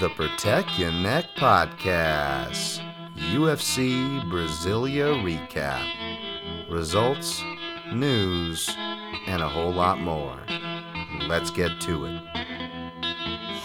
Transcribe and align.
the 0.00 0.08
Protect 0.08 0.78
Your 0.78 0.92
Neck 0.92 1.26
Podcast. 1.36 2.80
UFC 3.34 4.18
Brasilia 4.30 5.12
recap. 5.22 5.84
Results, 6.70 7.42
news, 7.92 8.74
and 9.26 9.42
a 9.42 9.48
whole 9.48 9.74
lot 9.74 10.00
more. 10.00 10.38
Let's 11.28 11.50
get 11.50 11.82
to 11.82 12.06
it. 12.06 12.22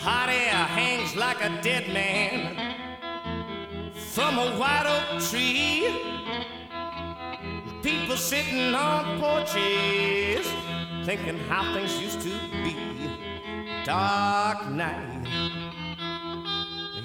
Hot 0.03 0.27
air 0.27 0.65
hangs 0.65 1.15
like 1.15 1.42
a 1.42 1.62
dead 1.62 1.87
man 1.94 2.76
from 3.94 4.38
a 4.38 4.58
white 4.58 4.88
oak 4.88 5.22
tree. 5.22 5.88
People 7.81 8.17
sitting 8.17 8.76
on 8.76 9.22
porches 9.22 10.52
thinking 11.06 11.40
how 11.47 11.74
things 11.74 11.97
used 12.02 12.20
to 12.24 12.33
be. 12.62 12.76
Dark 13.86 14.70
night. 14.70 15.14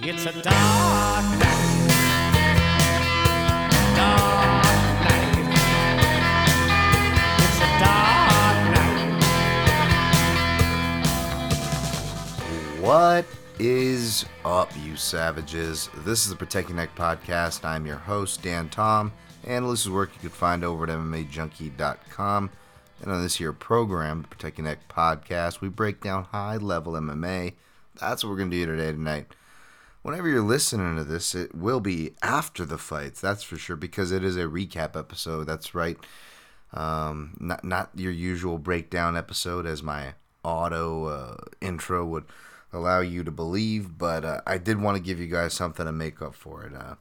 It's 0.02 0.24
a 0.24 0.32
dark 0.32 1.24
night. 1.38 1.86
Dark 3.94 4.64
night. 5.04 5.36
It's 7.38 7.58
a 7.58 7.68
dark 7.78 8.58
night. 8.74 9.20
What 12.80 13.26
is 13.58 14.24
up, 14.46 14.72
you 14.82 14.96
savages? 14.96 15.90
This 15.98 16.24
is 16.24 16.30
the 16.30 16.36
Protect 16.36 16.70
Your 16.70 16.76
Neck 16.76 16.96
Podcast. 16.96 17.66
I'm 17.66 17.84
your 17.84 17.96
host, 17.96 18.42
Dan 18.42 18.70
Tom, 18.70 19.12
and 19.44 19.70
this 19.70 19.82
is 19.82 19.90
work 19.90 20.12
you 20.14 20.20
can 20.20 20.30
find 20.30 20.64
over 20.64 20.84
at 20.84 20.90
MMAJunkie.com. 20.90 22.48
And 23.02 23.12
on 23.12 23.22
this 23.22 23.36
here 23.36 23.52
program, 23.52 24.22
the 24.22 24.28
Protect 24.28 24.56
Your 24.56 24.66
Neck 24.66 24.78
Podcast, 24.88 25.60
we 25.60 25.68
break 25.68 26.00
down 26.00 26.24
high 26.24 26.56
level 26.56 26.94
MMA. 26.94 27.52
That's 28.00 28.24
what 28.24 28.30
we're 28.30 28.38
going 28.38 28.50
to 28.50 28.56
do 28.56 28.64
today, 28.64 28.92
tonight. 28.92 29.26
Whenever 30.02 30.28
you're 30.28 30.40
listening 30.40 30.96
to 30.96 31.04
this, 31.04 31.34
it 31.34 31.54
will 31.54 31.80
be 31.80 32.14
after 32.22 32.64
the 32.64 32.78
fights, 32.78 33.20
that's 33.20 33.42
for 33.42 33.56
sure, 33.58 33.76
because 33.76 34.12
it 34.12 34.24
is 34.24 34.36
a 34.36 34.44
recap 34.44 34.96
episode. 34.98 35.44
That's 35.44 35.74
right. 35.74 35.98
Um, 36.72 37.36
not, 37.38 37.64
not 37.64 37.90
your 37.94 38.12
usual 38.12 38.56
breakdown 38.58 39.16
episode, 39.16 39.66
as 39.66 39.82
my 39.82 40.14
auto 40.42 41.04
uh, 41.04 41.36
intro 41.60 42.06
would 42.06 42.24
allow 42.72 43.00
you 43.00 43.24
to 43.24 43.30
believe, 43.30 43.98
but 43.98 44.24
uh, 44.24 44.40
I 44.46 44.56
did 44.56 44.80
want 44.80 44.96
to 44.96 45.02
give 45.02 45.18
you 45.18 45.26
guys 45.26 45.52
something 45.52 45.84
to 45.84 45.92
make 45.92 46.22
up 46.22 46.34
for 46.34 46.64
it. 46.64 46.74
Uh, 46.74 46.94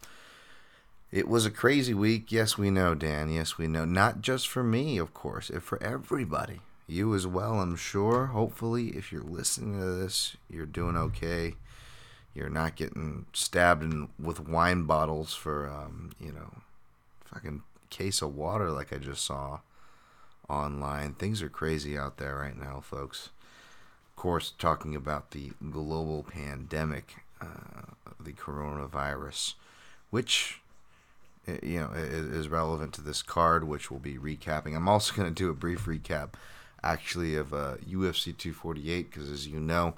it 1.12 1.28
was 1.28 1.46
a 1.46 1.52
crazy 1.52 1.94
week. 1.94 2.32
Yes, 2.32 2.58
we 2.58 2.70
know, 2.70 2.96
Dan. 2.96 3.30
Yes, 3.32 3.58
we 3.58 3.68
know. 3.68 3.86
Not 3.86 4.22
just 4.22 4.48
for 4.48 4.64
me, 4.64 4.98
of 4.98 5.14
course, 5.14 5.50
if 5.50 5.64
for 5.64 5.82
everybody. 5.82 6.60
You 6.86 7.14
as 7.16 7.26
well, 7.26 7.60
I'm 7.60 7.76
sure. 7.76 8.28
Hopefully, 8.28 8.90
if 8.90 9.12
you're 9.12 9.22
listening 9.22 9.80
to 9.80 9.86
this, 9.86 10.36
you're 10.50 10.66
doing 10.66 10.98
okay. 10.98 11.56
You're 12.34 12.50
not 12.50 12.76
getting 12.76 13.26
stabbed 13.34 13.84
in, 13.84 14.10
with 14.20 14.48
wine 14.48 14.84
bottles 14.84 15.34
for, 15.34 15.68
um, 15.68 16.12
you 16.20 16.32
know, 16.32 16.62
fucking 17.26 17.64
case 17.90 18.22
of 18.22 18.36
water 18.36 18.72
like 18.72 18.94
I 18.94 18.98
just 18.98 19.26
saw 19.26 19.60
online. 20.50 21.14
Things 21.14 21.42
are 21.42 21.50
crazy 21.50 21.98
out 21.98 22.18
there 22.18 22.38
right 22.38 22.58
now, 22.58 22.82
folks. 22.82 23.30
Of 24.10 24.16
course, 24.16 24.54
talking 24.58 24.96
about 24.96 25.32
the 25.32 25.52
global 25.72 26.24
pandemic, 26.24 27.24
uh, 27.42 27.94
the 28.20 28.34
coronavirus, 28.34 29.54
which 30.10 30.60
uh, 31.48 31.54
you 31.64 31.80
know 31.80 31.92
is, 31.96 32.26
is 32.26 32.48
relevant 32.50 32.94
to 32.96 33.02
this 33.02 33.22
card, 33.22 33.64
which 33.64 33.90
we'll 33.90 34.00
be 34.00 34.18
recapping. 34.18 34.76
I'm 34.76 34.90
also 34.90 35.14
going 35.16 35.34
to 35.34 35.34
do 35.34 35.50
a 35.50 35.54
brief 35.54 35.86
recap, 35.86 36.30
actually, 36.84 37.36
of 37.36 37.54
uh, 37.54 37.78
UFC 37.90 38.36
248 38.36 39.10
because, 39.10 39.30
as 39.30 39.48
you 39.48 39.60
know, 39.60 39.96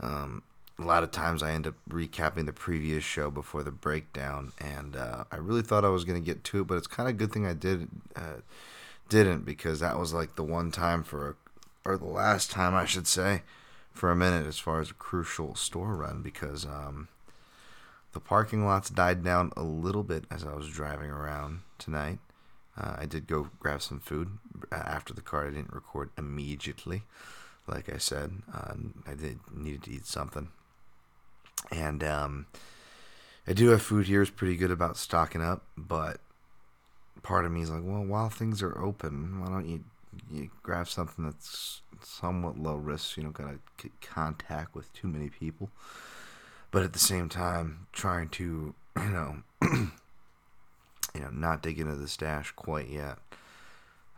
um, 0.00 0.42
a 0.80 0.84
lot 0.84 1.02
of 1.02 1.10
times 1.10 1.42
I 1.42 1.52
end 1.52 1.66
up 1.66 1.74
recapping 1.88 2.46
the 2.46 2.52
previous 2.52 3.04
show 3.04 3.30
before 3.30 3.62
the 3.62 3.70
breakdown, 3.70 4.52
and 4.58 4.96
uh, 4.96 5.24
I 5.30 5.36
really 5.36 5.62
thought 5.62 5.84
I 5.84 5.90
was 5.90 6.04
going 6.04 6.20
to 6.20 6.24
get 6.24 6.42
to 6.44 6.60
it, 6.60 6.66
but 6.66 6.78
it's 6.78 6.86
kind 6.86 7.08
of 7.08 7.14
a 7.14 7.18
good 7.18 7.32
thing 7.32 7.46
I 7.46 7.52
did 7.52 7.88
uh, 8.16 8.40
didn't 9.08 9.44
because 9.44 9.80
that 9.80 9.98
was 9.98 10.14
like 10.14 10.36
the 10.36 10.44
one 10.44 10.70
time 10.70 11.02
for 11.02 11.30
a, 11.30 11.88
or 11.88 11.98
the 11.98 12.06
last 12.06 12.50
time 12.50 12.74
I 12.74 12.86
should 12.86 13.06
say 13.06 13.42
for 13.92 14.10
a 14.10 14.16
minute 14.16 14.46
as 14.46 14.58
far 14.58 14.80
as 14.80 14.90
a 14.90 14.94
crucial 14.94 15.54
store 15.54 15.94
run 15.96 16.22
because 16.22 16.64
um, 16.64 17.08
the 18.12 18.20
parking 18.20 18.64
lots 18.64 18.88
died 18.88 19.22
down 19.22 19.52
a 19.56 19.62
little 19.62 20.04
bit 20.04 20.24
as 20.30 20.44
I 20.44 20.54
was 20.54 20.68
driving 20.68 21.10
around 21.10 21.60
tonight. 21.78 22.18
Uh, 22.76 22.96
I 22.98 23.06
did 23.06 23.26
go 23.26 23.50
grab 23.58 23.82
some 23.82 24.00
food 24.00 24.38
uh, 24.72 24.76
after 24.76 25.12
the 25.12 25.20
car. 25.20 25.46
I 25.46 25.50
didn't 25.50 25.74
record 25.74 26.10
immediately, 26.16 27.02
like 27.66 27.92
I 27.92 27.98
said. 27.98 28.42
Uh, 28.52 28.74
I 29.06 29.14
did 29.14 29.40
needed 29.52 29.82
to 29.84 29.90
eat 29.90 30.06
something, 30.06 30.48
and 31.70 32.02
um, 32.04 32.46
I 33.46 33.52
do 33.52 33.68
have 33.68 33.82
food 33.82 34.06
here. 34.06 34.22
Is 34.22 34.30
pretty 34.30 34.56
good 34.56 34.70
about 34.70 34.96
stocking 34.96 35.42
up, 35.42 35.64
but 35.76 36.20
part 37.22 37.44
of 37.44 37.52
me 37.52 37.62
is 37.62 37.70
like, 37.70 37.82
well, 37.84 38.04
while 38.04 38.28
things 38.28 38.62
are 38.62 38.78
open, 38.78 39.40
why 39.40 39.48
don't 39.48 39.68
you 39.68 39.84
you 40.30 40.50
grab 40.62 40.88
something 40.88 41.24
that's 41.24 41.82
somewhat 42.02 42.58
low 42.58 42.76
risk? 42.76 43.16
You 43.16 43.24
don't 43.24 43.32
gotta 43.32 43.58
get 43.76 44.00
contact 44.00 44.74
with 44.74 44.92
too 44.92 45.08
many 45.08 45.28
people, 45.28 45.70
but 46.70 46.82
at 46.82 46.92
the 46.92 46.98
same 46.98 47.28
time, 47.28 47.86
trying 47.92 48.28
to 48.30 48.74
you 48.96 49.10
know 49.10 49.36
you 49.62 51.20
know 51.20 51.30
not 51.30 51.62
dig 51.62 51.78
into 51.78 51.96
the 51.96 52.08
stash 52.08 52.52
quite 52.52 52.88
yet. 52.88 53.18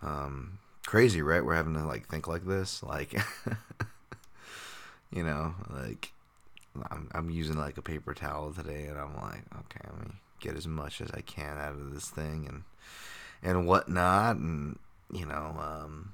Um, 0.03 0.59
crazy, 0.87 1.23
right? 1.23 1.45
We're 1.45 1.55
having 1.55 1.75
to 1.75 1.85
like 1.85 2.09
think 2.09 2.27
like 2.27 2.45
this, 2.45 2.83
like 2.83 3.13
you 5.13 5.23
know, 5.23 5.55
like 5.71 6.13
I'm 6.91 7.09
I'm 7.13 7.31
using 7.31 7.57
like 7.57 7.77
a 7.77 7.83
paper 7.83 8.15
towel 8.15 8.53
today, 8.53 8.87
and 8.87 8.99
I'm 8.99 9.15
like, 9.17 9.45
okay, 9.55 9.81
let 9.85 10.07
me 10.07 10.15
get 10.41 10.57
as 10.57 10.67
much 10.67 11.01
as 11.01 11.11
I 11.13 11.21
can 11.21 11.59
out 11.59 11.75
of 11.75 11.93
this 11.93 12.09
thing, 12.09 12.47
and 12.49 12.63
and 13.43 13.67
whatnot, 13.67 14.37
and 14.37 14.79
you 15.13 15.27
know, 15.27 15.57
um, 15.61 16.13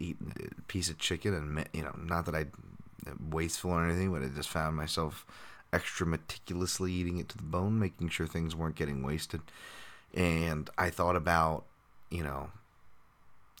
eat 0.00 0.16
a 0.20 0.62
piece 0.62 0.90
of 0.90 0.98
chicken, 0.98 1.34
and 1.34 1.68
you 1.72 1.82
know, 1.82 1.94
not 1.96 2.26
that 2.26 2.34
I 2.34 2.46
wasteful 3.30 3.70
or 3.72 3.84
anything, 3.84 4.12
but 4.12 4.22
I 4.22 4.28
just 4.28 4.48
found 4.48 4.76
myself 4.76 5.24
extra 5.72 6.06
meticulously 6.06 6.92
eating 6.92 7.18
it 7.18 7.28
to 7.30 7.36
the 7.36 7.42
bone, 7.42 7.78
making 7.78 8.08
sure 8.08 8.26
things 8.26 8.56
weren't 8.56 8.76
getting 8.76 9.02
wasted. 9.02 9.42
And 10.14 10.70
I 10.78 10.90
thought 10.90 11.16
about, 11.16 11.64
you 12.10 12.24
know, 12.24 12.50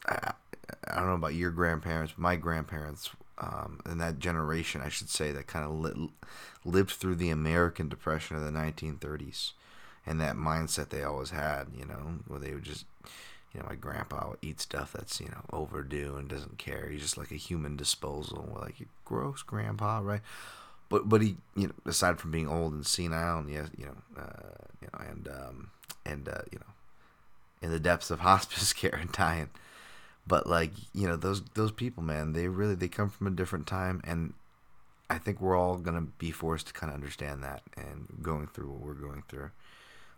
I, 0.06 0.32
I 0.88 0.96
don't 0.96 1.06
know 1.06 1.14
about 1.14 1.34
your 1.34 1.50
grandparents, 1.50 2.14
but 2.14 2.22
my 2.22 2.36
grandparents 2.36 3.10
um, 3.38 3.80
and 3.84 4.00
that 4.00 4.18
generation, 4.18 4.80
I 4.80 4.88
should 4.88 5.10
say, 5.10 5.32
that 5.32 5.46
kind 5.46 5.64
of 5.64 5.72
li- 5.72 6.10
lived 6.64 6.92
through 6.92 7.16
the 7.16 7.30
American 7.30 7.88
Depression 7.88 8.36
of 8.36 8.44
the 8.44 8.50
1930s 8.50 9.52
and 10.06 10.20
that 10.20 10.36
mindset 10.36 10.88
they 10.88 11.02
always 11.02 11.30
had, 11.30 11.66
you 11.76 11.84
know, 11.84 12.20
where 12.28 12.38
they 12.38 12.54
would 12.54 12.62
just, 12.62 12.86
you 13.52 13.60
know, 13.60 13.66
my 13.68 13.74
grandpa 13.74 14.30
would 14.30 14.38
eat 14.40 14.60
stuff 14.60 14.92
that's, 14.92 15.20
you 15.20 15.28
know, 15.28 15.44
overdue 15.52 16.16
and 16.16 16.28
doesn't 16.28 16.58
care. 16.58 16.88
He's 16.88 17.02
just 17.02 17.18
like 17.18 17.32
a 17.32 17.36
human 17.36 17.76
disposal. 17.76 18.48
We're 18.48 18.60
like, 18.60 18.76
gross 19.04 19.42
grandpa, 19.42 20.00
right? 20.02 20.20
But 20.88 21.08
but 21.08 21.20
he, 21.20 21.36
you 21.56 21.66
know, 21.66 21.74
aside 21.84 22.20
from 22.20 22.30
being 22.30 22.48
old 22.48 22.72
and 22.72 22.86
senile, 22.86 23.38
and 23.38 23.50
yes, 23.50 23.68
you 23.76 23.86
know, 23.86 23.96
uh, 24.16 24.66
you 24.80 24.88
know, 24.92 25.04
and 25.04 25.28
um, 25.28 25.70
and 26.04 26.28
uh, 26.28 26.42
you 26.52 26.60
know, 26.60 26.72
in 27.60 27.72
the 27.72 27.80
depths 27.80 28.10
of 28.12 28.20
hospice 28.20 28.72
care 28.72 28.94
and 28.94 29.10
dying. 29.10 29.50
But 30.26 30.46
like 30.46 30.72
you 30.92 31.06
know, 31.06 31.16
those 31.16 31.42
those 31.54 31.72
people, 31.72 32.02
man, 32.02 32.32
they 32.32 32.48
really 32.48 32.74
they 32.74 32.88
come 32.88 33.10
from 33.10 33.26
a 33.26 33.30
different 33.30 33.66
time, 33.66 34.00
and 34.04 34.34
I 35.08 35.18
think 35.18 35.40
we're 35.40 35.56
all 35.56 35.76
gonna 35.76 36.06
be 36.18 36.30
forced 36.32 36.68
to 36.68 36.72
kind 36.72 36.90
of 36.90 36.94
understand 36.94 37.44
that 37.44 37.62
and 37.76 38.06
going 38.22 38.48
through 38.48 38.70
what 38.70 38.80
we're 38.80 38.94
going 38.94 39.22
through. 39.28 39.50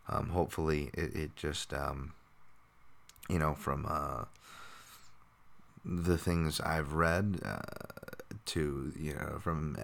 Um, 0.08 0.30
hopefully, 0.30 0.90
it, 0.94 1.14
it 1.14 1.36
just 1.36 1.74
um, 1.74 2.14
you 3.28 3.38
know 3.38 3.54
from 3.54 3.86
uh, 3.88 4.24
the 5.84 6.16
things 6.16 6.60
I've 6.60 6.94
read 6.94 7.40
uh, 7.44 7.58
to 8.46 8.92
you 8.98 9.14
know 9.14 9.38
from 9.40 9.76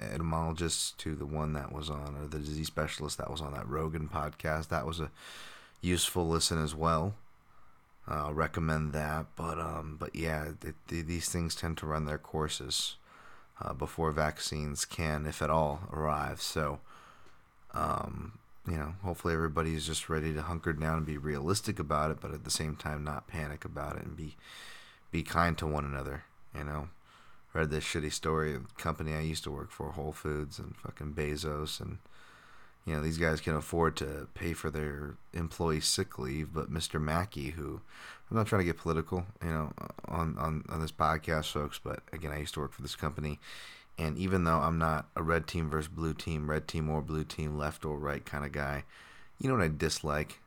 etymologists 0.00 0.92
to 0.98 1.14
the 1.14 1.26
one 1.26 1.52
that 1.52 1.72
was 1.72 1.88
on 1.88 2.16
or 2.16 2.26
the 2.26 2.40
disease 2.40 2.66
specialist 2.66 3.18
that 3.18 3.30
was 3.30 3.40
on 3.40 3.52
that 3.54 3.68
Rogan 3.68 4.08
podcast. 4.08 4.68
That 4.68 4.86
was 4.86 4.98
a 4.98 5.10
useful 5.80 6.28
listen 6.28 6.62
as 6.62 6.74
well. 6.74 7.14
I'll 8.08 8.34
recommend 8.34 8.92
that, 8.92 9.26
but 9.34 9.58
um, 9.58 9.96
but 9.98 10.14
yeah, 10.14 10.52
it, 10.62 10.74
these 10.86 11.28
things 11.28 11.54
tend 11.54 11.76
to 11.78 11.86
run 11.86 12.04
their 12.04 12.18
courses 12.18 12.96
uh, 13.60 13.72
before 13.72 14.12
vaccines 14.12 14.84
can, 14.84 15.26
if 15.26 15.42
at 15.42 15.50
all, 15.50 15.80
arrive. 15.92 16.40
So, 16.40 16.80
um, 17.74 18.38
you 18.68 18.76
know, 18.76 18.94
hopefully 19.02 19.34
everybody 19.34 19.74
is 19.74 19.86
just 19.86 20.08
ready 20.08 20.32
to 20.34 20.42
hunker 20.42 20.72
down 20.72 20.98
and 20.98 21.06
be 21.06 21.18
realistic 21.18 21.78
about 21.78 22.10
it, 22.10 22.18
but 22.20 22.32
at 22.32 22.44
the 22.44 22.50
same 22.50 22.76
time 22.76 23.02
not 23.02 23.26
panic 23.26 23.64
about 23.64 23.96
it 23.96 24.04
and 24.04 24.16
be 24.16 24.36
be 25.10 25.22
kind 25.22 25.56
to 25.58 25.66
one 25.66 25.84
another. 25.84 26.24
You 26.56 26.64
know, 26.64 26.88
read 27.52 27.70
this 27.70 27.84
shitty 27.84 28.12
story 28.12 28.54
of 28.54 28.76
company 28.76 29.14
I 29.14 29.20
used 29.20 29.44
to 29.44 29.50
work 29.50 29.70
for, 29.70 29.90
Whole 29.92 30.12
Foods 30.12 30.58
and 30.58 30.76
fucking 30.76 31.14
Bezos, 31.14 31.80
and 31.80 31.98
you 32.86 32.94
know 32.94 33.02
these 33.02 33.18
guys 33.18 33.40
can 33.40 33.56
afford 33.56 33.96
to 33.96 34.28
pay 34.34 34.54
for 34.54 34.70
their 34.70 35.16
employee 35.34 35.80
sick 35.80 36.18
leave, 36.18 36.52
but 36.54 36.72
Mr. 36.72 37.00
Mackey, 37.00 37.50
who 37.50 37.80
I'm 38.30 38.36
not 38.36 38.46
trying 38.46 38.60
to 38.60 38.66
get 38.66 38.78
political, 38.78 39.26
you 39.42 39.50
know, 39.50 39.72
on 40.06 40.36
on 40.38 40.64
on 40.68 40.80
this 40.80 40.92
podcast, 40.92 41.52
folks, 41.52 41.80
but 41.82 42.00
again, 42.12 42.32
I 42.32 42.38
used 42.40 42.54
to 42.54 42.60
work 42.60 42.72
for 42.72 42.82
this 42.82 42.96
company, 42.96 43.38
And 43.98 44.18
even 44.18 44.44
though 44.44 44.58
I'm 44.58 44.78
not 44.78 45.08
a 45.16 45.22
red 45.22 45.46
team 45.46 45.70
versus 45.70 45.88
blue 45.88 46.14
team, 46.14 46.50
red 46.50 46.68
team 46.68 46.90
or 46.90 47.00
blue 47.02 47.24
team, 47.24 47.56
left 47.56 47.84
or 47.84 47.98
right 47.98 48.24
kind 48.24 48.44
of 48.44 48.52
guy, 48.52 48.84
you 49.38 49.48
know 49.48 49.54
what 49.56 49.64
I 49.64 49.68
dislike? 49.68 50.40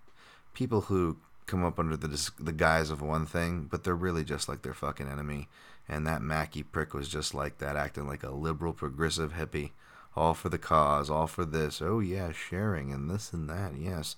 People 0.54 0.82
who 0.82 1.18
come 1.48 1.64
up 1.66 1.80
under 1.80 1.98
the 1.98 2.32
the 2.40 2.52
guise 2.54 2.90
of 2.92 3.02
one 3.02 3.26
thing, 3.26 3.68
but 3.70 3.84
they're 3.84 3.96
really 3.96 4.24
just 4.24 4.48
like 4.48 4.62
their 4.62 4.74
fucking 4.74 5.08
enemy. 5.10 5.48
And 5.88 6.06
that 6.06 6.22
Mackey 6.22 6.62
prick 6.64 6.94
was 6.94 7.10
just 7.10 7.34
like 7.34 7.58
that, 7.60 7.76
acting 7.76 8.08
like 8.08 8.24
a 8.24 8.30
liberal, 8.32 8.74
progressive 8.74 9.34
hippie, 9.34 9.72
all 10.16 10.34
for 10.34 10.50
the 10.50 10.58
cause, 10.58 11.10
all 11.10 11.28
for 11.28 11.46
this. 11.46 11.82
Oh 11.82 12.00
yeah, 12.00 12.32
sharing 12.32 12.92
and 12.92 13.10
this 13.10 13.34
and 13.34 13.50
that, 13.50 13.74
yes. 13.78 14.16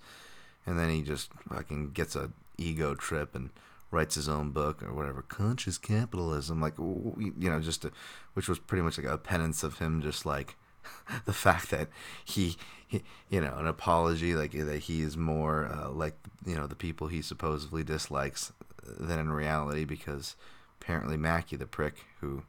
And 0.65 0.79
then 0.79 0.89
he 0.89 1.01
just 1.01 1.31
fucking 1.49 1.91
gets 1.91 2.15
a 2.15 2.31
ego 2.57 2.95
trip 2.95 3.35
and 3.35 3.49
writes 3.89 4.15
his 4.15 4.29
own 4.29 4.51
book 4.51 4.81
or 4.81 4.93
whatever, 4.93 5.21
conscious 5.21 5.77
capitalism, 5.77 6.61
like 6.61 6.77
you 6.77 7.33
know, 7.38 7.59
just 7.59 7.85
a, 7.85 7.91
which 8.33 8.47
was 8.47 8.59
pretty 8.59 8.81
much 8.81 8.97
like 8.97 9.07
a 9.07 9.17
penance 9.17 9.63
of 9.63 9.79
him, 9.79 10.01
just 10.01 10.25
like 10.25 10.55
the 11.25 11.33
fact 11.33 11.69
that 11.71 11.89
he, 12.23 12.55
he, 12.88 13.03
you 13.29 13.41
know, 13.41 13.55
an 13.57 13.67
apology 13.67 14.33
like 14.33 14.51
that 14.51 14.83
he 14.83 15.01
is 15.01 15.17
more 15.17 15.65
uh, 15.65 15.89
like 15.89 16.15
you 16.45 16.55
know 16.55 16.67
the 16.67 16.75
people 16.75 17.07
he 17.07 17.21
supposedly 17.21 17.83
dislikes 17.83 18.53
than 18.83 19.19
in 19.19 19.31
reality 19.31 19.85
because 19.85 20.35
apparently 20.81 21.17
Mackey 21.17 21.55
the 21.55 21.67
prick 21.67 22.05
who 22.19 22.43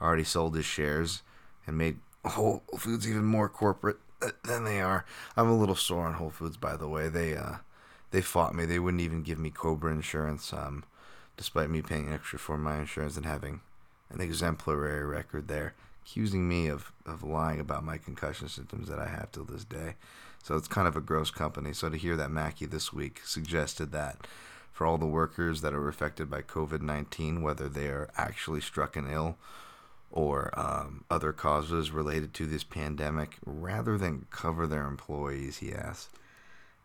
already 0.00 0.24
sold 0.24 0.54
his 0.54 0.64
shares 0.64 1.22
and 1.66 1.78
made 1.78 1.98
Whole 2.28 2.62
Foods 2.76 3.08
even 3.08 3.24
more 3.24 3.48
corporate 3.48 3.98
than 4.44 4.64
they 4.64 4.80
are. 4.80 5.04
I'm 5.36 5.48
a 5.48 5.56
little 5.56 5.74
sore 5.74 6.06
on 6.06 6.14
Whole 6.14 6.30
Foods 6.30 6.56
by 6.56 6.76
the 6.76 6.88
way. 6.88 7.08
They 7.08 7.36
uh 7.36 7.56
they 8.10 8.20
fought 8.20 8.54
me. 8.54 8.64
They 8.64 8.78
wouldn't 8.78 9.02
even 9.02 9.22
give 9.22 9.38
me 9.38 9.50
COBRA 9.50 9.92
insurance 9.92 10.52
um 10.52 10.84
despite 11.36 11.70
me 11.70 11.82
paying 11.82 12.12
extra 12.12 12.38
for 12.38 12.58
my 12.58 12.78
insurance 12.78 13.16
and 13.16 13.26
having 13.26 13.60
an 14.10 14.20
exemplary 14.20 15.04
record 15.04 15.48
there 15.48 15.74
accusing 16.08 16.48
me 16.48 16.68
of, 16.68 16.90
of 17.04 17.22
lying 17.22 17.60
about 17.60 17.84
my 17.84 17.98
concussion 17.98 18.48
symptoms 18.48 18.88
that 18.88 18.98
I 18.98 19.08
have 19.08 19.30
till 19.30 19.44
this 19.44 19.64
day. 19.64 19.96
So 20.42 20.56
it's 20.56 20.66
kind 20.66 20.88
of 20.88 20.96
a 20.96 21.02
gross 21.02 21.30
company. 21.30 21.74
So 21.74 21.90
to 21.90 21.98
hear 21.98 22.16
that 22.16 22.30
Mackey 22.30 22.64
this 22.64 22.94
week 22.94 23.20
suggested 23.24 23.92
that 23.92 24.26
for 24.72 24.86
all 24.86 24.96
the 24.96 25.06
workers 25.06 25.60
that 25.60 25.74
are 25.74 25.88
affected 25.88 26.30
by 26.30 26.40
COVID 26.40 26.80
19, 26.80 27.42
whether 27.42 27.68
they 27.68 27.88
are 27.88 28.08
actually 28.16 28.62
struck 28.62 28.96
and 28.96 29.10
ill 29.10 29.36
or 30.10 30.58
um, 30.58 31.04
other 31.10 31.32
causes 31.32 31.90
related 31.90 32.32
to 32.34 32.46
this 32.46 32.64
pandemic, 32.64 33.36
rather 33.44 33.98
than 33.98 34.26
cover 34.30 34.66
their 34.66 34.86
employees, 34.86 35.58
he 35.58 35.72
asked. 35.72 36.10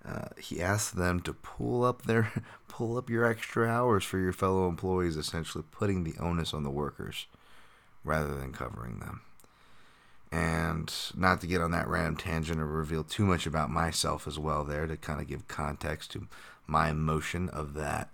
Uh, 0.05 0.27
he 0.37 0.61
asked 0.61 0.97
them 0.97 1.21
to 1.21 1.33
pull 1.33 1.85
up 1.85 2.01
their 2.01 2.31
pull 2.67 2.97
up 2.97 3.09
your 3.09 3.23
extra 3.23 3.67
hours 3.69 4.03
for 4.03 4.17
your 4.19 4.33
fellow 4.33 4.67
employees, 4.67 5.15
essentially 5.15 5.63
putting 5.71 6.03
the 6.03 6.15
onus 6.19 6.53
on 6.53 6.63
the 6.63 6.69
workers 6.69 7.27
rather 8.03 8.35
than 8.35 8.51
covering 8.51 8.99
them. 8.99 9.21
And 10.31 10.93
not 11.15 11.41
to 11.41 11.47
get 11.47 11.61
on 11.61 11.71
that 11.71 11.87
random 11.87 12.17
tangent 12.17 12.59
or 12.59 12.65
reveal 12.65 13.03
too 13.03 13.23
much 13.23 13.45
about 13.45 13.69
myself 13.69 14.27
as 14.27 14.39
well, 14.39 14.63
there 14.63 14.87
to 14.87 14.97
kind 14.97 15.21
of 15.21 15.27
give 15.27 15.47
context 15.47 16.11
to 16.13 16.27
my 16.65 16.89
emotion 16.89 17.49
of 17.49 17.75
that 17.75 18.09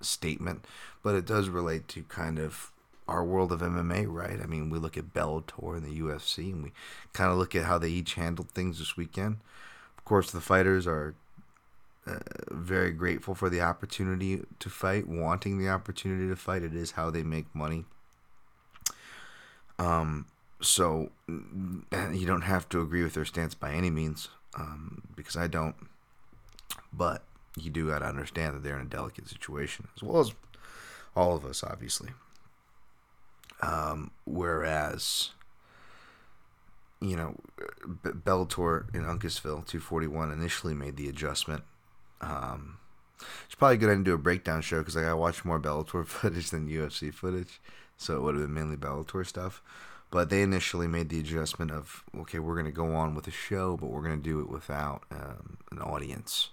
statement, 0.00 0.64
but 1.02 1.14
it 1.14 1.26
does 1.26 1.48
relate 1.48 1.88
to 1.88 2.02
kind 2.04 2.38
of 2.38 2.70
our 3.06 3.24
world 3.24 3.52
of 3.52 3.60
MMA, 3.60 4.06
right? 4.08 4.40
I 4.42 4.46
mean, 4.46 4.70
we 4.70 4.78
look 4.78 4.96
at 4.96 5.12
Bellator 5.12 5.76
and 5.76 5.84
the 5.84 6.00
UFC, 6.00 6.52
and 6.52 6.62
we 6.64 6.72
kind 7.12 7.30
of 7.30 7.36
look 7.36 7.54
at 7.54 7.64
how 7.64 7.78
they 7.78 7.90
each 7.90 8.14
handled 8.14 8.50
things 8.50 8.78
this 8.78 8.96
weekend. 8.96 9.38
Of 9.98 10.04
course, 10.04 10.30
the 10.30 10.40
fighters 10.40 10.86
are 10.86 11.14
uh, 12.06 12.18
very 12.50 12.92
grateful 12.92 13.34
for 13.34 13.50
the 13.50 13.60
opportunity 13.60 14.42
to 14.58 14.70
fight, 14.70 15.06
wanting 15.06 15.58
the 15.58 15.68
opportunity 15.68 16.28
to 16.28 16.36
fight. 16.36 16.62
It 16.62 16.74
is 16.74 16.92
how 16.92 17.10
they 17.10 17.22
make 17.22 17.54
money. 17.54 17.84
Um, 19.78 20.26
so 20.60 21.10
you 21.28 22.26
don't 22.26 22.42
have 22.42 22.68
to 22.70 22.80
agree 22.80 23.02
with 23.02 23.14
their 23.14 23.24
stance 23.24 23.54
by 23.54 23.72
any 23.72 23.90
means, 23.90 24.28
um, 24.58 25.02
because 25.14 25.36
I 25.36 25.46
don't. 25.46 25.74
But 26.92 27.22
you 27.56 27.70
do 27.70 27.88
got 27.88 28.00
to 28.00 28.06
understand 28.06 28.54
that 28.54 28.62
they're 28.62 28.78
in 28.78 28.86
a 28.86 28.90
delicate 28.90 29.28
situation, 29.28 29.88
as 29.96 30.02
well 30.02 30.20
as 30.20 30.32
all 31.14 31.36
of 31.36 31.44
us, 31.44 31.62
obviously. 31.62 32.10
Um, 33.64 34.10
whereas, 34.24 35.30
you 37.00 37.16
know, 37.16 37.36
Bellator 38.02 38.94
in 38.94 39.04
Uncasville 39.04 39.66
241 39.66 40.30
initially 40.30 40.74
made 40.74 40.96
the 40.96 41.08
adjustment. 41.08 41.62
Um, 42.20 42.78
it's 43.46 43.54
probably 43.54 43.78
good 43.78 43.88
I 43.88 43.92
didn't 43.92 44.04
do 44.04 44.14
a 44.14 44.18
breakdown 44.18 44.60
show 44.60 44.78
because 44.80 44.96
like, 44.96 45.06
I 45.06 45.14
watched 45.14 45.44
more 45.44 45.60
Bellator 45.60 46.06
footage 46.06 46.50
than 46.50 46.68
UFC 46.68 47.12
footage 47.12 47.60
so 47.96 48.16
it 48.16 48.22
would 48.22 48.34
have 48.34 48.44
been 48.44 48.54
mainly 48.54 48.76
Bellator 48.76 49.26
stuff. 49.26 49.62
But 50.10 50.30
they 50.30 50.42
initially 50.42 50.86
made 50.86 51.08
the 51.08 51.18
adjustment 51.18 51.70
of 51.70 52.04
okay, 52.16 52.38
we're 52.38 52.54
going 52.54 52.66
to 52.66 52.72
go 52.72 52.94
on 52.94 53.14
with 53.14 53.24
the 53.24 53.30
show, 53.30 53.76
but 53.76 53.88
we're 53.90 54.02
going 54.02 54.16
to 54.16 54.22
do 54.22 54.40
it 54.40 54.48
without 54.48 55.02
um, 55.10 55.58
an 55.72 55.78
audience, 55.80 56.50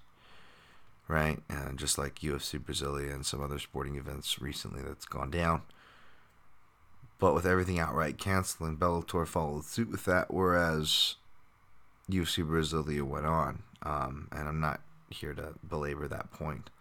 right? 1.07 1.39
And 1.47 1.77
just 1.77 1.97
like 1.97 2.19
UFC 2.19 2.59
Brasilia 2.59 3.13
and 3.13 3.25
some 3.25 3.43
other 3.43 3.59
sporting 3.59 3.97
events 3.97 4.41
recently 4.41 4.81
that's 4.81 5.05
gone 5.05 5.29
down. 5.29 5.61
But 7.21 7.35
with 7.35 7.45
everything 7.45 7.77
outright 7.77 8.17
canceling, 8.17 8.77
Bellator 8.77 9.27
followed 9.27 9.65
suit 9.65 9.91
with 9.91 10.05
that, 10.05 10.33
whereas 10.33 11.17
UFC 12.09 12.43
Brasilia 12.43 13.03
went 13.03 13.27
on. 13.27 13.61
Um, 13.83 14.27
and 14.31 14.47
I'm 14.47 14.59
not 14.59 14.81
here 15.11 15.35
to 15.35 15.53
belabor 15.63 16.07
that 16.07 16.31
point 16.31 16.71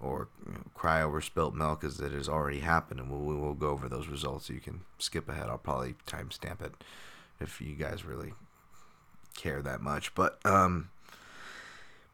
or 0.00 0.28
you 0.46 0.54
know, 0.54 0.60
cry 0.74 1.02
over 1.02 1.20
spilt 1.20 1.54
milk 1.54 1.84
as 1.84 2.00
it 2.00 2.12
has 2.12 2.26
already 2.26 2.60
happened, 2.60 3.00
and 3.00 3.10
we'll, 3.10 3.20
we 3.20 3.34
will 3.34 3.52
go 3.52 3.68
over 3.68 3.86
those 3.86 4.08
results. 4.08 4.48
You 4.48 4.60
can 4.60 4.80
skip 4.98 5.28
ahead. 5.28 5.50
I'll 5.50 5.58
probably 5.58 5.94
timestamp 6.06 6.62
it 6.62 6.72
if 7.38 7.60
you 7.60 7.74
guys 7.74 8.02
really 8.02 8.32
care 9.36 9.60
that 9.60 9.82
much. 9.82 10.14
But 10.14 10.38
um, 10.46 10.88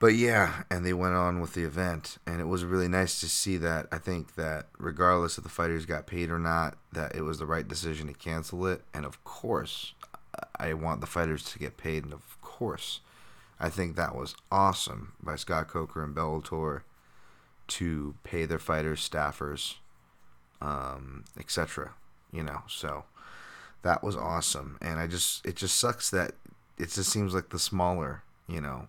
but 0.03 0.17
yeah, 0.17 0.65
and 0.69 0.85
they 0.85 0.93
went 0.93 1.15
on 1.15 1.41
with 1.41 1.55
the 1.55 1.63
event, 1.63 2.19
and 2.27 2.41
it 2.41 2.47
was 2.47 2.65
really 2.65 2.89
nice 2.89 3.21
to 3.21 3.29
see 3.29 3.57
that. 3.59 3.87
I 3.93 3.99
think 3.99 4.35
that 4.35 4.67
regardless 4.77 5.39
if 5.39 5.45
the 5.45 5.49
fighters 5.49 5.87
got 5.87 6.09
paid 6.09 6.29
or 6.29 6.41
not, 6.41 6.77
that 6.93 7.15
it 7.15 7.23
was 7.23 7.39
the 7.39 7.47
right 7.47 7.69
decision 7.69 8.09
to 8.09 8.13
cancel 8.13 8.67
it. 8.67 8.83
And 8.93 9.07
of 9.07 9.23
course, 9.23 9.93
I 10.57 10.75
want 10.75 11.03
the 11.03 11.07
fighters 11.07 11.45
to 11.53 11.59
get 11.61 11.77
paid, 11.77 12.03
and 12.03 12.13
of 12.13 12.37
course, 12.43 12.99
I 13.61 13.69
think 13.69 13.95
that 13.95 14.17
was 14.17 14.35
awesome 14.51 15.13
by 15.23 15.37
Scott 15.37 15.69
Coker 15.69 16.03
and 16.03 16.17
Bellator 16.17 16.81
to 17.69 18.17
pay 18.25 18.45
their 18.45 18.59
fighters, 18.59 19.09
staffers, 19.09 19.77
um, 20.61 21.27
etc. 21.39 21.93
You 22.33 22.43
know, 22.43 22.63
so 22.67 23.05
that 23.83 24.03
was 24.03 24.17
awesome, 24.17 24.79
and 24.83 24.99
I 24.99 25.07
just 25.07 25.47
it 25.47 25.55
just 25.55 25.77
sucks 25.77 26.11
that 26.11 26.33
it 26.77 26.91
just 26.91 27.13
seems 27.13 27.35
like 27.35 27.51
the 27.51 27.61
smaller, 27.61 28.25
you 28.49 28.61
know, 28.61 28.89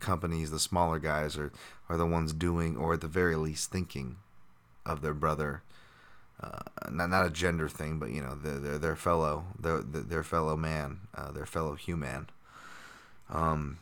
companies, 0.00 0.50
the 0.50 0.58
smaller 0.58 0.98
guys 0.98 1.36
are 1.36 1.52
are 1.88 1.96
the 1.96 2.06
ones 2.06 2.32
doing, 2.32 2.76
or 2.76 2.94
at 2.94 3.00
the 3.00 3.08
very 3.08 3.36
least 3.36 3.70
thinking, 3.70 4.16
of 4.84 5.02
their 5.02 5.14
brother. 5.14 5.62
Uh, 6.42 6.60
not 6.90 7.10
not 7.10 7.26
a 7.26 7.30
gender 7.30 7.68
thing, 7.68 7.98
but 7.98 8.10
you 8.10 8.20
know, 8.22 8.34
their 8.34 8.58
their, 8.58 8.78
their 8.78 8.96
fellow 8.96 9.44
their 9.58 9.80
their 9.82 10.22
fellow 10.22 10.56
man, 10.56 11.00
uh, 11.14 11.30
their 11.30 11.46
fellow 11.46 11.74
human. 11.74 12.28
Um, 13.30 13.78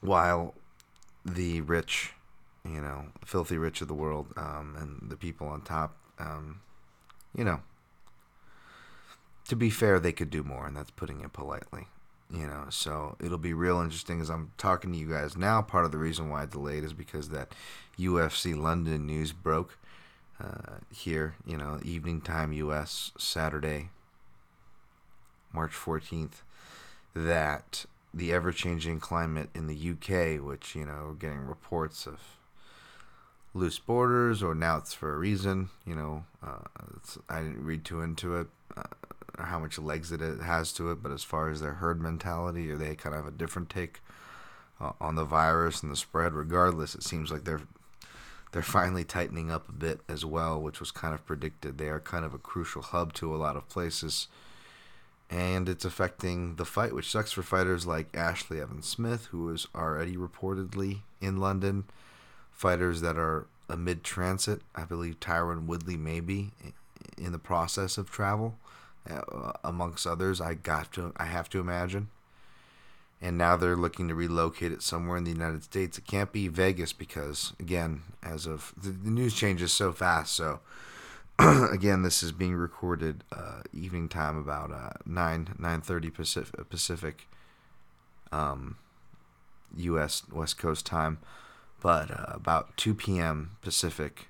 while 0.00 0.54
the 1.24 1.60
rich, 1.60 2.12
you 2.64 2.80
know, 2.80 3.06
filthy 3.24 3.56
rich 3.56 3.80
of 3.80 3.88
the 3.88 3.94
world, 3.94 4.32
um, 4.36 4.76
and 4.78 5.10
the 5.10 5.16
people 5.16 5.46
on 5.46 5.62
top, 5.62 5.96
um, 6.18 6.60
you 7.36 7.44
know, 7.44 7.60
to 9.48 9.56
be 9.56 9.70
fair, 9.70 10.00
they 10.00 10.12
could 10.12 10.30
do 10.30 10.42
more, 10.42 10.66
and 10.66 10.76
that's 10.76 10.90
putting 10.90 11.20
it 11.20 11.32
politely. 11.32 11.86
You 12.32 12.46
know, 12.46 12.64
so 12.70 13.16
it'll 13.20 13.36
be 13.36 13.52
real 13.52 13.80
interesting 13.80 14.20
as 14.20 14.30
I'm 14.30 14.52
talking 14.56 14.90
to 14.92 14.98
you 14.98 15.10
guys 15.10 15.36
now. 15.36 15.60
Part 15.60 15.84
of 15.84 15.92
the 15.92 15.98
reason 15.98 16.30
why 16.30 16.42
I 16.42 16.46
delayed 16.46 16.82
is 16.82 16.94
because 16.94 17.28
that 17.28 17.52
UFC 17.98 18.56
London 18.56 19.06
news 19.06 19.32
broke 19.32 19.76
uh, 20.42 20.76
here, 20.90 21.34
you 21.46 21.56
know, 21.56 21.78
evening 21.84 22.20
time 22.22 22.52
U.S. 22.54 23.12
Saturday, 23.18 23.90
March 25.52 25.72
14th, 25.72 26.42
that 27.14 27.84
the 28.14 28.32
ever 28.32 28.50
changing 28.50 29.00
climate 29.00 29.50
in 29.54 29.66
the 29.66 29.90
UK, 29.90 30.42
which, 30.42 30.74
you 30.74 30.86
know, 30.86 31.16
getting 31.18 31.46
reports 31.46 32.06
of 32.06 32.20
loose 33.54 33.78
borders, 33.78 34.42
or 34.42 34.54
now 34.54 34.78
it's 34.78 34.94
for 34.94 35.12
a 35.14 35.18
reason, 35.18 35.68
you 35.86 35.94
know, 35.94 36.24
uh, 36.44 36.64
I 37.28 37.42
didn't 37.42 37.64
read 37.64 37.84
too 37.84 38.00
into 38.00 38.36
it, 38.36 38.46
uh, 38.76 38.82
or 39.38 39.46
how 39.46 39.58
much 39.58 39.78
legs 39.78 40.12
it 40.12 40.20
has 40.20 40.72
to 40.74 40.90
it, 40.90 41.02
but 41.02 41.12
as 41.12 41.24
far 41.24 41.48
as 41.48 41.60
their 41.60 41.74
herd 41.74 42.00
mentality, 42.00 42.70
or 42.70 42.76
they 42.76 42.94
kind 42.94 43.14
of 43.14 43.24
have 43.24 43.34
a 43.34 43.36
different 43.36 43.70
take 43.70 44.00
uh, 44.80 44.92
on 45.00 45.14
the 45.14 45.24
virus 45.24 45.82
and 45.82 45.90
the 45.90 45.96
spread, 45.96 46.34
regardless, 46.34 46.94
it 46.94 47.02
seems 47.02 47.30
like 47.30 47.44
they're 47.44 47.62
they're 48.52 48.60
finally 48.60 49.02
tightening 49.02 49.50
up 49.50 49.66
a 49.66 49.72
bit 49.72 50.00
as 50.10 50.26
well, 50.26 50.60
which 50.60 50.78
was 50.78 50.90
kind 50.90 51.14
of 51.14 51.24
predicted. 51.24 51.78
They 51.78 51.88
are 51.88 51.98
kind 51.98 52.22
of 52.22 52.34
a 52.34 52.38
crucial 52.38 52.82
hub 52.82 53.14
to 53.14 53.34
a 53.34 53.38
lot 53.38 53.56
of 53.56 53.66
places 53.70 54.28
and 55.32 55.66
it's 55.66 55.86
affecting 55.86 56.56
the 56.56 56.64
fight, 56.66 56.94
which 56.94 57.10
sucks 57.10 57.32
for 57.32 57.42
fighters 57.42 57.86
like 57.86 58.12
Ashlee 58.12 58.60
Evans-Smith, 58.60 59.26
who 59.30 59.50
is 59.50 59.66
already 59.74 60.14
reportedly 60.14 61.00
in 61.22 61.38
London. 61.38 61.84
Fighters 62.50 63.00
that 63.00 63.16
are 63.16 63.46
amid 63.68 64.04
transit, 64.04 64.60
I 64.74 64.84
believe 64.84 65.20
Tyron 65.20 65.64
Woodley 65.64 65.96
may 65.96 66.20
be 66.20 66.50
in 67.16 67.32
the 67.32 67.38
process 67.38 67.96
of 67.96 68.10
travel. 68.10 68.58
Uh, 69.10 69.52
amongst 69.64 70.06
others. 70.06 70.40
I 70.40 70.54
got 70.54 70.92
to, 70.92 71.12
I 71.16 71.24
have 71.24 71.48
to 71.50 71.60
imagine. 71.60 72.08
And 73.20 73.38
now 73.38 73.56
they're 73.56 73.76
looking 73.76 74.08
to 74.08 74.14
relocate 74.14 74.72
it 74.72 74.82
somewhere 74.82 75.16
in 75.16 75.24
the 75.24 75.30
United 75.30 75.62
States. 75.62 75.96
It 75.96 76.06
can't 76.06 76.32
be 76.32 76.48
Vegas 76.48 76.92
because, 76.92 77.52
again, 77.60 78.02
as 78.22 78.46
of 78.46 78.72
the, 78.76 78.90
the 78.90 79.10
news 79.10 79.34
changes 79.34 79.72
so 79.72 79.92
fast. 79.92 80.34
So, 80.34 80.58
again, 81.38 82.02
this 82.02 82.22
is 82.22 82.32
being 82.32 82.56
recorded 82.56 83.22
uh, 83.30 83.62
evening 83.72 84.08
time 84.08 84.36
about 84.36 84.72
uh, 84.72 84.90
nine 85.06 85.54
nine 85.56 85.80
thirty 85.80 86.10
Pacific, 86.10 86.68
Pacific, 86.68 87.28
um, 88.32 88.76
U.S. 89.76 90.24
West 90.32 90.58
Coast 90.58 90.84
time, 90.84 91.18
but 91.80 92.10
uh, 92.10 92.26
about 92.28 92.76
two 92.76 92.92
p.m. 92.92 93.52
Pacific 93.62 94.28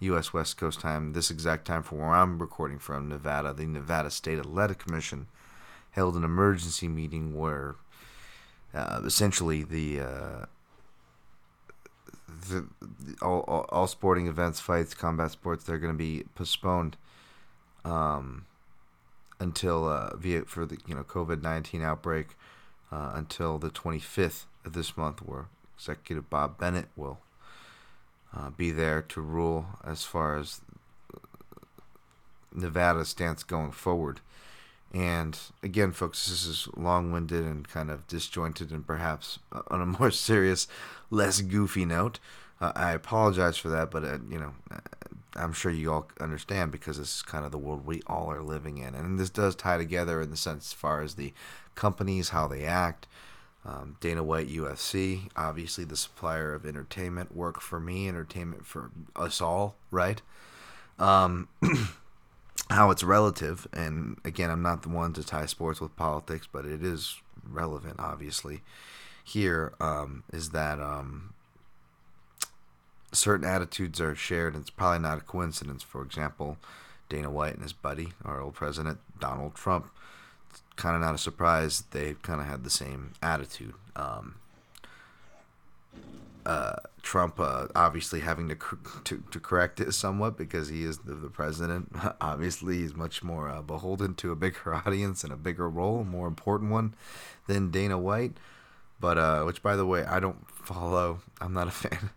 U.S. 0.00 0.32
West 0.32 0.56
Coast 0.56 0.80
time, 0.80 1.12
this 1.12 1.30
exact 1.30 1.66
time 1.66 1.82
for 1.82 1.96
where 1.96 2.10
I'm 2.10 2.38
recording 2.38 2.78
from, 2.78 3.08
Nevada, 3.08 3.52
the 3.52 3.66
Nevada 3.66 4.10
State 4.10 4.38
Athletic 4.38 4.78
Commission 4.78 5.26
held 5.92 6.16
an 6.16 6.24
emergency 6.24 6.88
meeting 6.88 7.38
where 7.38 7.76
uh, 8.74 9.00
essentially 9.04 9.62
the, 9.62 10.00
uh, 10.00 10.46
the, 12.48 12.66
all, 13.22 13.40
all, 13.46 13.66
all 13.68 13.86
sporting 13.86 14.26
events, 14.26 14.60
fights, 14.60 14.94
combat 14.94 15.30
sports, 15.30 15.64
they're 15.64 15.78
going 15.78 15.92
to 15.92 15.98
be 15.98 16.24
postponed 16.34 16.96
um, 17.84 18.46
until 19.38 19.88
uh, 19.88 20.16
via 20.16 20.42
for 20.44 20.64
the 20.66 20.78
you 20.86 20.94
know 20.94 21.04
COVID 21.04 21.42
nineteen 21.42 21.82
outbreak 21.82 22.28
uh, 22.90 23.12
until 23.14 23.58
the 23.58 23.70
25th 23.70 24.44
of 24.64 24.72
this 24.72 24.96
month, 24.96 25.20
where 25.20 25.46
Executive 25.76 26.30
Bob 26.30 26.58
Bennett 26.58 26.88
will 26.96 27.18
uh, 28.36 28.50
be 28.50 28.70
there 28.70 29.02
to 29.02 29.20
rule 29.20 29.66
as 29.84 30.04
far 30.04 30.36
as 30.36 30.60
Nevada's 32.52 33.08
stance 33.08 33.42
going 33.42 33.72
forward. 33.72 34.20
And 34.92 35.36
again, 35.62 35.90
folks, 35.90 36.26
this 36.28 36.46
is 36.46 36.68
long 36.76 37.10
winded 37.10 37.44
and 37.44 37.66
kind 37.66 37.90
of 37.90 38.06
disjointed, 38.06 38.70
and 38.70 38.86
perhaps 38.86 39.40
on 39.68 39.80
a 39.80 39.86
more 39.86 40.10
serious, 40.10 40.68
less 41.10 41.40
goofy 41.40 41.84
note. 41.84 42.20
Uh, 42.60 42.72
I 42.76 42.92
apologize 42.92 43.56
for 43.56 43.68
that, 43.70 43.90
but 43.90 44.04
uh, 44.04 44.18
you 44.30 44.38
know, 44.38 44.54
I'm 45.34 45.52
sure 45.52 45.72
you 45.72 45.92
all 45.92 46.08
understand 46.20 46.70
because 46.70 46.98
this 46.98 47.16
is 47.16 47.22
kind 47.22 47.44
of 47.44 47.50
the 47.50 47.58
world 47.58 47.84
we 47.84 48.02
all 48.06 48.30
are 48.30 48.42
living 48.42 48.78
in, 48.78 48.94
and 48.94 49.18
this 49.18 49.30
does 49.30 49.56
tie 49.56 49.78
together 49.78 50.20
in 50.20 50.30
the 50.30 50.36
sense 50.36 50.68
as 50.68 50.72
far 50.72 51.02
as 51.02 51.16
the 51.16 51.32
companies, 51.74 52.28
how 52.28 52.46
they 52.46 52.64
act, 52.64 53.08
um, 53.64 53.96
Dana 54.00 54.22
White 54.22 54.48
UFC, 54.48 55.28
obviously 55.36 55.84
the 55.84 55.96
supplier 55.96 56.54
of 56.54 56.66
entertainment, 56.66 57.34
work 57.34 57.60
for 57.60 57.80
me, 57.80 58.08
entertainment 58.08 58.66
for 58.66 58.90
us 59.16 59.40
all, 59.40 59.76
right? 59.90 60.20
Um, 60.98 61.48
how 62.70 62.90
it's 62.90 63.02
relative, 63.02 63.66
and 63.72 64.18
again, 64.24 64.50
I'm 64.50 64.62
not 64.62 64.82
the 64.82 64.90
one 64.90 65.12
to 65.14 65.24
tie 65.24 65.46
sports 65.46 65.80
with 65.80 65.96
politics, 65.96 66.46
but 66.50 66.66
it 66.66 66.84
is 66.84 67.20
relevant, 67.48 67.96
obviously. 67.98 68.62
Here 69.24 69.72
um, 69.80 70.24
is 70.30 70.50
that 70.50 70.78
um, 70.80 71.32
certain 73.12 73.46
attitudes 73.46 74.00
are 74.00 74.14
shared, 74.14 74.54
and 74.54 74.62
it's 74.62 74.70
probably 74.70 74.98
not 74.98 75.18
a 75.18 75.22
coincidence. 75.22 75.82
For 75.82 76.02
example, 76.02 76.58
Dana 77.08 77.30
White 77.30 77.54
and 77.54 77.62
his 77.62 77.72
buddy, 77.72 78.12
our 78.24 78.42
old 78.42 78.54
president, 78.54 78.98
Donald 79.18 79.54
Trump, 79.54 79.90
kind 80.76 80.96
of 80.96 81.02
not 81.02 81.14
a 81.14 81.18
surprise. 81.18 81.84
They 81.90 82.14
kind 82.22 82.40
of 82.40 82.46
had 82.46 82.64
the 82.64 82.70
same 82.70 83.12
attitude. 83.22 83.74
Um, 83.96 84.36
uh, 86.46 86.76
Trump 87.02 87.40
uh, 87.40 87.68
obviously 87.74 88.20
having 88.20 88.48
to, 88.48 88.56
to 89.04 89.22
to 89.30 89.40
correct 89.40 89.80
it 89.80 89.92
somewhat 89.92 90.36
because 90.36 90.68
he 90.68 90.84
is 90.84 90.98
the, 90.98 91.14
the 91.14 91.30
president. 91.30 91.94
obviously, 92.20 92.78
he's 92.78 92.94
much 92.94 93.22
more 93.22 93.48
uh, 93.48 93.62
beholden 93.62 94.14
to 94.16 94.32
a 94.32 94.36
bigger 94.36 94.74
audience 94.86 95.24
and 95.24 95.32
a 95.32 95.36
bigger 95.36 95.68
role, 95.68 96.00
a 96.00 96.04
more 96.04 96.26
important 96.26 96.70
one 96.70 96.94
than 97.46 97.70
Dana 97.70 97.98
White. 97.98 98.36
But 99.00 99.18
uh, 99.18 99.42
which, 99.44 99.62
by 99.62 99.76
the 99.76 99.86
way, 99.86 100.04
I 100.04 100.20
don't 100.20 100.48
follow. 100.50 101.20
I'm 101.40 101.52
not 101.52 101.68
a 101.68 101.72
fan, 101.72 102.10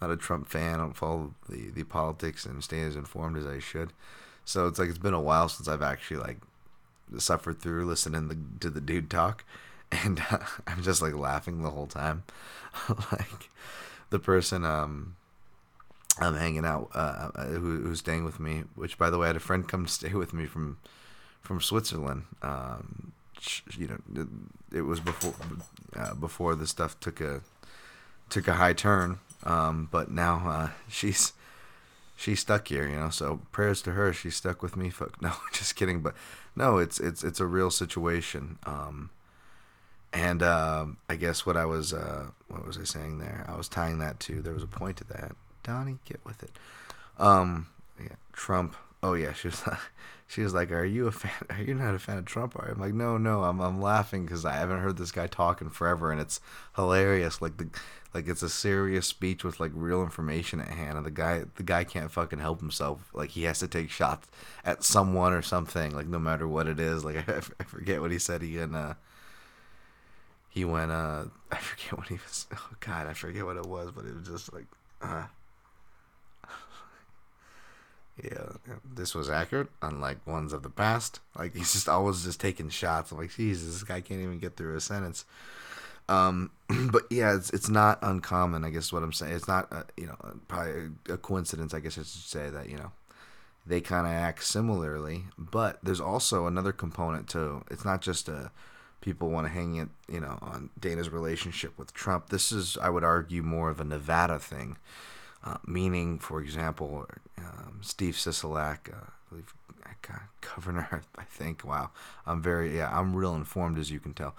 not 0.00 0.10
a 0.10 0.16
Trump 0.16 0.48
fan. 0.48 0.74
I 0.74 0.78
don't 0.78 0.96
follow 0.96 1.34
the 1.48 1.70
the 1.70 1.84
politics 1.84 2.44
and 2.44 2.62
stay 2.62 2.82
as 2.82 2.96
informed 2.96 3.36
as 3.36 3.46
I 3.46 3.58
should. 3.58 3.92
So 4.44 4.66
it's 4.66 4.78
like 4.78 4.88
it's 4.88 4.98
been 4.98 5.14
a 5.14 5.20
while 5.20 5.48
since 5.48 5.68
I've 5.68 5.82
actually 5.82 6.18
like 6.18 6.38
suffered 7.18 7.60
through 7.60 7.84
listening 7.86 8.28
the, 8.28 8.38
to 8.60 8.70
the 8.70 8.80
dude 8.80 9.10
talk, 9.10 9.44
and 9.92 10.22
uh, 10.30 10.38
I'm 10.66 10.82
just 10.82 11.02
like 11.02 11.14
laughing 11.14 11.62
the 11.62 11.70
whole 11.70 11.86
time. 11.86 12.24
like 12.88 13.50
the 14.10 14.18
person 14.18 14.64
um 14.64 15.16
I'm 16.20 16.36
hanging 16.36 16.64
out 16.64 16.90
uh, 16.94 17.30
uh, 17.34 17.44
who, 17.46 17.80
who's 17.80 18.00
staying 18.00 18.24
with 18.24 18.40
me, 18.40 18.64
which 18.74 18.98
by 18.98 19.10
the 19.10 19.18
way, 19.18 19.26
I 19.26 19.28
had 19.28 19.36
a 19.36 19.40
friend 19.40 19.66
come 19.66 19.86
stay 19.86 20.12
with 20.12 20.32
me 20.32 20.46
from 20.46 20.78
from 21.40 21.60
Switzerland. 21.60 22.24
Um, 22.42 23.12
you 23.76 23.88
know, 23.88 24.26
it, 24.70 24.82
was 24.82 25.00
before 25.00 25.34
uh, 25.96 26.14
before 26.14 26.54
the 26.54 26.66
stuff 26.66 26.98
took 27.00 27.20
a 27.20 27.40
took 28.28 28.48
a 28.48 28.54
high 28.54 28.74
turn. 28.74 29.18
Um, 29.44 29.88
but 29.90 30.10
now 30.10 30.46
uh, 30.46 30.68
she's 30.88 31.32
she's 32.16 32.40
stuck 32.40 32.68
here, 32.68 32.86
you 32.86 32.96
know. 32.96 33.08
So 33.08 33.40
prayers 33.52 33.80
to 33.82 33.92
her. 33.92 34.12
She's 34.12 34.36
stuck 34.36 34.62
with 34.62 34.76
me. 34.76 34.90
Fuck 34.90 35.22
no, 35.22 35.32
just 35.52 35.74
kidding. 35.76 36.00
But 36.00 36.14
no, 36.60 36.76
it's 36.76 37.00
it's 37.00 37.24
it's 37.24 37.40
a 37.40 37.46
real 37.46 37.70
situation. 37.70 38.58
Um, 38.64 39.08
and 40.12 40.42
uh, 40.42 40.86
I 41.08 41.16
guess 41.16 41.46
what 41.46 41.56
I 41.56 41.64
was 41.64 41.94
uh, 41.94 42.26
what 42.48 42.66
was 42.66 42.76
I 42.76 42.84
saying 42.84 43.18
there? 43.18 43.46
I 43.48 43.56
was 43.56 43.66
tying 43.66 43.98
that 44.00 44.20
to 44.20 44.42
there 44.42 44.52
was 44.52 44.62
a 44.62 44.68
point 44.68 44.98
to 44.98 45.04
that. 45.04 45.32
Donnie, 45.62 45.96
get 46.04 46.20
with 46.22 46.42
it. 46.42 46.50
Um, 47.18 47.68
yeah, 47.98 48.16
Trump. 48.34 48.76
Oh 49.02 49.14
yeah, 49.14 49.32
she 49.32 49.48
was 49.48 49.66
like, 49.66 49.78
she 50.26 50.42
was 50.42 50.52
like, 50.52 50.70
"Are 50.70 50.84
you 50.84 51.06
a 51.06 51.12
fan? 51.12 51.32
Are 51.50 51.62
you 51.62 51.72
not 51.72 51.94
a 51.94 51.98
fan 51.98 52.18
of 52.18 52.26
Trump?" 52.26 52.54
I'm 52.58 52.78
like, 52.78 52.92
"No, 52.92 53.16
no, 53.16 53.44
I'm 53.44 53.60
I'm 53.60 53.80
laughing 53.80 54.26
because 54.26 54.44
I 54.44 54.52
haven't 54.52 54.80
heard 54.80 54.98
this 54.98 55.12
guy 55.12 55.28
talking 55.28 55.70
forever, 55.70 56.12
and 56.12 56.20
it's 56.20 56.40
hilarious. 56.76 57.40
Like 57.40 57.56
the 57.56 57.68
like 58.12 58.26
it's 58.26 58.42
a 58.42 58.48
serious 58.48 59.06
speech 59.06 59.44
with 59.44 59.60
like 59.60 59.70
real 59.74 60.02
information 60.02 60.60
at 60.60 60.68
hand, 60.68 60.96
and 60.96 61.06
the 61.06 61.10
guy 61.10 61.44
the 61.56 61.62
guy 61.62 61.84
can't 61.84 62.10
fucking 62.10 62.40
help 62.40 62.60
himself. 62.60 63.10
Like 63.12 63.30
he 63.30 63.44
has 63.44 63.60
to 63.60 63.68
take 63.68 63.90
shots 63.90 64.28
at 64.64 64.82
someone 64.82 65.32
or 65.32 65.42
something. 65.42 65.94
Like 65.94 66.08
no 66.08 66.18
matter 66.18 66.48
what 66.48 66.66
it 66.66 66.80
is. 66.80 67.04
Like 67.04 67.28
I, 67.28 67.64
forget 67.64 68.00
what 68.00 68.10
he 68.10 68.18
said. 68.18 68.42
He 68.42 68.58
and 68.58 68.74
uh 68.74 68.94
he 70.48 70.64
went 70.64 70.90
uh 70.90 71.24
I 71.52 71.56
forget 71.56 71.96
what 71.98 72.08
he 72.08 72.14
was. 72.14 72.46
Oh 72.54 72.70
God, 72.80 73.06
I 73.06 73.12
forget 73.12 73.44
what 73.44 73.56
it 73.56 73.66
was, 73.66 73.90
but 73.92 74.04
it 74.04 74.14
was 74.14 74.26
just 74.26 74.52
like. 74.52 74.66
Uh, 75.02 75.24
yeah, 78.22 78.48
this 78.84 79.14
was 79.14 79.30
accurate, 79.30 79.68
unlike 79.80 80.26
ones 80.26 80.52
of 80.52 80.62
the 80.62 80.68
past. 80.68 81.20
Like 81.38 81.54
he's 81.54 81.72
just 81.72 81.88
always 81.88 82.24
just 82.24 82.40
taking 82.40 82.68
shots. 82.68 83.12
I'm 83.12 83.18
like, 83.18 83.30
Jesus, 83.34 83.72
this 83.72 83.82
guy 83.82 84.00
can't 84.00 84.20
even 84.20 84.38
get 84.38 84.56
through 84.56 84.76
a 84.76 84.80
sentence. 84.80 85.24
Um, 86.10 86.50
but 86.90 87.04
yeah, 87.10 87.34
it's 87.34 87.50
it's 87.50 87.68
not 87.68 87.98
uncommon. 88.02 88.64
I 88.64 88.70
guess 88.70 88.92
what 88.92 89.02
I'm 89.02 89.12
saying. 89.12 89.32
It's 89.32 89.48
not 89.48 89.72
uh, 89.72 89.84
you 89.96 90.06
know 90.06 90.16
probably 90.48 90.90
a 91.08 91.16
coincidence. 91.16 91.72
I 91.72 91.80
guess 91.80 91.96
I 91.96 92.02
should 92.02 92.06
say 92.06 92.50
that 92.50 92.68
you 92.68 92.76
know 92.76 92.92
they 93.66 93.80
kind 93.80 94.06
of 94.06 94.12
act 94.12 94.44
similarly. 94.44 95.24
But 95.38 95.78
there's 95.82 96.00
also 96.00 96.46
another 96.46 96.72
component 96.72 97.28
to. 97.30 97.62
It's 97.70 97.84
not 97.84 98.02
just 98.02 98.28
a 98.28 98.50
people 99.00 99.30
want 99.30 99.46
to 99.46 99.52
hang 99.52 99.76
it 99.76 99.88
you 100.10 100.20
know 100.20 100.38
on 100.42 100.68
Dana's 100.78 101.08
relationship 101.10 101.78
with 101.78 101.94
Trump. 101.94 102.28
This 102.28 102.52
is 102.52 102.76
I 102.82 102.90
would 102.90 103.04
argue 103.04 103.42
more 103.42 103.70
of 103.70 103.80
a 103.80 103.84
Nevada 103.84 104.38
thing. 104.38 104.76
Uh, 105.42 105.56
meaning, 105.66 106.18
for 106.18 106.42
example, 106.42 107.06
um, 107.38 107.78
Steve 107.80 108.12
Sisolak, 108.14 108.92
uh, 108.92 109.06
I 109.06 109.30
believe, 109.30 109.54
governor, 110.40 111.02
I 111.18 111.24
think. 111.24 111.64
Wow, 111.64 111.90
I'm 112.26 112.42
very 112.42 112.76
yeah, 112.76 112.96
I'm 112.96 113.14
real 113.14 113.34
informed 113.34 113.78
as 113.78 113.90
you 113.90 114.00
can 114.00 114.14
tell. 114.14 114.34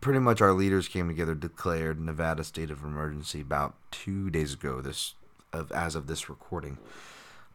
Pretty 0.00 0.18
much, 0.18 0.40
our 0.40 0.52
leaders 0.52 0.88
came 0.88 1.08
together, 1.08 1.34
declared 1.34 2.00
Nevada 2.00 2.44
state 2.44 2.70
of 2.70 2.82
emergency 2.82 3.40
about 3.40 3.74
two 3.90 4.30
days 4.30 4.54
ago. 4.54 4.80
This 4.80 5.14
of 5.52 5.72
as 5.72 5.94
of 5.94 6.06
this 6.06 6.28
recording, 6.28 6.78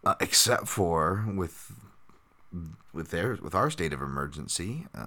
uh, 0.05 0.15
except 0.19 0.67
for 0.67 1.25
with 1.35 1.73
with 2.93 3.11
their 3.11 3.37
with 3.41 3.55
our 3.55 3.69
state 3.69 3.93
of 3.93 4.01
emergency, 4.01 4.87
uh, 4.95 5.05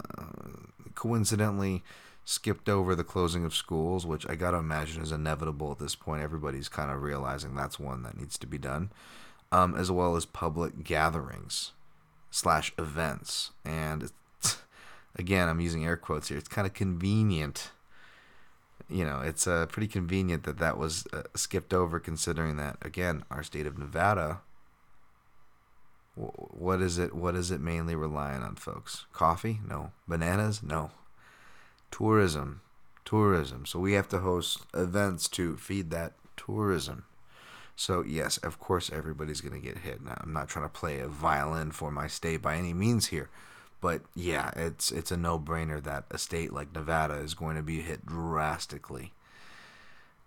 coincidentally 0.95 1.83
skipped 2.27 2.71
over 2.71 2.95
the 2.95 3.05
closing 3.05 3.45
of 3.45 3.55
schools, 3.55 4.07
which 4.07 4.27
I 4.29 4.35
gotta 4.35 4.57
imagine 4.57 5.03
is 5.03 5.13
inevitable 5.13 5.73
at 5.73 5.79
this 5.79 5.95
point. 5.95 6.23
Everybody's 6.23 6.69
kind 6.69 6.91
of 6.91 7.03
realizing 7.03 7.55
that's 7.55 7.79
one 7.79 8.03
that 8.05 8.17
needs 8.17 8.39
to 8.39 8.47
be 8.47 8.57
done, 8.57 8.91
um, 9.53 9.75
as 9.75 9.91
well 9.91 10.17
as 10.17 10.25
public 10.25 10.85
gatherings 10.85 11.73
slash 12.35 12.73
events. 12.79 13.53
And 13.65 14.11
again, 15.17 15.49
I'm 15.49 15.61
using 15.61 15.85
air 15.85 15.97
quotes 15.97 16.29
here. 16.29 16.39
It's 16.39 16.49
kind 16.49 16.67
of 16.67 16.75
convenient. 16.75 17.71
You 18.89 19.05
know, 19.05 19.21
it's 19.21 19.47
uh, 19.47 19.67
pretty 19.67 19.89
convenient 19.89 20.45
that 20.45 20.59
that 20.59 20.77
was 20.77 21.07
uh, 21.13 21.23
skipped 21.35 21.73
over, 21.73 21.99
considering 21.99 22.57
that 22.57 22.77
again, 22.83 23.25
our 23.31 23.43
state 23.43 23.67
of 23.67 23.79
Nevada. 23.79 24.41
What 26.17 26.81
is 26.81 26.99
it? 26.99 27.15
What 27.15 27.35
is 27.35 27.51
it 27.51 27.61
mainly 27.61 27.97
relying 27.97 28.43
on, 28.43 28.57
folks? 28.57 29.07
Coffee? 29.13 29.61
No. 29.67 29.93
Bananas? 30.07 30.63
No 30.63 30.91
tourism, 31.95 32.61
tourism. 33.05 33.65
So 33.65 33.79
we 33.79 33.93
have 33.93 34.09
to 34.09 34.19
host 34.19 34.67
events 34.75 35.29
to 35.29 35.57
feed 35.57 35.91
that 35.91 36.15
tourism. 36.37 37.05
So 37.77 38.03
yes, 38.05 38.39
of 38.39 38.59
course 38.61 38.91
everybody's 38.93 39.41
gonna 39.41 39.59
get 39.59 39.79
hit. 39.79 40.03
Now, 40.05 40.19
I'm 40.23 40.33
not 40.33 40.49
trying 40.49 40.65
to 40.65 40.69
play 40.69 41.01
a 41.01 41.09
violin 41.09 41.73
for 41.73 41.91
my 41.91 42.07
state 42.07 42.43
by 42.43 42.57
any 42.57 42.73
means 42.73 43.07
here, 43.07 43.29
but 43.81 44.03
yeah, 44.15 44.51
it's 44.57 44.93
it's 44.93 45.11
a 45.11 45.17
no-brainer 45.17 45.83
that 45.83 46.05
a 46.11 46.19
state 46.19 46.53
like 46.53 46.75
Nevada 46.75 47.15
is 47.15 47.35
going 47.35 47.57
to 47.57 47.63
be 47.63 47.81
hit 47.81 48.07
drastically. 48.07 49.13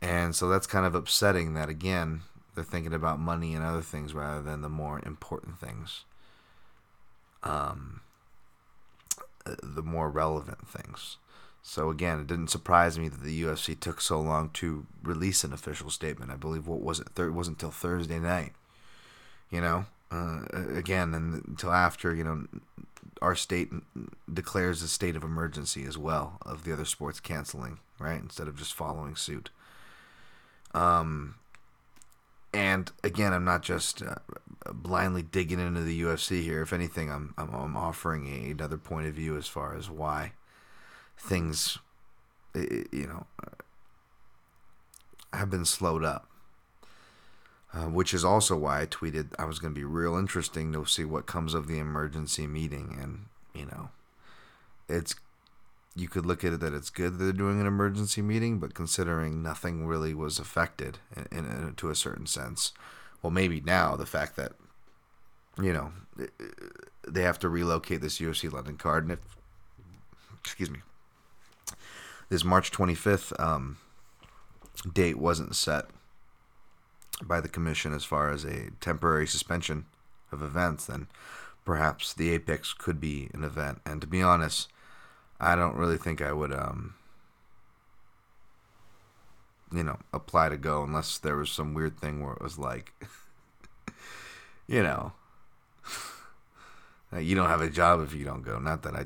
And 0.01 0.36
so 0.36 0.48
that's 0.50 0.68
kind 0.68 0.86
of 0.86 0.94
upsetting 0.96 1.54
that 1.56 1.70
again, 1.70 2.22
they're 2.56 2.63
thinking 2.63 2.94
about 2.94 3.20
money 3.20 3.54
and 3.56 3.63
other 3.63 3.82
things 3.82 4.13
rather 4.13 4.42
than 4.42 4.62
the 4.62 4.70
more 4.70 5.01
important 5.06 5.60
things. 5.60 6.04
Um 7.44 8.01
the 9.63 9.84
more 9.84 10.10
relevant 10.10 10.68
things. 10.68 11.18
So 11.62 11.90
again, 11.90 12.20
it 12.22 12.28
didn't 12.28 12.50
surprise 12.50 12.98
me 12.98 13.10
that 13.10 13.24
the 13.24 13.44
UFC 13.44 13.78
took 13.78 14.00
so 14.00 14.22
long 14.22 14.50
to 14.54 14.86
release 15.04 15.44
an 15.44 15.52
official 15.52 15.90
statement. 15.90 16.32
I 16.32 16.36
believe 16.36 16.66
what 16.66 16.82
was 16.82 17.00
it? 17.00 17.08
It 17.18 17.34
wasn't 17.34 17.58
until 17.58 17.72
Thursday 17.72 18.20
night. 18.20 18.54
You 19.50 19.62
know, 19.62 19.86
uh, 20.12 20.42
again, 20.74 21.14
and 21.14 21.46
until 21.46 21.72
after 21.72 22.14
you 22.14 22.24
know 22.24 22.48
our 23.22 23.36
state 23.36 23.70
declares 24.32 24.82
a 24.82 24.88
state 24.88 25.16
of 25.16 25.24
emergency 25.24 25.84
as 25.86 25.98
well 25.98 26.38
of 26.46 26.64
the 26.64 26.74
other 26.74 26.86
sports 26.86 27.20
canceling, 27.20 27.80
right? 28.00 28.22
Instead 28.22 28.48
of 28.48 28.58
just 28.58 28.74
following 28.74 29.16
suit. 29.16 29.50
Um, 30.74 31.36
and 32.54 32.92
again, 33.04 33.34
I'm 33.34 33.46
not 33.46 33.62
just 33.62 34.02
uh, 34.02 34.16
blindly 34.72 35.22
digging 35.22 35.60
into 35.60 35.82
the 35.82 36.02
UFC 36.02 36.44
here. 36.44 36.62
If 36.62 36.74
anything, 36.74 37.12
I'm 37.12 37.34
I'm, 37.38 37.54
I'm 37.54 37.78
offering 37.78 38.28
another 38.52 38.78
point 38.78 39.08
of 39.08 39.16
view 39.16 39.36
as 39.38 39.48
far 39.48 39.76
as 39.76 39.90
why 39.90 40.32
things, 41.17 41.77
you 42.53 43.07
know, 43.07 43.25
have 45.33 45.50
been 45.50 45.65
slowed 45.65 46.03
up. 46.03 46.27
Uh, 47.74 47.89
which 47.89 48.13
is 48.13 48.24
also 48.24 48.55
why 48.55 48.81
I 48.81 48.86
tweeted 48.86 49.33
I 49.38 49.43
was 49.43 49.59
going 49.59 49.74
to 49.74 49.79
be 49.79 49.83
real 49.83 50.15
interesting 50.15 50.71
to 50.71 50.86
see 50.86 51.03
what 51.03 51.25
comes 51.25 51.53
of 51.53 51.67
the 51.67 51.79
emergency 51.79 52.47
meeting, 52.47 52.97
and 53.00 53.25
you 53.53 53.65
know, 53.65 53.89
it's 54.88 55.15
you 55.93 56.07
could 56.07 56.25
look 56.25 56.43
at 56.45 56.53
it 56.53 56.59
that 56.62 56.74
it's 56.74 56.89
good 56.89 57.17
that 57.17 57.24
they're 57.24 57.33
doing 57.33 57.59
an 57.59 57.67
emergency 57.67 58.21
meeting, 58.21 58.57
but 58.59 58.74
considering 58.74 59.43
nothing 59.43 59.86
really 59.86 60.13
was 60.13 60.39
affected 60.39 61.00
in, 61.15 61.39
in, 61.39 61.45
in 61.45 61.74
to 61.75 61.89
a 61.89 61.95
certain 61.95 62.25
sense, 62.25 62.71
well, 63.21 63.31
maybe 63.31 63.59
now 63.59 63.95
the 63.95 64.05
fact 64.05 64.38
that 64.38 64.53
you 65.62 65.74
know 65.74 65.91
they 67.07 67.21
have 67.21 67.39
to 67.39 67.50
relocate 67.50 68.00
this 68.00 68.19
UFC 68.19 68.51
London 68.51 68.77
card, 68.77 69.03
and 69.03 69.12
if 69.12 69.19
excuse 70.39 70.71
me, 70.71 70.79
this 72.29 72.43
March 72.43 72.72
25th 72.72 73.38
um, 73.39 73.77
date 74.91 75.17
wasn't 75.17 75.55
set 75.55 75.86
by 77.22 77.41
the 77.41 77.50
commission 77.50 77.93
as 77.93 78.03
far 78.03 78.29
as 78.29 78.43
a 78.43 78.69
temporary 78.79 79.27
suspension 79.27 79.86
of 80.31 80.43
events, 80.43 80.86
then 80.86 81.07
perhaps 81.65 82.13
the 82.13 82.29
Apex 82.29 82.74
could 82.74 83.00
be 83.00 83.29
an 83.34 83.43
event. 83.43 83.81
And 83.86 84.01
to 84.01 84.07
be 84.07 84.22
honest, 84.22 84.69
I 85.39 85.55
don't 85.55 85.75
really 85.75 85.98
think 85.98 86.22
I 86.22 86.31
would, 86.31 86.53
um, 86.53 86.96
you 89.72 89.84
know, 89.84 89.98
apply 90.13 90.50
to 90.50 90.57
go 90.57 90.84
unless 90.84 91.17
there 91.17 91.36
was 91.36 91.50
some 91.50 91.74
weird 91.74 92.00
thing 92.00 92.24
where 92.24 92.34
it 92.34 92.41
was 92.41 92.57
like, 92.57 92.93
you 94.67 94.84
know, 94.84 95.13
you 97.19 97.36
don't 97.36 97.50
have 97.50 97.62
a 97.62 97.69
job 97.69 98.01
if 98.01 98.13
you 98.13 98.25
don't 98.25 98.43
go. 98.43 98.60
Not 98.60 98.84
that 98.84 98.96
I, 98.96 99.05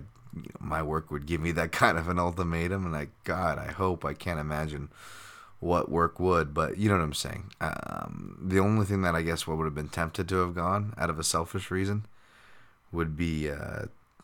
my 0.59 0.81
work 0.81 1.11
would 1.11 1.25
give 1.25 1.41
me 1.41 1.51
that 1.53 1.71
kind 1.83 1.97
of 1.97 2.07
an 2.07 2.19
ultimatum, 2.19 2.85
and 2.85 2.95
I, 2.95 3.07
God, 3.23 3.57
I 3.57 3.71
hope 3.71 4.05
I 4.05 4.13
can't 4.13 4.39
imagine 4.39 4.89
what 5.59 5.91
work 5.91 6.19
would, 6.19 6.53
but 6.53 6.77
you 6.77 6.89
know 6.89 6.95
what 6.95 7.03
I'm 7.03 7.13
saying. 7.13 7.51
Um, 7.61 8.38
the 8.41 8.59
only 8.59 8.85
thing 8.85 9.03
that 9.03 9.15
I 9.15 9.21
guess 9.21 9.45
what 9.45 9.57
would 9.57 9.65
have 9.65 9.75
been 9.75 9.89
tempted 9.89 10.27
to 10.29 10.38
have 10.38 10.55
gone 10.55 10.93
out 10.97 11.09
of 11.09 11.19
a 11.19 11.23
selfish 11.23 11.69
reason 11.69 12.05
would 12.91 13.15
be 13.15 13.50
uh, 13.50 13.83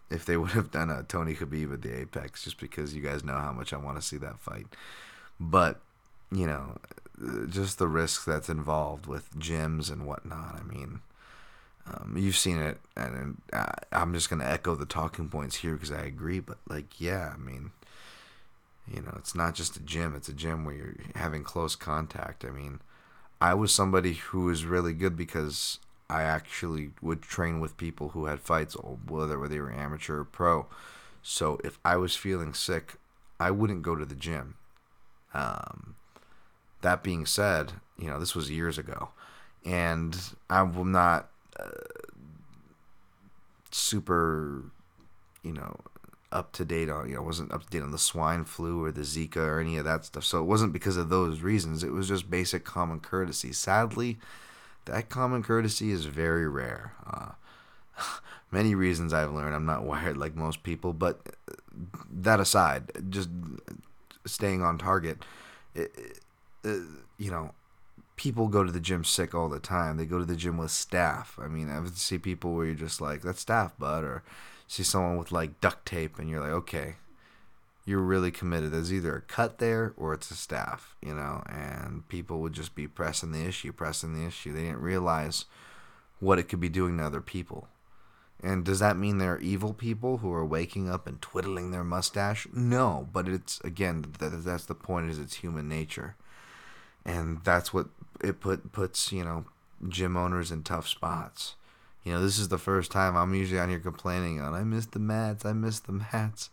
if 0.09 0.25
they 0.25 0.35
would 0.37 0.51
have 0.51 0.71
done 0.71 0.89
a 0.89 1.03
Tony 1.03 1.35
Khabib 1.35 1.73
at 1.73 1.81
the 1.81 1.99
Apex, 1.99 2.43
just 2.43 2.59
because 2.59 2.95
you 2.95 3.01
guys 3.01 3.23
know 3.23 3.37
how 3.37 3.51
much 3.51 3.71
I 3.71 3.77
want 3.77 3.97
to 3.97 4.01
see 4.01 4.17
that 4.17 4.39
fight. 4.39 4.67
But 5.39 5.79
you 6.31 6.45
know, 6.45 6.77
just 7.49 7.77
the 7.77 7.87
risks 7.87 8.25
that's 8.25 8.49
involved 8.49 9.05
with 9.05 9.33
gyms 9.37 9.91
and 9.91 10.05
whatnot. 10.05 10.59
I 10.59 10.63
mean, 10.63 11.01
um, 11.89 12.15
you've 12.17 12.37
seen 12.37 12.57
it, 12.57 12.79
and, 12.95 13.37
and 13.53 13.71
I'm 13.91 14.13
just 14.13 14.29
gonna 14.29 14.45
echo 14.45 14.75
the 14.75 14.85
talking 14.85 15.29
points 15.29 15.57
here 15.57 15.73
because 15.73 15.91
I 15.91 16.01
agree. 16.01 16.39
But 16.39 16.57
like, 16.67 16.99
yeah, 16.99 17.33
I 17.33 17.37
mean 17.37 17.71
you 18.91 19.01
know, 19.01 19.13
it's 19.17 19.35
not 19.35 19.53
just 19.53 19.75
a 19.75 19.81
gym, 19.81 20.15
it's 20.15 20.29
a 20.29 20.33
gym 20.33 20.63
where 20.63 20.75
you're 20.75 20.95
having 21.15 21.43
close 21.43 21.75
contact. 21.75 22.45
I 22.45 22.49
mean, 22.49 22.79
I 23.41 23.53
was 23.53 23.73
somebody 23.73 24.13
who 24.13 24.45
was 24.45 24.65
really 24.65 24.93
good 24.93 25.17
because 25.17 25.79
I 26.09 26.23
actually 26.23 26.91
would 27.01 27.21
train 27.21 27.59
with 27.59 27.77
people 27.77 28.09
who 28.09 28.25
had 28.25 28.39
fights, 28.39 28.75
whether 29.07 29.47
they 29.47 29.59
were 29.59 29.71
amateur 29.71 30.19
or 30.19 30.25
pro. 30.25 30.67
So 31.21 31.59
if 31.63 31.79
I 31.83 31.97
was 31.97 32.15
feeling 32.15 32.53
sick, 32.53 32.95
I 33.39 33.51
wouldn't 33.51 33.81
go 33.81 33.95
to 33.95 34.05
the 34.05 34.15
gym. 34.15 34.55
Um, 35.33 35.95
that 36.81 37.03
being 37.03 37.25
said, 37.25 37.73
you 37.99 38.07
know, 38.07 38.19
this 38.19 38.35
was 38.35 38.49
years 38.49 38.77
ago, 38.77 39.09
and 39.65 40.17
I'm 40.49 40.91
not 40.91 41.29
super, 43.71 44.63
you 45.43 45.53
know, 45.53 45.79
up 46.31 46.51
to 46.53 46.65
date 46.65 46.89
on, 46.89 47.09
you 47.09 47.15
know, 47.15 47.21
wasn't 47.21 47.51
up 47.51 47.63
to 47.63 47.69
date 47.69 47.83
on 47.83 47.91
the 47.91 47.97
swine 47.97 48.43
flu 48.43 48.83
or 48.83 48.91
the 48.91 49.01
Zika 49.01 49.37
or 49.37 49.59
any 49.59 49.77
of 49.77 49.85
that 49.85 50.05
stuff. 50.05 50.23
So 50.25 50.39
it 50.39 50.45
wasn't 50.45 50.73
because 50.73 50.97
of 50.97 51.09
those 51.09 51.41
reasons. 51.41 51.83
It 51.83 51.91
was 51.91 52.07
just 52.07 52.29
basic 52.29 52.65
common 52.65 52.99
courtesy. 52.99 53.53
Sadly, 53.53 54.17
that 54.85 55.09
common 55.09 55.43
courtesy 55.43 55.91
is 55.91 56.05
very 56.05 56.47
rare. 56.47 56.93
Uh, 57.05 57.31
many 58.51 58.75
reasons 58.75 59.13
I've 59.13 59.31
learned. 59.33 59.55
I'm 59.55 59.65
not 59.65 59.83
wired 59.85 60.17
like 60.17 60.35
most 60.35 60.63
people, 60.63 60.93
but 60.93 61.21
that 62.11 62.39
aside, 62.39 62.91
just 63.09 63.29
staying 64.25 64.61
on 64.61 64.77
target, 64.77 65.23
it, 65.73 65.91
it, 66.63 66.81
you 67.17 67.31
know, 67.31 67.51
people 68.17 68.47
go 68.47 68.63
to 68.63 68.71
the 68.71 68.79
gym 68.79 69.05
sick 69.05 69.33
all 69.33 69.47
the 69.47 69.59
time. 69.59 69.95
They 69.95 70.05
go 70.05 70.19
to 70.19 70.25
the 70.25 70.35
gym 70.35 70.57
with 70.57 70.71
staff. 70.71 71.39
I 71.41 71.47
mean, 71.47 71.69
I 71.69 71.81
see 71.93 72.17
people 72.17 72.53
where 72.53 72.65
you're 72.65 72.75
just 72.75 72.99
like, 72.99 73.21
that's 73.21 73.41
staff, 73.41 73.77
bud, 73.79 74.03
or 74.03 74.23
see 74.67 74.83
someone 74.83 75.17
with 75.17 75.31
like 75.31 75.61
duct 75.61 75.85
tape 75.85 76.19
and 76.19 76.29
you're 76.29 76.41
like, 76.41 76.51
okay, 76.51 76.95
you're 77.85 78.01
really 78.01 78.31
committed. 78.31 78.71
There's 78.71 78.91
either 78.91 79.15
a 79.15 79.21
cut 79.21 79.59
there 79.59 79.93
or 79.95 80.13
it's 80.13 80.29
a 80.31 80.35
staff, 80.35 80.95
you 81.01 81.13
know, 81.13 81.43
and 81.47 82.07
people 82.09 82.39
would 82.41 82.53
just 82.53 82.75
be 82.75 82.87
pressing 82.87 83.31
the 83.31 83.45
issue, 83.45 83.71
pressing 83.71 84.13
the 84.13 84.27
issue. 84.27 84.51
They 84.51 84.63
didn't 84.63 84.81
realize 84.81 85.45
what 86.19 86.39
it 86.39 86.49
could 86.49 86.59
be 86.59 86.69
doing 86.69 86.97
to 86.97 87.05
other 87.05 87.21
people. 87.21 87.69
And 88.41 88.65
does 88.65 88.79
that 88.79 88.97
mean 88.97 89.17
they're 89.17 89.39
evil 89.39 89.73
people 89.73 90.17
who 90.17 90.31
are 90.33 90.45
waking 90.45 90.89
up 90.89 91.07
and 91.07 91.21
twiddling 91.21 91.71
their 91.71 91.83
mustache? 91.83 92.47
No, 92.53 93.07
but 93.11 93.27
it's 93.27 93.59
again 93.61 94.05
that, 94.19 94.43
that's 94.43 94.65
the 94.65 94.75
point 94.75 95.09
is 95.09 95.17
it's 95.17 95.35
human 95.35 95.67
nature. 95.67 96.15
And 97.07 97.39
that's 97.43 97.73
what 97.73 97.87
it 98.21 98.39
put 98.39 98.71
puts, 98.71 99.11
you 99.11 99.23
know, 99.23 99.45
gym 99.87 100.17
owners 100.17 100.51
in 100.51 100.61
tough 100.63 100.87
spots. 100.87 101.55
You 102.03 102.13
know, 102.13 102.21
this 102.21 102.37
is 102.37 102.49
the 102.49 102.57
first 102.57 102.91
time 102.91 103.15
I'm 103.15 103.33
usually 103.33 103.59
on 103.59 103.69
here 103.69 103.79
complaining 103.79 104.39
on 104.39 104.53
I 104.53 104.63
miss 104.63 104.85
the 104.85 104.99
mats, 104.99 105.45
I 105.45 105.53
miss 105.53 105.79
the 105.79 105.91
mats. 105.93 106.49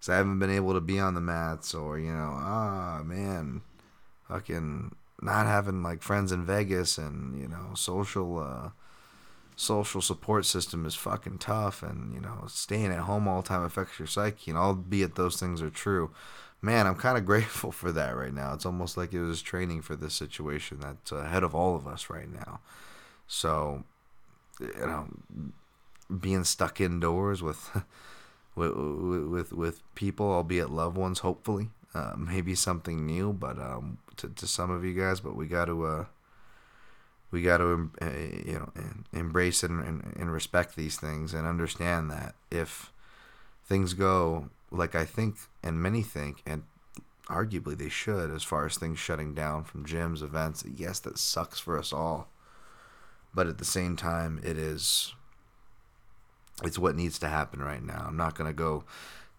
Cause 0.00 0.08
I 0.08 0.16
haven't 0.16 0.38
been 0.38 0.50
able 0.50 0.74
to 0.74 0.80
be 0.80 1.00
on 1.00 1.14
the 1.14 1.20
mats 1.20 1.74
or, 1.74 1.98
you 1.98 2.12
know, 2.12 2.34
ah 2.36 3.02
man, 3.04 3.62
fucking 4.28 4.94
not 5.20 5.46
having 5.46 5.82
like 5.82 6.02
friends 6.02 6.30
in 6.30 6.44
Vegas 6.44 6.98
and, 6.98 7.38
you 7.40 7.48
know, 7.48 7.70
social 7.74 8.38
uh 8.38 8.70
social 9.56 10.00
support 10.00 10.46
system 10.46 10.86
is 10.86 10.94
fucking 10.94 11.38
tough 11.38 11.82
and, 11.82 12.14
you 12.14 12.20
know, 12.20 12.44
staying 12.46 12.92
at 12.92 13.00
home 13.00 13.26
all 13.26 13.42
the 13.42 13.48
time 13.48 13.64
affects 13.64 13.98
your 13.98 14.06
psyche 14.06 14.52
and 14.52 14.58
albeit 14.58 15.16
those 15.16 15.38
things 15.40 15.60
are 15.60 15.70
true. 15.70 16.10
Man, 16.60 16.86
I'm 16.86 16.96
kind 16.96 17.16
of 17.16 17.24
grateful 17.24 17.70
for 17.72 17.92
that 17.92 18.16
right 18.16 18.34
now. 18.34 18.52
It's 18.54 18.66
almost 18.66 18.96
like 18.96 19.12
it 19.12 19.22
was 19.22 19.42
training 19.42 19.82
for 19.82 19.94
this 19.94 20.14
situation 20.14 20.80
that's 20.80 21.12
ahead 21.12 21.44
of 21.44 21.54
all 21.54 21.76
of 21.76 21.86
us 21.86 22.10
right 22.10 22.30
now. 22.30 22.60
So, 23.26 23.84
you 24.60 24.72
know, 24.78 25.08
being 26.20 26.44
stuck 26.44 26.80
indoors 26.80 27.42
with 27.42 27.70
with 28.54 28.72
with, 28.74 29.52
with 29.52 29.94
people, 29.94 30.32
albeit 30.32 30.70
loved 30.70 30.96
ones, 30.96 31.20
hopefully. 31.20 31.70
Uh, 31.94 32.14
maybe 32.18 32.54
something 32.54 33.06
new, 33.06 33.32
but 33.32 33.58
um, 33.58 33.96
to, 34.16 34.28
to 34.28 34.46
some 34.46 34.70
of 34.70 34.84
you 34.84 34.92
guys, 34.92 35.20
but 35.20 35.34
we 35.34 35.46
got 35.46 35.64
to 35.64 35.84
uh, 35.84 36.04
we 37.30 37.42
got 37.42 37.58
to 37.58 37.90
uh, 38.00 38.06
you 38.44 38.58
know 38.58 38.72
embrace 39.12 39.62
and, 39.62 39.82
and, 39.82 40.14
and 40.18 40.32
respect 40.32 40.76
these 40.76 40.98
things 40.98 41.34
and 41.34 41.46
understand 41.46 42.10
that 42.10 42.34
if 42.50 42.92
things 43.66 43.94
go 43.94 44.50
like 44.70 44.94
I 44.94 45.04
think 45.04 45.36
and 45.62 45.82
many 45.82 46.02
think 46.02 46.42
and 46.46 46.62
arguably 47.26 47.76
they 47.76 47.88
should 47.88 48.30
as 48.30 48.42
far 48.42 48.66
as 48.66 48.76
things 48.76 48.98
shutting 48.98 49.34
down 49.34 49.62
from 49.64 49.84
gyms 49.84 50.22
events 50.22 50.64
yes 50.74 50.98
that 51.00 51.18
sucks 51.18 51.58
for 51.58 51.78
us 51.78 51.92
all. 51.92 52.28
But 53.34 53.46
at 53.46 53.58
the 53.58 53.64
same 53.64 53.96
time 53.96 54.40
it 54.42 54.56
is 54.56 55.14
it's 56.64 56.78
what 56.78 56.96
needs 56.96 57.18
to 57.20 57.28
happen 57.28 57.60
right 57.60 57.82
now. 57.82 58.04
I'm 58.06 58.16
not 58.16 58.34
going 58.34 58.50
to 58.50 58.54
go 58.54 58.84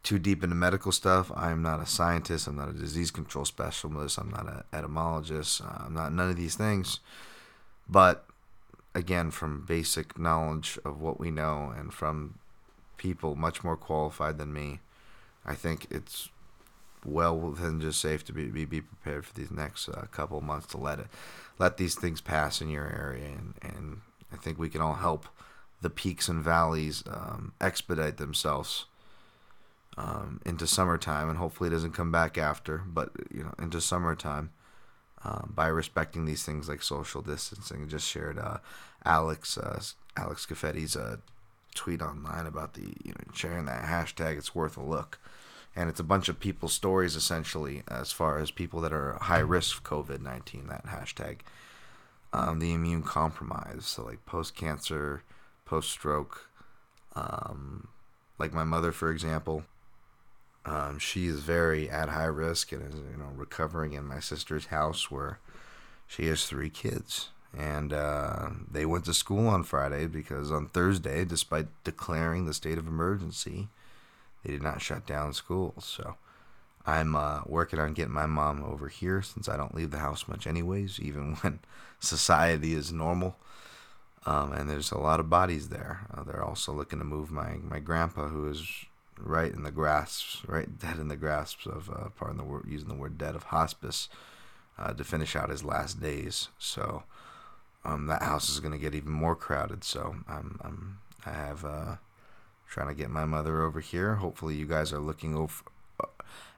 too 0.04 0.20
deep 0.20 0.44
into 0.44 0.56
medical 0.56 0.92
stuff. 0.92 1.32
I'm 1.36 1.62
not 1.62 1.82
a 1.82 1.86
scientist. 1.86 2.48
I'm 2.48 2.56
not 2.56 2.70
a 2.70 2.74
disease 2.74 3.12
control 3.12 3.44
specialist. 3.44 4.18
I'm 4.18 4.30
not 4.30 4.48
an 4.48 4.64
etymologist. 4.72 5.62
Uh, 5.62 5.84
i'm 5.86 5.94
not 5.94 6.14
none 6.14 6.30
of 6.30 6.38
these 6.38 6.56
things. 6.56 7.00
But 7.88 8.26
again 8.96 9.32
from 9.32 9.66
basic 9.66 10.18
knowledge 10.18 10.80
of 10.84 11.02
what 11.02 11.20
we 11.20 11.32
know 11.32 11.74
and 11.78 11.94
from 11.94 12.40
people 12.98 13.36
much 13.36 13.64
more 13.64 13.78
qualified 13.78 14.38
than 14.38 14.54
me. 14.54 14.80
I 15.50 15.56
think 15.56 15.88
it's 15.90 16.30
well 17.06 17.38
within 17.38 17.82
just 17.82 18.00
safe 18.00 18.24
to 18.26 18.34
be 18.34 18.46
be, 18.46 18.66
be 18.66 18.82
prepared 18.82 19.26
for 19.26 19.34
these 19.34 19.52
next 19.52 19.90
uh, 19.90 20.06
couple 20.12 20.40
months 20.42 20.68
to 20.68 20.78
let 20.78 21.00
it 21.00 21.08
let 21.58 21.78
these 21.78 21.96
things 21.96 22.22
pass 22.22 22.62
in 22.62 22.70
your 22.70 22.88
area, 22.88 23.28
and 23.28 23.56
and 23.62 24.02
I 24.32 24.38
think 24.38 24.58
we 24.58 24.70
can 24.70 24.82
all 24.82 24.96
help 24.96 25.28
the 25.82 25.90
peaks 25.90 26.28
and 26.28 26.44
valleys 26.44 27.04
um, 27.10 27.54
expedite 27.60 28.18
themselves 28.18 28.86
um, 29.98 30.40
into 30.46 30.68
summertime, 30.68 31.30
and 31.30 31.38
hopefully 31.38 31.68
it 31.70 31.74
doesn't 31.74 31.94
come 31.94 32.12
back 32.12 32.38
after, 32.38 32.78
but 32.86 33.12
you 33.34 33.44
know 33.44 33.54
into 33.60 33.82
summertime. 33.82 34.52
Um, 35.22 35.52
by 35.54 35.68
respecting 35.68 36.24
these 36.24 36.46
things 36.46 36.70
like 36.70 36.82
social 36.82 37.22
distancing, 37.22 37.84
I 37.84 37.88
just 37.88 38.08
shared 38.08 38.40
uh, 38.40 38.60
Alex 39.04 39.58
uh, 39.58 39.82
Alex 40.16 40.46
Caffetti's 40.46 40.96
uh, 40.96 41.18
tweet 41.76 42.02
online 42.02 42.46
about 42.46 42.74
the 42.76 42.94
you 43.04 43.12
know 43.12 43.34
sharing 43.34 43.66
that 43.66 43.84
hashtag. 43.84 44.38
It's 44.38 44.56
worth 44.56 44.78
a 44.78 44.84
look, 44.84 45.20
and 45.76 45.90
it's 45.90 46.00
a 46.00 46.04
bunch 46.04 46.30
of 46.30 46.40
people's 46.40 46.74
stories 46.74 47.16
essentially 47.16 47.84
as 47.88 48.12
far 48.12 48.40
as 48.40 48.52
people 48.52 48.82
that 48.82 48.94
are 48.94 49.18
high 49.22 49.40
risk 49.40 49.84
COVID 49.88 50.22
nineteen. 50.22 50.68
That 50.68 50.86
hashtag, 50.86 51.40
um, 52.34 52.60
the 52.60 52.74
immune 52.74 53.04
compromised, 53.04 53.84
so 53.84 54.06
like 54.06 54.26
post 54.26 54.56
cancer, 54.56 55.24
post 55.66 55.90
stroke, 55.90 56.50
um, 57.16 57.88
like 58.38 58.54
my 58.54 58.64
mother 58.64 58.92
for 58.92 59.12
example. 59.12 59.64
Um, 60.66 61.00
she 61.00 61.26
is 61.26 61.40
very 61.40 61.90
at 61.90 62.10
high 62.10 62.26
risk 62.26 62.72
and 62.72 62.84
is 62.84 62.96
you 62.96 63.18
know 63.18 63.32
recovering 63.36 63.94
in 63.94 64.06
my 64.06 64.20
sister's 64.20 64.68
house 64.68 65.10
where 65.10 65.40
she 66.06 66.28
has 66.28 66.46
three 66.46 66.70
kids 66.70 67.30
and 67.58 67.94
uh, 67.94 68.50
they 68.70 68.86
went 68.86 69.06
to 69.06 69.14
school 69.14 69.48
on 69.48 69.64
Friday 69.64 70.08
because 70.08 70.52
on 70.52 70.68
Thursday, 70.68 71.26
despite 71.26 71.68
declaring 71.84 72.46
the 72.46 72.54
state 72.54 72.78
of 72.78 72.88
emergency, 72.88 73.70
they 74.44 74.52
did 74.52 74.62
not 74.62 74.82
shut 74.82 75.06
down 75.06 75.34
schools. 75.34 75.86
So 75.86 76.16
I'm 76.86 77.16
uh, 77.16 77.42
working 77.46 77.80
on 77.80 77.94
getting 77.94 78.14
my 78.14 78.26
mom 78.26 78.64
over 78.64 78.88
here 78.88 79.22
since 79.22 79.50
I 79.50 79.58
don't 79.58 79.76
leave 79.76 79.92
the 79.92 80.00
house 80.00 80.28
much, 80.28 80.48
anyways, 80.48 81.00
even 81.00 81.36
when 81.42 81.60
society 82.00 82.74
is 82.74 82.92
normal. 82.92 83.36
Um, 84.26 84.52
and 84.52 84.70
there's 84.70 84.92
a 84.92 84.98
lot 84.98 85.20
of 85.20 85.30
bodies 85.30 85.70
there. 85.70 86.02
Uh, 86.14 86.24
they're 86.24 86.44
also 86.44 86.74
looking 86.74 87.00
to 87.00 87.06
move 87.06 87.32
my, 87.32 87.58
my 87.64 87.80
grandpa, 87.80 88.28
who 88.28 88.50
is 88.50 88.68
right 89.18 89.52
in 89.52 89.64
the 89.64 89.72
grasp, 89.72 90.48
right 90.48 90.78
dead 90.80 90.98
in 90.98 91.08
the 91.08 91.16
grasp 91.16 91.66
of, 91.66 91.90
uh, 91.90 92.10
pardon 92.18 92.38
the 92.38 92.44
word, 92.44 92.66
using 92.68 92.90
the 92.90 92.96
word 92.96 93.18
dead, 93.18 93.36
of 93.36 93.44
hospice 93.44 94.10
uh, 94.78 94.94
to 94.94 95.04
finish 95.04 95.36
out 95.36 95.50
his 95.50 95.64
last 95.64 96.02
days. 96.02 96.50
So 96.58 97.04
um, 97.86 98.08
that 98.08 98.22
house 98.22 98.50
is 98.50 98.60
going 98.60 98.74
to 98.74 98.78
get 98.78 98.96
even 98.96 99.12
more 99.12 99.36
crowded. 99.36 99.84
So 99.84 100.16
I'm, 100.28 100.60
I'm 100.64 101.00
I 101.26 101.32
have 101.32 101.66
uh, 101.66 101.96
trying 102.70 102.88
to 102.88 102.94
get 102.94 103.10
my 103.10 103.26
mother 103.26 103.64
over 103.64 103.80
here. 103.80 104.16
Hopefully, 104.16 104.56
you 104.56 104.66
guys 104.66 104.94
are 104.94 105.00
looking 105.00 105.36
over 105.36 105.64
uh, 106.02 106.08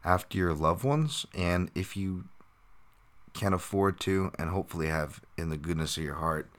after 0.03 0.37
your 0.37 0.53
loved 0.53 0.83
ones, 0.83 1.25
and 1.33 1.71
if 1.73 1.95
you 1.95 2.25
can 3.33 3.53
afford 3.53 3.99
to, 4.01 4.31
and 4.37 4.49
hopefully 4.49 4.87
have 4.87 5.21
in 5.37 5.49
the 5.49 5.57
goodness 5.57 5.97
of 5.97 6.03
your 6.03 6.15
heart, 6.15 6.49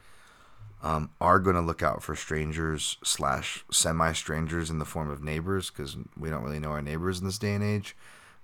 um, 0.82 1.10
are 1.20 1.38
going 1.38 1.54
to 1.54 1.62
look 1.62 1.82
out 1.82 2.02
for 2.02 2.16
strangers 2.16 2.96
slash 3.04 3.64
semi 3.70 4.12
strangers 4.12 4.70
in 4.70 4.78
the 4.78 4.84
form 4.84 5.10
of 5.10 5.22
neighbors 5.22 5.70
because 5.70 5.96
we 6.16 6.28
don't 6.28 6.42
really 6.42 6.58
know 6.58 6.70
our 6.70 6.82
neighbors 6.82 7.20
in 7.20 7.26
this 7.26 7.38
day 7.38 7.54
and 7.54 7.62
age. 7.62 7.94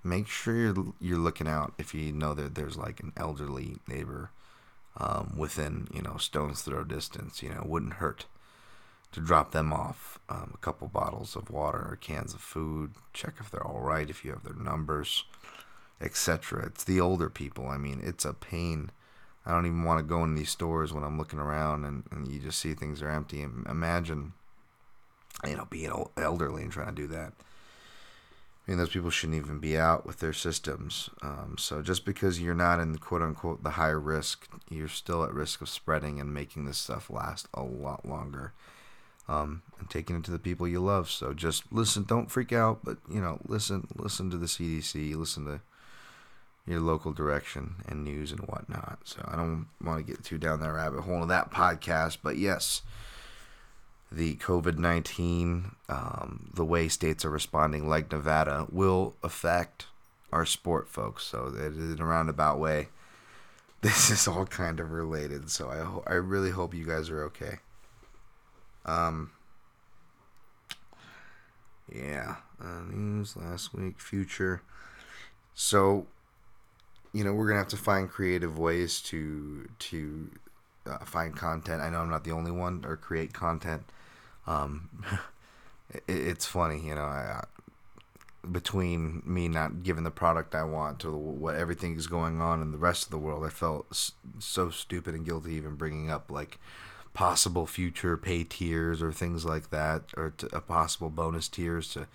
Make 0.03 0.27
sure 0.27 0.55
you're 0.55 0.93
you're 1.01 1.17
looking 1.17 1.47
out 1.47 1.73
if 1.77 1.93
you 1.93 2.13
know 2.13 2.33
that 2.33 2.55
there's 2.55 2.77
like 2.77 3.01
an 3.01 3.11
elderly 3.17 3.77
neighbor 3.87 4.31
um, 4.95 5.33
within 5.37 5.87
you 5.93 6.01
know 6.01 6.15
stone's 6.17 6.61
throw 6.61 6.85
distance. 6.85 7.43
You 7.43 7.49
know, 7.49 7.63
wouldn't 7.65 7.93
hurt 7.95 8.25
to 9.11 9.19
drop 9.19 9.51
them 9.51 9.73
off 9.73 10.19
um, 10.29 10.51
a 10.53 10.57
couple 10.57 10.87
bottles 10.87 11.35
of 11.35 11.49
water 11.49 11.79
or 11.79 11.97
cans 11.99 12.33
of 12.33 12.41
food. 12.41 12.91
Check 13.13 13.35
if 13.39 13.49
they're 13.49 13.65
all 13.65 13.81
right, 13.81 14.09
if 14.09 14.23
you 14.23 14.31
have 14.31 14.43
their 14.43 14.53
numbers, 14.53 15.25
etc. 15.99 16.65
It's 16.67 16.83
the 16.83 17.01
older 17.01 17.29
people. 17.29 17.67
I 17.67 17.77
mean, 17.77 18.01
it's 18.03 18.25
a 18.25 18.33
pain. 18.33 18.91
I 19.45 19.51
don't 19.51 19.65
even 19.65 19.83
want 19.83 19.99
to 19.99 20.03
go 20.03 20.23
in 20.23 20.35
these 20.35 20.51
stores 20.51 20.93
when 20.93 21.03
I'm 21.03 21.17
looking 21.17 21.39
around 21.39 21.85
and, 21.85 22.03
and 22.11 22.27
you 22.27 22.39
just 22.39 22.59
see 22.59 22.73
things 22.73 23.01
are 23.01 23.09
empty. 23.09 23.41
Imagine, 23.41 24.33
you 25.47 25.57
know, 25.57 25.67
being 25.69 25.91
elderly 26.17 26.63
and 26.63 26.71
trying 26.71 26.93
to 26.95 27.01
do 27.01 27.07
that. 27.07 27.33
I 28.69 28.71
mean, 28.71 28.77
those 28.77 28.89
people 28.89 29.09
shouldn't 29.09 29.39
even 29.39 29.57
be 29.57 29.79
out 29.79 30.05
with 30.05 30.19
their 30.19 30.33
systems. 30.33 31.09
Um, 31.23 31.55
so 31.57 31.81
just 31.81 32.05
because 32.05 32.39
you're 32.39 32.53
not 32.53 32.79
in 32.79 32.91
the 32.91 32.99
quote 32.99 33.23
unquote 33.23 33.63
the 33.63 33.71
high 33.71 33.87
risk, 33.87 34.47
you're 34.69 34.87
still 34.87 35.23
at 35.23 35.33
risk 35.33 35.61
of 35.61 35.69
spreading 35.69 36.19
and 36.19 36.31
making 36.31 36.65
this 36.65 36.77
stuff 36.77 37.09
last 37.09 37.47
a 37.55 37.63
lot 37.63 38.07
longer. 38.07 38.53
Um, 39.29 39.61
and 39.79 39.89
taking 39.89 40.17
it 40.17 40.23
to 40.25 40.31
the 40.31 40.39
people 40.39 40.67
you 40.67 40.81
love. 40.81 41.09
So 41.09 41.33
just 41.33 41.63
listen. 41.71 42.03
Don't 42.03 42.31
freak 42.31 42.51
out, 42.51 42.79
but 42.83 42.97
you 43.09 43.21
know, 43.21 43.39
listen. 43.47 43.87
Listen 43.95 44.29
to 44.31 44.37
the 44.37 44.47
CDC. 44.47 45.15
Listen 45.15 45.45
to 45.45 45.61
your 46.65 46.79
local 46.79 47.13
direction 47.13 47.75
and 47.87 48.03
news 48.03 48.31
and 48.31 48.41
whatnot. 48.41 48.99
So 49.05 49.23
I 49.25 49.35
don't 49.35 49.67
want 49.81 50.05
to 50.05 50.11
get 50.11 50.23
too 50.23 50.37
down 50.37 50.59
that 50.61 50.73
rabbit 50.73 51.01
hole 51.01 51.21
of 51.21 51.29
that 51.29 51.51
podcast, 51.51 52.17
but 52.23 52.37
yes 52.37 52.81
the 54.11 54.35
COVID 54.37 54.77
19, 54.77 55.71
um, 55.87 56.49
the 56.53 56.65
way 56.65 56.87
states 56.87 57.23
are 57.23 57.29
responding, 57.29 57.87
like 57.87 58.11
Nevada, 58.11 58.65
will 58.71 59.15
affect 59.23 59.85
our 60.31 60.45
sport, 60.45 60.89
folks. 60.89 61.23
So, 61.23 61.53
it 61.55 61.77
is 61.77 61.93
in 61.93 62.01
a 62.01 62.05
roundabout 62.05 62.59
way. 62.59 62.89
This 63.81 64.09
is 64.11 64.27
all 64.27 64.45
kind 64.45 64.81
of 64.81 64.91
related. 64.91 65.49
So, 65.49 65.69
I, 65.69 65.77
ho- 65.77 66.03
I 66.05 66.15
really 66.15 66.49
hope 66.49 66.73
you 66.73 66.85
guys 66.85 67.09
are 67.09 67.23
okay. 67.25 67.59
Um, 68.85 69.31
yeah, 71.93 72.37
uh, 72.61 72.81
news 72.89 73.35
last 73.35 73.73
week, 73.73 73.99
future. 73.99 74.61
So, 75.53 76.07
you 77.13 77.23
know, 77.23 77.33
we're 77.33 77.47
gonna 77.47 77.59
have 77.59 77.67
to 77.69 77.77
find 77.77 78.09
creative 78.09 78.57
ways 78.57 79.01
to 79.03 79.69
to 79.79 80.31
uh, 80.85 80.99
find 81.05 81.35
content. 81.35 81.81
I 81.81 81.89
know 81.89 81.99
I'm 81.99 82.09
not 82.09 82.23
the 82.23 82.31
only 82.31 82.51
one, 82.51 82.83
or 82.85 82.95
create 82.95 83.33
content 83.33 83.83
um, 84.49 84.89
it, 85.93 86.03
it's 86.07 86.45
funny, 86.45 86.81
you 86.85 86.95
know, 86.95 87.03
I, 87.03 87.43
between 88.51 89.21
me 89.25 89.47
not 89.47 89.83
giving 89.83 90.03
the 90.03 90.11
product 90.11 90.55
I 90.55 90.63
want 90.63 90.99
to 90.99 91.15
what 91.15 91.55
everything 91.55 91.95
is 91.95 92.07
going 92.07 92.41
on 92.41 92.61
in 92.61 92.71
the 92.71 92.77
rest 92.77 93.05
of 93.05 93.11
the 93.11 93.17
world, 93.17 93.45
I 93.45 93.49
felt 93.49 94.11
so 94.39 94.69
stupid 94.69 95.13
and 95.13 95.25
guilty 95.25 95.53
even 95.53 95.75
bringing 95.75 96.09
up 96.09 96.31
like 96.31 96.57
possible 97.19 97.65
future 97.65 98.15
pay 98.15 98.45
tiers 98.45 99.03
or 99.03 99.11
things 99.11 99.43
like 99.43 99.71
that, 99.71 100.03
or 100.15 100.29
to, 100.37 100.45
a 100.55 100.61
possible 100.61 101.09
bonus 101.09 101.49
tiers 101.49 101.91
to 101.91 102.07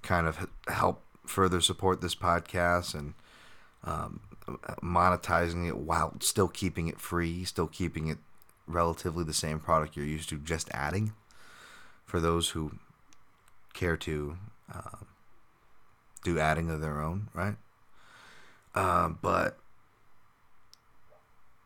kind 0.00 0.26
of 0.26 0.48
help 0.68 1.02
further 1.26 1.60
support 1.60 2.00
this 2.00 2.14
podcast 2.14 2.94
and 2.94 3.12
um, 3.84 4.20
monetizing 4.82 5.68
it 5.68 5.76
while 5.76 6.14
still 6.20 6.48
keeping 6.48 6.88
it 6.88 6.98
free, 6.98 7.44
still 7.44 7.66
keeping 7.66 8.08
it 8.08 8.16
relatively 8.66 9.22
the 9.22 9.34
same 9.34 9.60
product 9.60 9.98
you're 9.98 10.06
used 10.06 10.30
to, 10.30 10.38
just 10.38 10.70
adding 10.72 11.12
for 12.06 12.18
those 12.18 12.48
who 12.48 12.72
care 13.74 13.98
to 13.98 14.38
uh, 14.74 15.04
do 16.24 16.38
adding 16.38 16.70
of 16.70 16.80
their 16.80 17.02
own, 17.02 17.28
right? 17.34 17.56
Uh, 18.74 19.10
but 19.10 19.58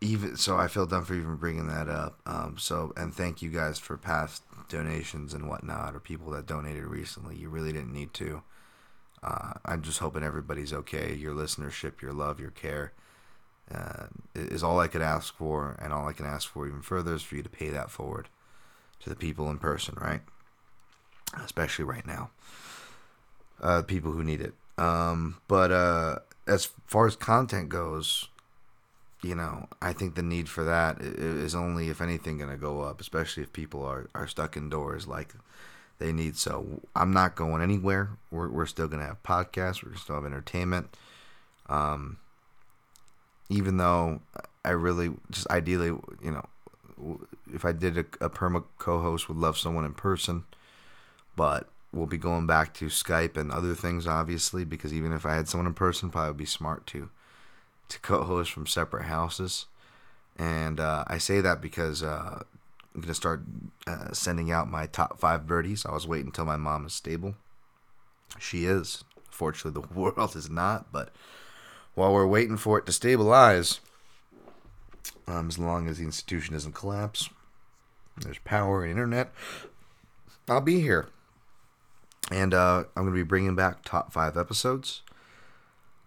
even 0.03 0.37
so, 0.37 0.57
I 0.57 0.69
feel 0.69 0.87
dumb 0.87 1.05
for 1.05 1.15
even 1.15 1.37
bringing 1.37 1.69
that 1.69 1.89
up. 1.89 2.19
Um, 2.27 2.57
so, 2.59 2.93
and 2.97 3.15
thank 3.15 3.41
you 3.41 3.51
guys 3.51 3.79
for 3.79 3.97
past 3.97 4.43
donations 4.69 5.33
and 5.33 5.49
whatnot, 5.49 5.95
or 5.95 6.01
people 6.01 6.31
that 6.33 6.47
donated 6.47 6.85
recently. 6.85 7.37
You 7.37 7.49
really 7.49 7.73
didn't 7.73 7.93
need 7.93 8.13
to. 8.15 8.43
Uh, 9.23 9.53
I'm 9.65 9.83
just 9.83 10.01
hoping 10.01 10.25
everybody's 10.25 10.73
okay. 10.73 11.15
Your 11.15 11.35
listenership, 11.35 12.01
your 12.01 12.13
love, 12.13 12.41
your 12.41 12.51
care 12.51 12.93
uh, 13.73 14.07
is 14.35 14.63
all 14.63 14.81
I 14.81 14.89
could 14.89 15.03
ask 15.03 15.35
for, 15.37 15.77
and 15.81 15.93
all 15.93 16.09
I 16.09 16.13
can 16.13 16.27
ask 16.27 16.49
for 16.49 16.67
even 16.67 16.83
further 16.83 17.15
is 17.15 17.23
for 17.23 17.37
you 17.37 17.43
to 17.43 17.49
pay 17.49 17.69
that 17.69 17.91
forward 17.91 18.29
to 19.01 19.09
the 19.09 19.17
people 19.17 19.49
in 19.51 19.59
person, 19.59 19.95
right? 20.01 20.23
Especially 21.45 21.85
right 21.85 22.07
now. 22.07 22.31
Uh, 23.63 23.83
people 23.83 24.11
who 24.11 24.25
need 24.25 24.41
it. 24.41 24.55
Um, 24.77 25.37
but 25.47 25.71
uh, 25.71 26.19
as 26.49 26.71
far 26.87 27.07
as 27.07 27.15
content 27.15 27.69
goes, 27.69 28.29
you 29.23 29.35
know, 29.35 29.69
I 29.81 29.93
think 29.93 30.15
the 30.15 30.23
need 30.23 30.49
for 30.49 30.65
that 30.65 31.01
is 31.01 31.55
only, 31.55 31.89
if 31.89 32.01
anything, 32.01 32.39
going 32.39 32.51
to 32.51 32.57
go 32.57 32.83
up, 32.83 33.01
especially 33.01 33.45
if 33.45 33.53
people 33.53 33.85
are, 33.85 34.09
are 34.15 34.27
stuck 34.27 34.57
indoors 34.57 35.07
like 35.07 35.35
they 35.99 36.13
need. 36.13 36.37
So 36.37 36.81
I'm 36.97 37.13
not 37.13 37.37
going 37.37 37.63
anywhere. 37.63 38.11
We're, 38.31 38.49
we're 38.49 38.67
still 38.67 38.89
going 38.89 39.01
to 39.01 39.07
have 39.07 39.23
podcasts, 39.23 39.83
we're 39.83 39.91
going 39.91 39.97
to 39.97 40.03
still 40.03 40.17
have 40.17 40.25
entertainment. 40.25 40.97
Um, 41.69 42.19
even 43.49 43.77
though 43.77 44.21
I 44.65 44.71
really 44.71 45.13
just 45.31 45.49
ideally, 45.51 45.97
you 46.23 46.31
know, 46.31 46.49
if 47.53 47.65
I 47.65 47.73
did 47.73 47.97
a, 47.97 48.05
a 48.21 48.31
perma 48.31 48.65
co-host 48.79 49.29
would 49.29 49.39
love 49.39 49.57
someone 49.57 49.85
in 49.85 49.95
person, 49.95 50.45
but 51.37 51.69
we'll 51.93 52.07
be 52.07 52.19
going 52.19 52.47
back 52.47 52.75
to 52.75 52.87
Skype 52.87 53.37
and 53.37 53.53
other 53.53 53.75
things 53.75 54.07
obviously 54.07 54.65
because 54.65 54.93
even 54.93 55.13
if 55.13 55.27
I 55.27 55.35
had 55.35 55.49
someone 55.49 55.67
in 55.67 55.75
person, 55.75 56.11
probably 56.11 56.31
would 56.31 56.37
be 56.39 56.45
smart 56.45 56.87
to 56.89 57.11
to 57.89 57.99
co-host 58.01 58.53
from 58.53 58.67
separate 58.67 59.05
houses. 59.05 59.67
And 60.39 60.81
uh, 60.81 61.05
I 61.07 61.19
say 61.19 61.41
that 61.41 61.61
because 61.61 62.03
uh, 62.03 62.43
I'm 62.95 63.01
gonna 63.01 63.15
start 63.15 63.43
uh, 63.87 64.13
sending 64.13 64.51
out 64.51 64.71
my 64.71 64.87
top 64.87 65.19
five 65.19 65.47
birdies. 65.47 65.87
I 65.87 65.93
was 65.93 66.07
waiting 66.07 66.29
until 66.29 66.45
my 66.45 66.57
mom 66.57 66.87
is 66.87 66.93
stable. 66.93 67.35
She 68.39 68.65
is. 68.65 69.05
Fortunately, 69.31 69.81
the 69.81 69.95
world 69.99 70.37
is 70.37 70.51
not. 70.51 70.93
But 70.93 71.11
while 71.95 72.13
we're 72.13 72.27
waiting 72.27 72.57
for 72.57 72.79
it 72.79 72.87
to 72.87 72.93
stabilize, 72.93 73.81
um, 75.27 75.49
as 75.49 75.59
long 75.59 75.89
as 75.89 75.99
the 75.99 76.05
institution 76.05 76.55
doesn't 76.55 76.75
collapse, 76.75 77.29
there's 78.17 78.39
power 78.39 78.83
and 78.83 78.91
internet. 78.91 79.33
I'll 80.49 80.61
be 80.61 80.81
here, 80.81 81.09
and 82.31 82.53
uh, 82.53 82.85
I'm 82.97 83.05
gonna 83.05 83.15
be 83.15 83.23
bringing 83.23 83.55
back 83.55 83.85
top 83.85 84.13
five 84.13 84.37
episodes. 84.37 85.03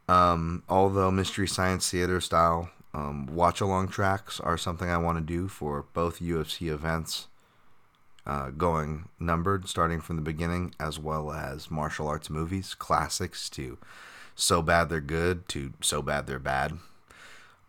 Um, 0.08 0.64
although 0.70 1.12
Mystery 1.12 1.48
Science 1.48 1.90
Theater 1.90 2.22
style 2.22 2.70
um, 2.94 3.28
watch 3.28 3.60
along 3.60 3.90
tracks 3.90 4.40
are 4.40 4.58
something 4.58 4.90
I 4.90 4.98
want 4.98 5.18
to 5.18 5.24
do 5.24 5.48
for 5.48 5.86
both 5.94 6.20
UFC 6.20 6.72
events, 6.72 7.28
uh, 8.26 8.52
going 8.52 9.10
numbered, 9.20 9.68
starting 9.68 10.02
from 10.02 10.16
the 10.16 10.22
beginning, 10.22 10.74
as 10.80 11.00
well 11.00 11.32
as 11.32 11.70
martial 11.70 12.08
arts 12.08 12.30
movies, 12.30 12.74
classics 12.74 13.50
to 13.52 13.78
so 14.36 14.62
bad 14.62 14.90
they're 14.90 15.02
good 15.02 15.48
to 15.50 15.74
so 15.82 16.02
bad 16.02 16.28
they're 16.28 16.40
bad. 16.40 16.74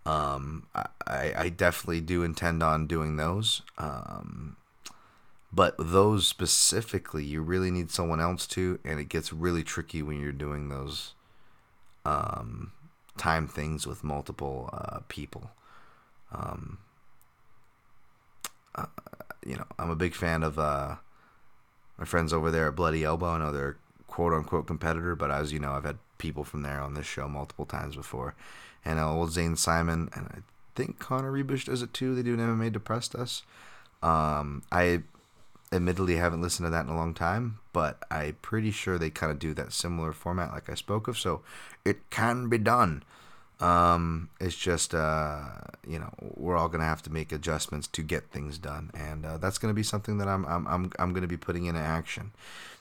Um, 0.04 0.66
I, 0.74 1.32
I 1.36 1.48
definitely 1.48 2.00
do 2.00 2.22
intend 2.22 2.62
on 2.62 2.86
doing 2.86 3.16
those. 3.16 3.62
Um, 3.76 4.56
but 5.52 5.74
those 5.78 6.28
specifically, 6.28 7.24
you 7.24 7.42
really 7.42 7.70
need 7.70 7.90
someone 7.90 8.20
else 8.20 8.46
to, 8.48 8.78
and 8.84 9.00
it 9.00 9.08
gets 9.08 9.32
really 9.32 9.64
tricky 9.64 10.02
when 10.02 10.20
you're 10.20 10.32
doing 10.32 10.68
those 10.68 11.14
um, 12.06 12.70
time 13.18 13.48
things 13.48 13.86
with 13.86 14.04
multiple 14.04 14.70
uh, 14.72 15.00
people. 15.08 15.50
Um, 16.32 16.78
uh, 18.74 18.86
you 19.44 19.56
know, 19.56 19.64
I'm 19.78 19.90
a 19.90 19.96
big 19.96 20.14
fan 20.14 20.42
of 20.42 20.58
uh, 20.58 20.96
my 21.98 22.04
friends 22.04 22.32
over 22.32 22.50
there 22.50 22.68
at 22.68 22.76
Bloody 22.76 23.04
Elbow. 23.04 23.30
I 23.30 23.38
know 23.38 23.52
they're 23.52 23.76
quote 24.06 24.32
unquote 24.32 24.66
competitor, 24.66 25.16
but 25.16 25.30
as 25.30 25.52
you 25.52 25.58
know, 25.58 25.72
I've 25.72 25.84
had 25.84 25.98
people 26.18 26.44
from 26.44 26.62
there 26.62 26.80
on 26.80 26.94
this 26.94 27.06
show 27.06 27.28
multiple 27.28 27.66
times 27.66 27.96
before. 27.96 28.34
And 28.84 29.00
uh, 29.00 29.12
old 29.12 29.32
Zane 29.32 29.56
Simon, 29.56 30.08
and 30.14 30.26
I 30.28 30.38
think 30.76 31.00
Connor 31.00 31.32
Ruebusch 31.32 31.64
does 31.64 31.82
it 31.82 31.92
too. 31.92 32.14
They 32.14 32.22
do 32.22 32.34
an 32.34 32.40
MMA 32.40 32.72
Depressed 32.72 33.16
Us. 33.16 33.42
Um, 34.02 34.62
I 34.70 35.02
admittedly 35.72 36.16
haven't 36.16 36.42
listened 36.42 36.66
to 36.66 36.70
that 36.70 36.86
in 36.86 36.90
a 36.90 36.96
long 36.96 37.14
time, 37.14 37.58
but 37.72 38.02
I'm 38.10 38.36
pretty 38.42 38.70
sure 38.70 38.98
they 38.98 39.10
kind 39.10 39.32
of 39.32 39.38
do 39.38 39.54
that 39.54 39.72
similar 39.72 40.12
format 40.12 40.52
like 40.52 40.70
I 40.70 40.74
spoke 40.74 41.08
of. 41.08 41.18
So 41.18 41.42
it 41.84 42.08
can 42.10 42.48
be 42.48 42.58
done. 42.58 43.02
Um, 43.58 44.28
it's 44.38 44.56
just 44.56 44.94
uh, 44.94 45.40
you 45.86 45.98
know 45.98 46.12
we're 46.20 46.56
all 46.56 46.68
gonna 46.68 46.84
have 46.84 47.02
to 47.04 47.12
make 47.12 47.32
adjustments 47.32 47.86
to 47.88 48.02
get 48.02 48.30
things 48.30 48.58
done, 48.58 48.90
and 48.94 49.24
uh, 49.24 49.38
that's 49.38 49.58
gonna 49.58 49.74
be 49.74 49.82
something 49.82 50.18
that 50.18 50.28
I'm 50.28 50.44
I'm 50.44 50.66
I'm 50.66 50.92
I'm 50.98 51.14
gonna 51.14 51.26
be 51.26 51.38
putting 51.38 51.64
into 51.64 51.80
action. 51.80 52.32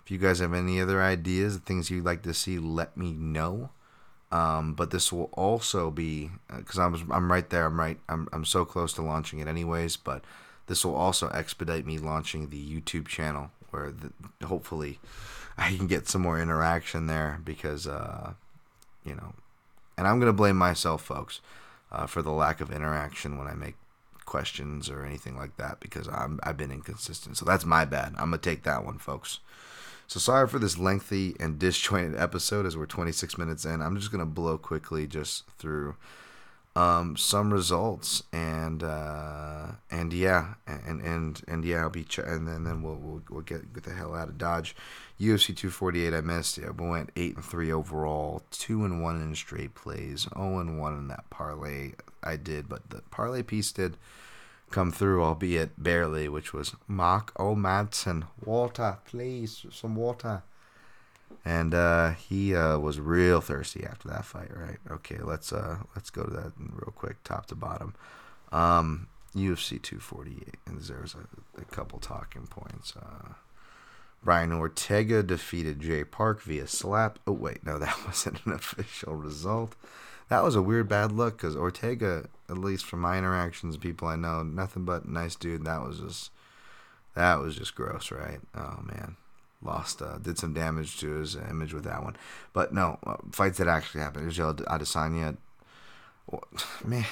If 0.03 0.11
you 0.11 0.17
guys 0.17 0.39
have 0.39 0.53
any 0.53 0.81
other 0.81 1.01
ideas, 1.01 1.57
things 1.57 1.89
you'd 1.89 2.05
like 2.05 2.23
to 2.23 2.33
see, 2.33 2.59
let 2.59 2.95
me 2.97 3.13
know. 3.13 3.69
Um, 4.31 4.73
but 4.73 4.91
this 4.91 5.13
will 5.13 5.29
also 5.33 5.91
be 5.91 6.29
because 6.55 6.77
uh, 6.77 6.83
I'm 6.83 7.11
I'm 7.11 7.31
right 7.31 7.49
there. 7.49 7.65
I'm 7.65 7.79
right. 7.79 7.97
I'm 8.09 8.27
I'm 8.33 8.43
so 8.43 8.65
close 8.65 8.91
to 8.93 9.01
launching 9.01 9.39
it 9.39 9.47
anyways. 9.47 9.95
But 9.95 10.23
this 10.67 10.83
will 10.83 10.95
also 10.95 11.29
expedite 11.29 11.85
me 11.85 11.97
launching 11.97 12.49
the 12.49 12.63
YouTube 12.63 13.07
channel, 13.07 13.51
where 13.69 13.91
the, 13.91 14.11
hopefully 14.45 14.99
I 15.57 15.75
can 15.75 15.87
get 15.87 16.07
some 16.07 16.21
more 16.21 16.39
interaction 16.39 17.07
there 17.07 17.39
because 17.43 17.87
uh, 17.87 18.33
you 19.03 19.15
know 19.15 19.33
and 19.97 20.07
I'm 20.07 20.19
going 20.19 20.29
to 20.29 20.33
blame 20.33 20.57
myself, 20.57 21.01
folks, 21.03 21.41
uh, 21.91 22.05
for 22.05 22.21
the 22.21 22.31
lack 22.31 22.61
of 22.61 22.71
interaction 22.71 23.37
when 23.37 23.47
I 23.47 23.53
make 23.53 23.75
questions 24.25 24.89
or 24.89 25.05
anything 25.05 25.37
like 25.37 25.55
that 25.57 25.79
because 25.79 26.07
I'm 26.07 26.39
I've 26.43 26.57
been 26.57 26.71
inconsistent. 26.71 27.37
So 27.37 27.45
that's 27.45 27.63
my 27.63 27.85
bad. 27.85 28.13
I'm 28.17 28.31
gonna 28.31 28.39
take 28.39 28.63
that 28.63 28.83
one, 28.83 28.97
folks. 28.97 29.39
So 30.07 30.19
sorry 30.19 30.47
for 30.47 30.57
this 30.57 30.79
lengthy 30.79 31.35
and 31.39 31.59
disjointed 31.59 32.15
episode 32.19 32.65
as 32.65 32.75
we're 32.75 32.87
26 32.87 33.37
minutes 33.37 33.65
in. 33.65 33.81
I'm 33.81 33.95
just 33.95 34.11
gonna 34.11 34.25
blow 34.25 34.57
quickly 34.57 35.05
just 35.05 35.43
through 35.59 35.95
um, 36.75 37.15
some 37.15 37.53
results 37.53 38.23
and 38.33 38.83
uh, 38.83 39.67
and 39.89 40.11
yeah 40.11 40.55
and 40.67 41.01
and 41.01 41.41
and 41.47 41.63
yeah 41.63 41.81
I'll 41.81 41.89
be 41.89 42.03
ch- 42.03 42.19
and 42.19 42.47
then 42.47 42.63
then 42.65 42.81
we'll, 42.83 42.95
we'll 42.95 43.21
we'll 43.29 43.41
get 43.41 43.83
the 43.83 43.93
hell 43.93 44.13
out 44.15 44.27
of 44.29 44.37
Dodge. 44.37 44.75
UFC 45.19 45.55
248 45.55 46.13
I 46.13 46.21
missed. 46.21 46.57
Yeah, 46.57 46.71
we 46.71 46.89
went 46.89 47.11
eight 47.15 47.35
and 47.35 47.45
three 47.45 47.71
overall, 47.71 48.43
two 48.51 48.83
and 48.83 49.01
one 49.01 49.21
in 49.21 49.33
straight 49.35 49.73
plays, 49.73 50.21
zero 50.23 50.55
oh 50.55 50.59
and 50.59 50.77
one 50.79 50.97
in 50.97 51.07
that 51.07 51.29
parlay 51.29 51.93
I 52.21 52.35
did, 52.35 52.67
but 52.67 52.89
the 52.89 53.01
parlay 53.11 53.43
piece 53.43 53.71
did 53.71 53.97
come 54.71 54.91
through, 54.91 55.23
albeit 55.23 55.81
barely, 55.81 56.27
which 56.27 56.51
was 56.51 56.75
Mark 56.87 57.31
O. 57.39 57.55
Madsen. 57.55 58.23
Water, 58.43 58.97
please, 59.05 59.65
some 59.71 59.95
water. 59.95 60.43
And 61.43 61.73
uh, 61.75 62.11
he 62.11 62.55
uh, 62.55 62.79
was 62.79 62.99
real 62.99 63.39
thirsty 63.39 63.85
after 63.85 64.07
that 64.09 64.25
fight, 64.25 64.55
right? 64.55 64.77
Okay, 64.89 65.19
let's 65.21 65.53
uh, 65.53 65.77
let's 65.95 66.09
go 66.09 66.23
to 66.23 66.31
that 66.31 66.53
real 66.57 66.93
quick, 66.95 67.23
top 67.23 67.45
to 67.47 67.55
bottom. 67.55 67.93
Um, 68.51 69.07
UFC 69.35 69.81
248, 69.81 70.55
and 70.65 70.81
there's 70.81 71.13
a, 71.13 71.61
a 71.61 71.65
couple 71.65 71.99
talking 71.99 72.47
points. 72.47 72.93
Uh, 72.95 73.33
Brian 74.23 74.51
Ortega 74.51 75.21
defeated 75.21 75.79
Jay 75.79 76.03
Park 76.03 76.41
via 76.41 76.67
slap. 76.67 77.19
Oh, 77.27 77.33
wait, 77.33 77.65
no, 77.65 77.77
that 77.79 77.95
wasn't 78.05 78.43
an 78.45 78.53
official 78.53 79.15
result. 79.15 79.75
That 80.29 80.43
was 80.43 80.55
a 80.55 80.61
weird 80.61 80.89
bad 80.89 81.11
look 81.11 81.37
because 81.37 81.55
Ortega, 81.55 82.27
at 82.49 82.57
least 82.57 82.85
from 82.85 83.01
my 83.01 83.19
interactions, 83.19 83.77
people 83.77 84.07
I 84.07 84.15
know, 84.15 84.41
nothing 84.41 84.83
but 84.83 85.07
nice 85.07 85.35
dude. 85.35 85.65
That 85.65 85.81
was 85.81 85.99
just, 85.99 86.31
that 87.13 87.39
was 87.39 87.55
just 87.55 87.75
gross, 87.75 88.09
right? 88.09 88.39
Oh 88.55 88.79
man, 88.83 89.17
lost, 89.65 90.01
uh, 90.01 90.17
did 90.17 90.37
some 90.37 90.53
damage 90.53 90.99
to 90.99 91.11
his 91.15 91.35
image 91.35 91.73
with 91.73 91.83
that 91.83 92.03
one. 92.03 92.15
But 92.53 92.73
no, 92.73 92.99
uh, 93.05 93.17
fights 93.31 93.57
that 93.57 93.67
actually 93.67 94.01
happened. 94.01 94.29
Israel 94.29 94.53
Adesanya, 94.53 95.37
man, 96.85 97.05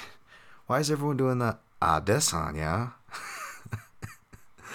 why 0.66 0.80
is 0.80 0.90
everyone 0.90 1.16
doing 1.16 1.38
the 1.38 1.58
Adesanya? 1.82 2.92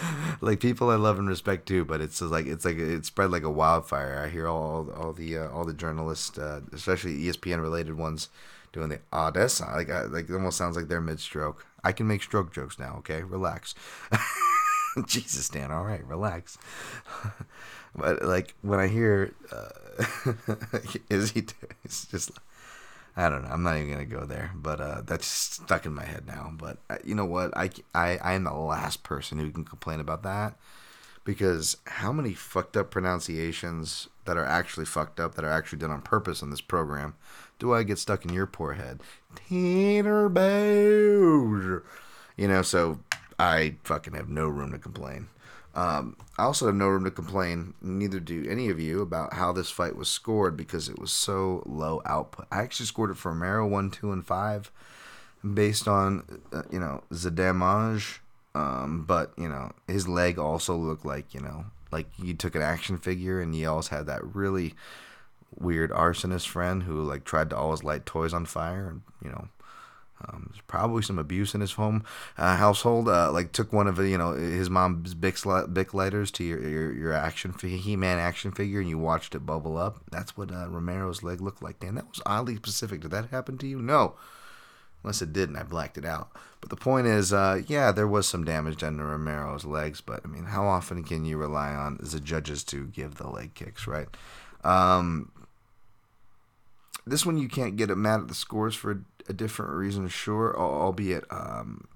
like 0.42 0.60
people 0.60 0.90
I 0.90 0.96
love 0.96 1.20
and 1.20 1.28
respect 1.28 1.68
too, 1.68 1.86
but 1.86 2.02
it's 2.02 2.22
like 2.22 2.46
it's 2.46 2.66
like 2.66 2.78
it 2.78 3.06
spread 3.06 3.32
like 3.32 3.44
a 3.44 3.50
wildfire. 3.50 4.24
I 4.24 4.30
hear 4.30 4.48
all 4.48 4.90
all 4.92 5.14
the 5.14 5.38
uh, 5.38 5.50
all 5.50 5.66
the 5.66 5.74
journalists, 5.74 6.38
uh, 6.38 6.62
especially 6.72 7.18
ESPN 7.24 7.62
related 7.62 7.98
ones, 7.98 8.30
doing 8.72 8.90
the 8.90 9.00
that's 9.12 9.62
like 9.62 9.90
I, 9.90 10.04
like 10.04 10.30
it 10.30 10.34
almost 10.34 10.58
sounds 10.58 10.76
like 10.76 10.88
they're 10.88 11.02
mid 11.02 11.20
stroke. 11.20 11.66
I 11.84 11.92
can 11.92 12.08
make 12.08 12.24
stroke 12.24 12.54
jokes 12.54 12.78
now. 12.78 12.96
Okay, 13.00 13.24
relax. 13.24 13.76
Jesus, 15.06 15.50
Dan. 15.50 15.72
All 15.72 15.84
right, 15.84 16.06
relax. 16.06 16.58
but 17.96 18.24
like 18.24 18.56
when 18.62 18.80
I 18.80 18.88
hear, 18.88 19.34
uh, 19.52 20.34
is 21.10 21.32
he? 21.32 21.46
It's 21.84 22.06
just 22.06 22.32
I 23.16 23.30
don't 23.30 23.44
know. 23.44 23.50
I'm 23.50 23.64
not 23.64 23.78
even 23.78 23.92
gonna 23.92 24.06
go 24.06 24.26
there, 24.26 24.52
but 24.56 24.80
uh, 24.80 25.02
that's 25.06 25.26
stuck 25.26 25.86
in 25.86 25.94
my 25.94 26.06
head 26.06 26.26
now. 26.28 26.52
But 26.56 26.78
uh, 26.90 26.98
you 27.04 27.16
know 27.16 27.26
what? 27.26 27.56
I, 27.58 27.70
I 27.94 28.18
I 28.18 28.34
am 28.34 28.44
the 28.44 28.54
last 28.54 29.04
person 29.04 29.40
who 29.40 29.52
can 29.52 29.66
complain 29.66 30.00
about 30.00 30.24
that 30.24 30.56
because 31.24 31.78
how 31.86 32.12
many 32.12 32.34
fucked 32.34 32.78
up 32.78 32.92
pronunciations 32.92 34.08
that 34.26 34.38
are 34.38 34.46
actually 34.46 34.86
fucked 34.86 35.20
up 35.20 35.36
that 35.36 35.46
are 35.46 35.52
actually 35.52 35.80
done 35.80 35.92
on 35.92 36.02
purpose 36.02 36.42
in 36.42 36.50
this 36.50 36.62
program 36.62 37.16
do 37.60 37.74
I 37.74 37.84
get 37.84 38.00
stuck 38.00 38.26
in 38.26 38.34
your 38.34 38.48
poor 38.48 38.74
head? 38.74 39.02
Tanner 39.36 40.30
Bowser. 40.30 41.84
You 42.38 42.48
know, 42.48 42.62
so 42.62 43.00
I 43.40 43.76
fucking 43.84 44.14
have 44.14 44.30
no 44.30 44.48
room 44.48 44.74
to 44.74 44.78
complain. 44.78 45.30
Um, 45.76 46.18
I 46.38 46.44
also 46.44 46.66
have 46.66 46.76
no 46.76 46.88
room 46.88 47.06
to 47.06 47.12
complain, 47.12 47.74
neither 47.82 48.20
do 48.20 48.46
any 48.50 48.70
of 48.70 48.80
you, 48.80 49.02
about 49.02 49.34
how 49.34 49.54
this 49.54 49.70
fight 49.70 49.96
was 49.96 50.10
scored 50.10 50.58
because 50.58 50.90
it 50.90 51.00
was 51.00 51.12
so 51.12 51.64
low 51.66 52.02
output. 52.06 52.48
I 52.52 52.60
actually 52.62 52.88
scored 52.88 53.12
it 53.12 53.18
for 53.18 53.32
Romero 53.32 53.68
1, 53.68 53.92
2, 53.92 54.12
and 54.12 54.26
5 54.26 54.72
based 55.54 55.88
on, 55.88 56.42
uh, 56.52 56.64
you 56.70 56.80
know, 56.80 57.04
Zadamage. 57.14 58.20
Um, 58.56 59.06
but, 59.08 59.32
you 59.38 59.48
know, 59.48 59.72
his 59.88 60.08
leg 60.08 60.38
also 60.38 60.76
looked 60.76 61.06
like, 61.06 61.34
you 61.34 61.40
know, 61.40 61.66
like 61.92 62.08
you 62.18 62.34
took 62.34 62.56
an 62.56 62.62
action 62.62 62.98
figure 62.98 63.40
and 63.40 63.56
you 63.56 63.70
always 63.70 63.88
had 63.90 64.08
that 64.08 64.36
really 64.36 64.74
weird 65.58 65.92
arsonist 65.92 66.48
friend 66.48 66.84
who, 66.84 67.02
like, 67.04 67.24
tried 67.24 67.52
to 67.52 67.58
always 67.58 67.84
light 67.84 68.06
toys 68.06 68.34
on 68.34 68.46
fire 68.46 68.90
and, 68.90 69.02
you 69.24 69.30
know, 69.30 69.48
um, 70.28 70.48
there's 70.50 70.62
probably 70.68 71.02
some 71.02 71.18
abuse 71.18 71.56
in 71.56 71.62
his 71.62 71.74
home 71.74 72.04
uh, 72.38 72.58
household. 72.58 73.08
Uh, 73.08 73.32
like 73.32 73.52
took 73.52 73.72
one 73.72 73.88
of 73.88 73.98
you 74.00 74.18
know 74.18 74.34
his 74.34 74.70
mom's 74.70 75.14
Bic, 75.14 75.38
Bic 75.72 75.94
lighters 75.94 76.32
to 76.32 76.44
your 76.44 76.68
your, 76.68 76.94
your 76.94 77.14
action 77.14 77.54
He 77.60 77.96
Man 77.96 78.20
action 78.20 78.52
figure, 78.52 78.80
and 78.80 78.90
you 78.90 78.98
watched 78.98 79.36
it 79.36 79.46
bubble 79.46 79.78
up. 79.78 80.00
That's 80.12 80.36
what 80.36 80.52
uh, 80.52 80.68
Romero's 80.68 81.24
leg 81.24 81.42
looked 81.42 81.64
like. 81.64 81.80
Dan, 81.80 81.96
that 81.96 82.10
was 82.10 82.22
oddly 82.26 82.56
specific. 82.56 83.02
Did 83.02 83.12
that 83.12 83.30
happen 83.30 83.58
to 83.60 83.68
you? 83.68 83.82
No, 83.82 84.16
unless 85.04 85.22
it 85.22 85.32
didn't. 85.32 85.56
I 85.56 85.64
blacked 85.64 85.98
it 85.98 86.06
out. 86.06 86.30
But 86.60 86.70
the 86.70 86.76
point 86.76 87.08
is, 87.08 87.32
uh, 87.32 87.62
yeah, 87.68 87.92
there 87.94 88.08
was 88.08 88.28
some 88.28 88.44
damage 88.44 88.78
done 88.78 88.98
to 88.98 89.04
Romero's 89.04 89.64
legs. 89.64 90.02
But 90.02 90.22
I 90.26 90.28
mean, 90.28 90.46
how 90.46 90.66
often 90.66 91.04
can 91.04 91.24
you 91.24 91.38
rely 91.38 91.74
on 91.74 91.98
the 92.02 92.20
judges 92.20 92.64
to 92.66 92.88
give 92.88 93.16
the 93.16 93.30
leg 93.30 93.54
kicks, 93.54 93.88
right? 93.88 94.10
Um, 94.66 95.32
this 97.06 97.26
one 97.26 97.38
you 97.38 97.48
can't 97.48 97.78
get 97.78 97.90
mad 97.98 98.22
at 98.22 98.28
the 98.28 98.36
scores 98.36 98.76
for 98.76 99.04
a 99.30 99.34
different 99.34 99.72
reason, 99.74 100.08
sure, 100.10 100.58
albeit 100.58 101.24
um, 101.30 101.88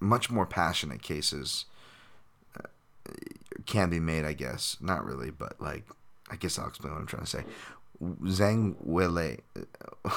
much 0.00 0.30
more 0.30 0.44
passionate 0.44 1.00
cases 1.00 1.66
uh, 2.58 2.68
can 3.64 3.88
be 3.88 4.00
made, 4.00 4.24
I 4.24 4.32
guess. 4.32 4.76
Not 4.80 5.04
really, 5.04 5.30
but 5.30 5.60
like, 5.60 5.84
I 6.30 6.36
guess 6.36 6.58
I'll 6.58 6.68
explain 6.68 6.92
what 6.92 7.00
I'm 7.00 7.06
trying 7.06 7.24
to 7.24 7.30
say. 7.30 7.44
Zhang 8.02 8.74
Weili. 8.84 9.40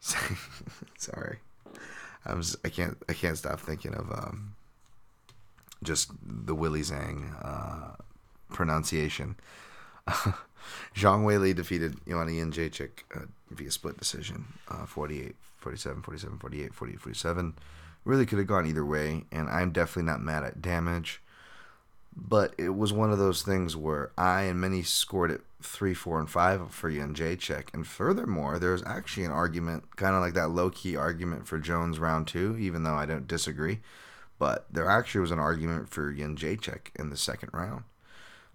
Sorry, 0.98 1.38
I 2.24 2.34
was 2.34 2.56
I 2.64 2.68
can't 2.68 2.96
I 3.08 3.12
can't 3.12 3.38
stop 3.38 3.60
thinking 3.60 3.94
of 3.94 4.10
um, 4.10 4.56
just 5.82 6.10
the 6.22 6.54
Willie 6.54 6.82
Zhang 6.82 7.32
uh, 7.42 7.96
pronunciation. 8.50 9.36
Zhang 10.94 11.24
Weili 11.24 11.54
defeated 11.54 11.96
Joanna 12.06 12.32
Jędrzejczyk 12.32 13.04
uh, 13.14 13.20
via 13.50 13.70
split 13.70 13.98
decision, 13.98 14.46
uh, 14.68 14.86
48, 14.86 15.36
47, 15.58 16.02
47, 16.02 16.38
48, 16.38 16.74
48, 16.74 17.00
47. 17.00 17.54
Really 18.04 18.26
could 18.26 18.38
have 18.38 18.46
gone 18.46 18.66
either 18.66 18.84
way, 18.84 19.24
and 19.30 19.48
I'm 19.48 19.72
definitely 19.72 20.10
not 20.10 20.22
mad 20.22 20.42
at 20.42 20.62
damage. 20.62 21.20
But 22.16 22.54
it 22.58 22.70
was 22.70 22.92
one 22.92 23.12
of 23.12 23.18
those 23.18 23.42
things 23.42 23.76
where 23.76 24.10
I 24.18 24.42
and 24.42 24.60
many 24.60 24.82
scored 24.82 25.30
it 25.30 25.42
3, 25.62 25.94
4, 25.94 26.20
and 26.20 26.30
5 26.30 26.70
for 26.74 26.90
Jędrzejczyk. 26.90 27.72
And 27.72 27.86
furthermore, 27.86 28.58
there's 28.58 28.82
actually 28.84 29.24
an 29.24 29.32
argument, 29.32 29.96
kind 29.96 30.14
of 30.14 30.20
like 30.20 30.34
that 30.34 30.50
low 30.50 30.70
key 30.70 30.96
argument 30.96 31.46
for 31.46 31.58
Jones 31.58 31.98
round 31.98 32.26
two, 32.26 32.56
even 32.58 32.82
though 32.82 32.94
I 32.94 33.06
don't 33.06 33.28
disagree. 33.28 33.80
But 34.38 34.66
there 34.72 34.88
actually 34.88 35.20
was 35.20 35.30
an 35.30 35.38
argument 35.38 35.90
for 35.90 36.12
Jędrzejczyk 36.12 36.98
in 36.98 37.10
the 37.10 37.16
second 37.16 37.50
round. 37.52 37.84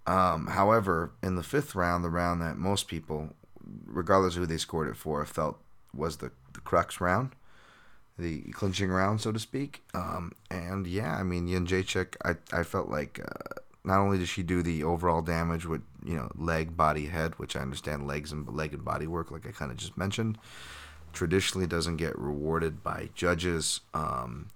Um, 0.08 0.48
however, 0.48 1.12
in 1.24 1.36
the 1.36 1.44
fifth 1.44 1.76
round, 1.76 2.04
the 2.04 2.10
round 2.10 2.42
that 2.42 2.58
most 2.58 2.88
people, 2.88 3.34
regardless 3.86 4.36
of 4.36 4.42
who 4.42 4.46
they 4.46 4.58
scored 4.58 4.88
it 4.88 4.98
for, 4.98 5.26
felt 5.26 5.60
was 5.94 6.18
the, 6.18 6.32
the 6.54 6.60
crux 6.60 7.02
round, 7.02 7.32
the 8.18 8.42
clinching 8.52 8.90
round, 8.90 9.22
so 9.22 9.32
to 9.32 9.40
speak. 9.40 9.84
Um, 9.94 10.34
and 10.52 10.86
yeah, 10.86 11.16
I 11.16 11.24
mean, 11.24 11.48
Jędrzejczyk, 11.48 12.16
I, 12.24 12.36
I 12.56 12.64
felt 12.64 12.90
like 12.90 13.20
uh, 13.20 13.60
not 13.84 14.00
only 14.00 14.18
did 14.18 14.28
she 14.28 14.44
do 14.44 14.62
the 14.62 14.84
overall 14.84 15.22
damage 15.22 15.66
with, 15.66 15.82
you 16.04 16.16
know, 16.16 16.30
leg, 16.36 16.78
body, 16.78 17.08
head, 17.08 17.34
which 17.38 17.56
I 17.56 17.62
understand 17.62 18.08
legs 18.08 18.32
and 18.32 18.48
leg 18.48 18.74
and 18.74 18.86
body 18.86 19.08
work, 19.08 19.32
like 19.32 19.48
I 19.48 19.52
kind 19.52 19.72
of 19.72 19.78
just 19.78 19.98
mentioned, 19.98 20.38
traditionally 21.14 21.68
doesn't 21.68 21.98
get 21.98 22.18
rewarded 22.18 22.84
by 22.84 23.10
judges. 23.16 23.82
Um, 23.94 24.50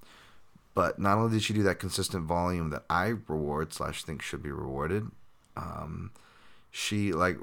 but 0.76 1.00
not 1.00 1.18
only 1.18 1.32
did 1.32 1.44
she 1.44 1.54
do 1.54 1.64
that 1.64 1.80
consistent 1.80 2.26
volume 2.26 2.70
that 2.70 2.84
I 2.90 3.16
reward 3.28 3.74
slash 3.74 4.04
think 4.04 4.22
should 4.22 4.44
be 4.44 4.52
rewarded, 4.52 5.10
um, 5.60 6.12
she 6.72 7.12
like 7.12 7.38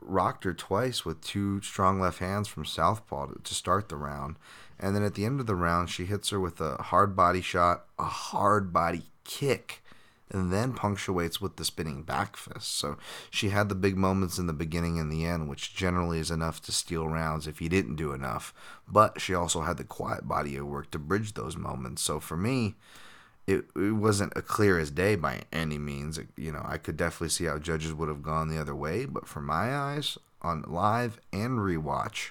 rocked 0.00 0.44
her 0.44 0.52
twice 0.52 1.04
with 1.04 1.22
two 1.22 1.60
strong 1.62 1.98
left 1.98 2.18
hands 2.18 2.46
from 2.46 2.64
southpaw 2.64 3.26
to, 3.26 3.40
to 3.42 3.54
start 3.54 3.88
the 3.88 3.96
round, 3.96 4.36
and 4.78 4.94
then 4.94 5.02
at 5.02 5.14
the 5.14 5.24
end 5.24 5.40
of 5.40 5.46
the 5.46 5.54
round, 5.54 5.88
she 5.88 6.04
hits 6.04 6.30
her 6.30 6.38
with 6.38 6.60
a 6.60 6.76
hard 6.82 7.16
body 7.16 7.40
shot, 7.40 7.84
a 7.98 8.04
hard 8.04 8.72
body 8.72 9.04
kick, 9.24 9.82
and 10.30 10.52
then 10.52 10.72
punctuates 10.72 11.40
with 11.40 11.56
the 11.56 11.64
spinning 11.64 12.02
back 12.02 12.36
fist. 12.36 12.76
So 12.76 12.96
she 13.30 13.50
had 13.50 13.68
the 13.68 13.74
big 13.74 13.96
moments 13.96 14.38
in 14.38 14.46
the 14.46 14.52
beginning 14.52 14.98
and 14.98 15.10
the 15.10 15.24
end, 15.24 15.48
which 15.48 15.74
generally 15.74 16.18
is 16.18 16.30
enough 16.30 16.60
to 16.62 16.72
steal 16.72 17.06
rounds 17.06 17.46
if 17.46 17.62
you 17.62 17.68
didn't 17.68 17.96
do 17.96 18.12
enough. 18.12 18.52
But 18.88 19.20
she 19.20 19.34
also 19.34 19.62
had 19.62 19.76
the 19.76 19.84
quiet 19.84 20.26
body 20.26 20.56
of 20.56 20.66
work 20.66 20.90
to 20.90 20.98
bridge 20.98 21.34
those 21.34 21.56
moments. 21.56 22.02
So 22.02 22.20
for 22.20 22.36
me, 22.36 22.74
it, 23.46 23.64
it 23.76 23.92
wasn't 23.92 24.32
a 24.36 24.42
clear 24.42 24.78
as 24.78 24.90
day 24.90 25.16
by 25.16 25.42
any 25.52 25.78
means. 25.78 26.18
You 26.36 26.52
know, 26.52 26.62
I 26.64 26.78
could 26.78 26.96
definitely 26.96 27.28
see 27.28 27.44
how 27.44 27.58
judges 27.58 27.92
would 27.92 28.08
have 28.08 28.22
gone 28.22 28.48
the 28.48 28.60
other 28.60 28.74
way, 28.74 29.04
but 29.04 29.28
for 29.28 29.40
my 29.40 29.76
eyes, 29.76 30.16
on 30.40 30.62
live 30.66 31.20
and 31.32 31.58
rewatch, 31.58 32.30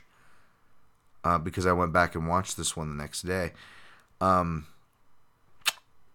uh, 1.23 1.37
because 1.37 1.65
I 1.65 1.73
went 1.73 1.93
back 1.93 2.15
and 2.15 2.27
watched 2.27 2.57
this 2.57 2.75
one 2.75 2.89
the 2.89 3.01
next 3.01 3.23
day, 3.23 3.53
um, 4.21 4.67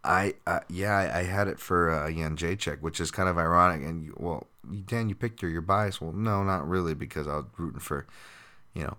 I 0.04 0.34
uh, 0.46 0.60
yeah, 0.68 0.96
I, 0.96 1.20
I, 1.20 1.22
had 1.24 1.48
it 1.48 1.58
for 1.58 1.90
uh, 1.90 2.08
Jędrzejczyk, 2.08 2.80
which 2.80 3.00
is 3.00 3.10
kind 3.10 3.28
of 3.28 3.36
ironic. 3.36 3.86
And 3.86 4.02
you, 4.02 4.14
well, 4.16 4.46
Dan, 4.86 5.08
you 5.08 5.14
picked 5.14 5.40
her. 5.42 5.48
You're 5.48 5.60
biased. 5.60 6.00
Well, 6.00 6.12
no, 6.12 6.42
not 6.44 6.66
really, 6.68 6.94
because 6.94 7.26
I 7.26 7.36
was 7.36 7.46
rooting 7.56 7.80
for, 7.80 8.06
you 8.74 8.84
know, 8.84 8.96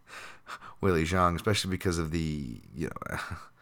Weili 0.82 1.02
Zhang, 1.02 1.34
especially 1.34 1.70
because 1.70 1.98
of 1.98 2.10
the 2.10 2.60
you 2.74 2.88
know. 2.88 3.18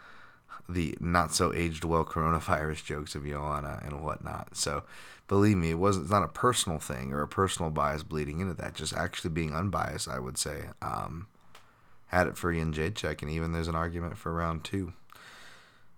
the 0.69 0.97
not 1.01 1.35
so 1.35 1.53
aged 1.53 1.85
well 1.85 2.05
coronavirus 2.05 2.85
jokes 2.87 3.15
of 3.15 3.27
Joanna 3.27 3.81
and 3.85 4.03
whatnot. 4.03 4.57
So 4.57 4.85
believe 5.29 5.57
me, 5.57 5.71
it 5.71 5.79
wasn't 5.79 6.05
it's 6.05 6.13
not 6.13 6.23
a 6.23 6.29
personal 6.29 6.79
thing 6.79 7.13
or 7.13 7.23
a 7.23 7.29
personal 7.29 7.71
bias 7.71 8.03
bleeding 8.03 8.41
into 8.41 8.55
that. 8.55 8.75
Just 8.75 8.95
actually 8.95 9.31
being 9.31 9.55
unbiased, 9.55 10.09
I 10.09 10.19
would 10.19 10.39
say. 10.39 10.65
Um, 10.83 11.29
had 12.07 12.27
it 12.27 12.37
for 12.37 12.53
Jędrzejczyk, 12.53 13.23
and 13.23 13.31
even 13.31 13.53
there's 13.53 13.69
an 13.69 13.75
argument 13.75 14.17
for 14.17 14.33
round 14.33 14.65
two. 14.65 14.93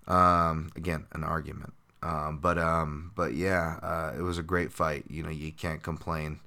Um, 0.07 0.71
again, 0.77 1.07
an 1.13 1.25
argument. 1.25 1.75
Um, 2.03 2.39
but 2.39 2.59
um, 2.59 3.13
but 3.15 3.35
yeah, 3.35 3.79
uh, 3.83 4.15
it 4.17 4.23
was 4.23 4.39
a 4.39 4.43
great 4.43 4.73
fight. 4.73 5.05
You 5.09 5.23
know, 5.23 5.31
you 5.31 5.53
can't 5.53 5.83
complain. 5.83 6.41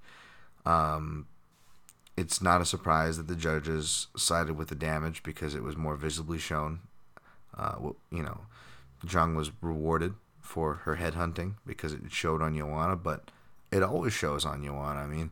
Um, 0.65 1.27
it's 2.15 2.41
not 2.41 2.61
a 2.61 2.65
surprise 2.65 3.17
that 3.17 3.27
the 3.27 3.35
judges 3.35 4.07
sided 4.15 4.57
with 4.57 4.67
the 4.69 4.75
damage 4.75 5.23
because 5.23 5.55
it 5.55 5.63
was 5.63 5.77
more 5.77 5.95
visibly 5.95 6.37
shown 6.37 6.79
uh, 7.59 7.75
you 8.11 8.23
know, 8.23 8.41
Zhang 9.05 9.35
was 9.35 9.51
rewarded 9.61 10.13
for 10.41 10.75
her 10.85 10.95
headhunting 10.95 11.55
because 11.65 11.93
it 11.93 12.01
showed 12.09 12.41
on 12.41 12.57
Joanna, 12.57 12.95
but 12.95 13.31
it 13.71 13.83
always 13.83 14.13
shows 14.13 14.45
on 14.45 14.63
Joanna. 14.63 15.01
I 15.01 15.07
mean, 15.07 15.31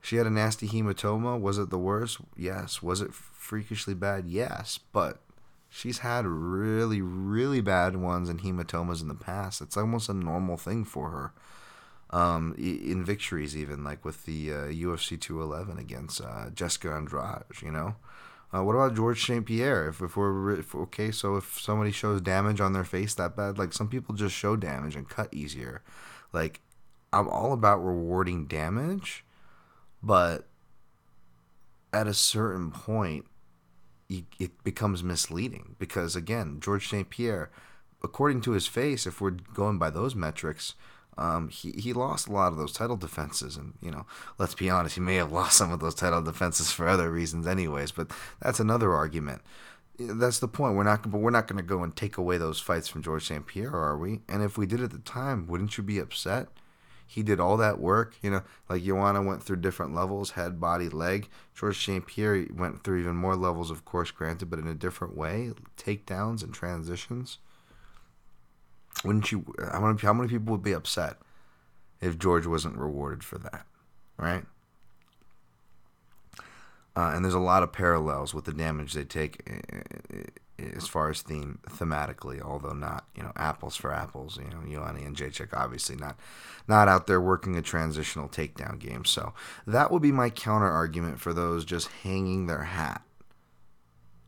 she 0.00 0.16
had 0.16 0.26
a 0.26 0.30
nasty 0.30 0.68
hematoma. 0.68 1.40
Was 1.40 1.58
it 1.58 1.70
the 1.70 1.78
worst? 1.78 2.18
Yes. 2.36 2.82
Was 2.82 3.00
it 3.00 3.14
freakishly 3.14 3.94
bad? 3.94 4.26
Yes. 4.26 4.78
But 4.92 5.20
she's 5.70 5.98
had 5.98 6.26
really, 6.26 7.00
really 7.00 7.60
bad 7.60 7.96
ones 7.96 8.28
and 8.28 8.42
hematomas 8.42 9.00
in 9.00 9.08
the 9.08 9.14
past. 9.14 9.60
It's 9.60 9.76
almost 9.76 10.08
a 10.08 10.14
normal 10.14 10.56
thing 10.56 10.84
for 10.84 11.10
her. 11.10 11.32
Um, 12.10 12.54
in 12.58 13.02
victories, 13.06 13.56
even 13.56 13.84
like 13.84 14.04
with 14.04 14.26
the 14.26 14.52
uh, 14.52 14.56
UFC 14.66 15.18
211 15.18 15.78
against 15.78 16.20
uh, 16.20 16.50
Jessica 16.50 16.92
Andrade, 16.92 17.44
you 17.62 17.70
know. 17.70 17.94
Uh, 18.54 18.62
what 18.62 18.74
about 18.74 18.94
George 18.94 19.24
St. 19.24 19.46
Pierre? 19.46 19.88
If, 19.88 20.02
if 20.02 20.16
we're 20.16 20.58
if, 20.58 20.74
okay, 20.74 21.10
so 21.10 21.36
if 21.36 21.58
somebody 21.58 21.90
shows 21.90 22.20
damage 22.20 22.60
on 22.60 22.74
their 22.74 22.84
face 22.84 23.14
that 23.14 23.34
bad, 23.34 23.58
like 23.58 23.72
some 23.72 23.88
people 23.88 24.14
just 24.14 24.34
show 24.34 24.56
damage 24.56 24.94
and 24.94 25.08
cut 25.08 25.32
easier. 25.32 25.82
Like 26.32 26.60
I'm 27.12 27.28
all 27.28 27.52
about 27.52 27.78
rewarding 27.78 28.46
damage, 28.46 29.24
but 30.02 30.48
at 31.92 32.06
a 32.06 32.14
certain 32.14 32.70
point, 32.70 33.26
it 34.38 34.62
becomes 34.64 35.02
misleading 35.02 35.76
because 35.78 36.14
again, 36.14 36.58
George 36.60 36.88
St. 36.88 37.08
Pierre, 37.08 37.50
according 38.02 38.42
to 38.42 38.52
his 38.52 38.66
face, 38.66 39.06
if 39.06 39.20
we're 39.20 39.30
going 39.30 39.78
by 39.78 39.88
those 39.88 40.14
metrics, 40.14 40.74
um, 41.18 41.48
he, 41.48 41.72
he 41.72 41.92
lost 41.92 42.28
a 42.28 42.32
lot 42.32 42.52
of 42.52 42.58
those 42.58 42.72
title 42.72 42.96
defenses. 42.96 43.56
And, 43.56 43.74
you 43.80 43.90
know, 43.90 44.06
let's 44.38 44.54
be 44.54 44.70
honest, 44.70 44.94
he 44.94 45.00
may 45.00 45.16
have 45.16 45.32
lost 45.40 45.56
some 45.56 45.72
of 45.72 45.80
those 45.80 45.94
title 45.94 46.22
defenses 46.22 46.72
for 46.72 46.88
other 46.88 47.10
reasons, 47.10 47.46
anyways, 47.46 47.92
but 47.92 48.10
that's 48.40 48.60
another 48.60 48.92
argument. 48.92 49.42
That's 49.98 50.38
the 50.38 50.48
point. 50.48 50.74
We're 50.74 50.84
not, 50.84 51.10
but 51.10 51.20
we're 51.20 51.30
not 51.30 51.46
going 51.46 51.58
to 51.58 51.62
go 51.62 51.82
and 51.82 51.94
take 51.94 52.16
away 52.16 52.38
those 52.38 52.60
fights 52.60 52.88
from 52.88 53.02
George 53.02 53.26
St. 53.26 53.46
Pierre, 53.46 53.74
are 53.74 53.96
we? 53.96 54.20
And 54.28 54.42
if 54.42 54.56
we 54.56 54.66
did 54.66 54.82
at 54.82 54.90
the 54.90 54.98
time, 54.98 55.46
wouldn't 55.46 55.76
you 55.76 55.84
be 55.84 55.98
upset? 55.98 56.48
He 57.06 57.22
did 57.22 57.40
all 57.40 57.58
that 57.58 57.78
work, 57.78 58.16
you 58.22 58.30
know, 58.30 58.42
like 58.70 58.84
Joanna 58.84 59.20
went 59.20 59.42
through 59.42 59.56
different 59.56 59.94
levels 59.94 60.30
head, 60.30 60.58
body, 60.58 60.88
leg. 60.88 61.28
George 61.54 61.84
St. 61.84 62.06
Pierre 62.06 62.46
went 62.50 62.82
through 62.82 63.00
even 63.00 63.16
more 63.16 63.36
levels, 63.36 63.70
of 63.70 63.84
course, 63.84 64.10
granted, 64.10 64.48
but 64.48 64.58
in 64.58 64.66
a 64.66 64.74
different 64.74 65.14
way 65.14 65.52
takedowns 65.76 66.42
and 66.42 66.54
transitions. 66.54 67.36
Wouldn't 69.04 69.32
you? 69.32 69.44
How 69.72 69.80
many, 69.80 69.98
how 69.98 70.12
many 70.12 70.28
people 70.28 70.52
would 70.52 70.62
be 70.62 70.72
upset 70.72 71.16
if 72.00 72.18
George 72.18 72.46
wasn't 72.46 72.76
rewarded 72.76 73.24
for 73.24 73.38
that, 73.38 73.66
right? 74.16 74.44
Uh, 76.94 77.12
and 77.14 77.24
there's 77.24 77.34
a 77.34 77.40
lot 77.40 77.62
of 77.62 77.72
parallels 77.72 78.34
with 78.34 78.44
the 78.44 78.52
damage 78.52 78.92
they 78.92 79.04
take 79.04 79.40
eh, 79.46 79.80
eh, 80.12 80.68
as 80.76 80.86
far 80.86 81.08
as 81.08 81.22
theme 81.22 81.58
thematically, 81.70 82.40
although 82.40 82.74
not 82.74 83.06
you 83.16 83.22
know 83.22 83.32
apples 83.34 83.76
for 83.76 83.92
apples. 83.92 84.38
You 84.38 84.50
know, 84.50 84.62
Joanna 84.70 85.00
Jędrzejczyk 85.00 85.54
obviously 85.54 85.96
not 85.96 86.18
not 86.68 86.88
out 86.88 87.06
there 87.06 87.20
working 87.20 87.56
a 87.56 87.62
transitional 87.62 88.28
takedown 88.28 88.78
game. 88.78 89.04
So 89.04 89.32
that 89.66 89.90
would 89.90 90.02
be 90.02 90.12
my 90.12 90.28
counter 90.28 90.70
argument 90.70 91.18
for 91.18 91.32
those 91.32 91.64
just 91.64 91.88
hanging 92.02 92.46
their 92.46 92.64
hat 92.64 93.02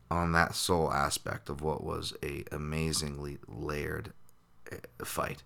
on 0.09 0.31
that 0.31 0.55
sole 0.55 0.91
aspect 0.91 1.49
of 1.49 1.61
what 1.61 1.83
was 1.83 2.13
a 2.23 2.43
amazingly 2.51 3.37
layered 3.47 4.11
fight. 5.03 5.43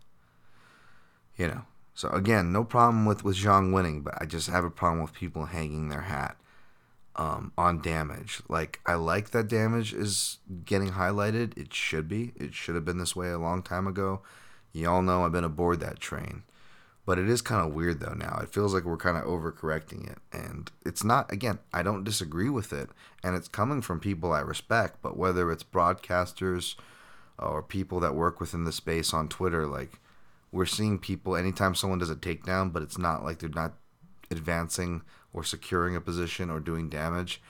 You 1.38 1.48
know. 1.48 1.62
So 1.94 2.10
again, 2.10 2.52
no 2.52 2.64
problem 2.64 3.06
with 3.06 3.24
with 3.24 3.36
Zhang 3.36 3.74
winning, 3.74 4.02
but 4.02 4.14
I 4.22 4.26
just 4.26 4.50
have 4.50 4.64
a 4.64 4.70
problem 4.70 5.02
with 5.02 5.14
people 5.14 5.46
hanging 5.46 5.90
their 5.90 6.02
hat 6.02 6.38
um, 7.16 7.52
on 7.58 7.82
damage. 7.82 8.42
Like 8.48 8.80
I 8.86 8.94
like 8.94 9.32
that 9.32 9.50
damage 9.50 9.94
is 9.94 10.38
getting 10.66 10.92
highlighted. 10.92 11.58
It 11.58 11.74
should 11.74 12.08
be. 12.08 12.32
It 12.38 12.54
should 12.54 12.76
have 12.76 12.86
been 12.86 13.00
this 13.00 13.16
way 13.16 13.30
a 13.30 13.38
long 13.38 13.62
time 13.62 13.86
ago. 13.86 14.22
Y'all 14.72 15.02
know 15.02 15.26
I've 15.26 15.32
been 15.32 15.44
aboard 15.44 15.82
that 15.82 16.00
train. 16.00 16.44
But 17.06 17.18
it 17.18 17.28
is 17.28 17.42
kind 17.42 17.68
of 17.68 17.74
weird 17.74 18.00
though 18.00 18.14
now. 18.14 18.40
It 18.42 18.54
feels 18.54 18.74
like 18.74 18.84
we're 18.84 18.96
kind 18.96 19.18
of 19.18 19.24
overcorrecting 19.24 20.10
it. 20.10 20.20
And 20.32 20.72
it's 20.86 21.04
not, 21.04 21.32
again, 21.34 21.58
I 21.74 21.82
don't 21.82 22.04
disagree 22.04 22.50
with 22.50 22.72
it. 22.72 22.92
And 23.24 23.36
it's 23.36 23.48
coming 23.48 23.82
from 23.82 24.00
people 24.00 24.32
I 24.32 24.42
respect. 24.42 25.00
But 25.02 25.18
whether 25.18 25.52
it's 25.52 25.64
broadcasters 25.64 26.76
or 27.42 27.64
people 27.64 28.00
that 28.00 28.16
work 28.16 28.40
within 28.40 28.64
the 28.64 28.72
space 28.72 29.14
on 29.14 29.28
Twitter, 29.28 29.66
like 29.66 30.00
we're 30.52 30.66
seeing 30.66 30.98
people 30.98 31.36
anytime 31.36 31.76
someone 31.76 32.00
does 32.00 32.10
a 32.10 32.16
takedown, 32.16 32.74
but 32.74 32.84
it's 32.84 32.98
not 32.98 33.24
like 33.24 33.40
they're 33.40 33.50
not 33.50 33.74
advancing 34.32 35.02
or 35.34 35.44
securing 35.44 35.96
a 35.96 36.02
position 36.02 36.50
or 36.50 36.60
doing 36.60 36.90
damage. 36.90 37.42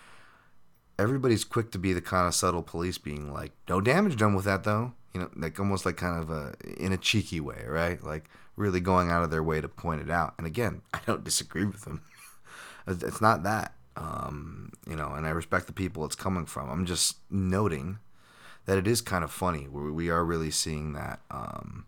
Everybody's 0.97 1.45
quick 1.45 1.71
to 1.71 1.79
be 1.79 1.93
the 1.93 2.01
kind 2.01 2.27
of 2.27 2.35
subtle 2.35 2.63
police 2.63 2.97
being 2.97 3.31
like, 3.33 3.53
no 3.69 3.79
damage 3.79 4.17
done 4.17 4.35
with 4.35 4.45
that 4.45 4.63
though. 4.63 4.93
You 5.13 5.21
know, 5.21 5.29
like 5.35 5.59
almost 5.59 5.85
like 5.85 5.97
kind 5.97 6.21
of 6.21 6.29
a 6.29 6.53
in 6.77 6.91
a 6.91 6.97
cheeky 6.97 7.39
way, 7.39 7.63
right? 7.67 8.03
Like 8.03 8.29
really 8.55 8.81
going 8.81 9.09
out 9.09 9.23
of 9.23 9.31
their 9.31 9.41
way 9.41 9.61
to 9.61 9.69
point 9.69 10.01
it 10.01 10.11
out. 10.11 10.33
And 10.37 10.45
again, 10.45 10.81
I 10.93 10.99
don't 11.05 11.23
disagree 11.23 11.65
with 11.65 11.81
them. 11.81 12.01
it's 12.87 13.21
not 13.21 13.43
that. 13.43 13.73
Um, 13.95 14.71
you 14.87 14.95
know, 14.95 15.09
and 15.09 15.25
I 15.25 15.31
respect 15.31 15.67
the 15.67 15.73
people 15.73 16.05
it's 16.05 16.15
coming 16.15 16.45
from. 16.45 16.69
I'm 16.69 16.85
just 16.85 17.17
noting 17.29 17.99
that 18.65 18.77
it 18.77 18.87
is 18.87 19.01
kind 19.01 19.23
of 19.23 19.31
funny. 19.31 19.67
We, 19.67 19.91
we 19.91 20.09
are 20.09 20.23
really 20.23 20.51
seeing 20.51 20.93
that 20.93 21.19
um, 21.31 21.85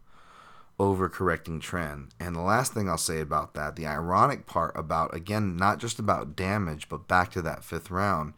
overcorrecting 0.79 1.61
trend. 1.61 2.09
And 2.19 2.35
the 2.35 2.41
last 2.41 2.73
thing 2.73 2.89
I'll 2.89 2.97
say 2.97 3.21
about 3.21 3.53
that, 3.53 3.75
the 3.75 3.85
ironic 3.85 4.47
part 4.47 4.75
about, 4.75 5.15
again, 5.15 5.55
not 5.55 5.79
just 5.79 5.99
about 5.99 6.35
damage, 6.35 6.89
but 6.89 7.07
back 7.07 7.31
to 7.31 7.41
that 7.43 7.63
fifth 7.63 7.91
round, 7.91 8.33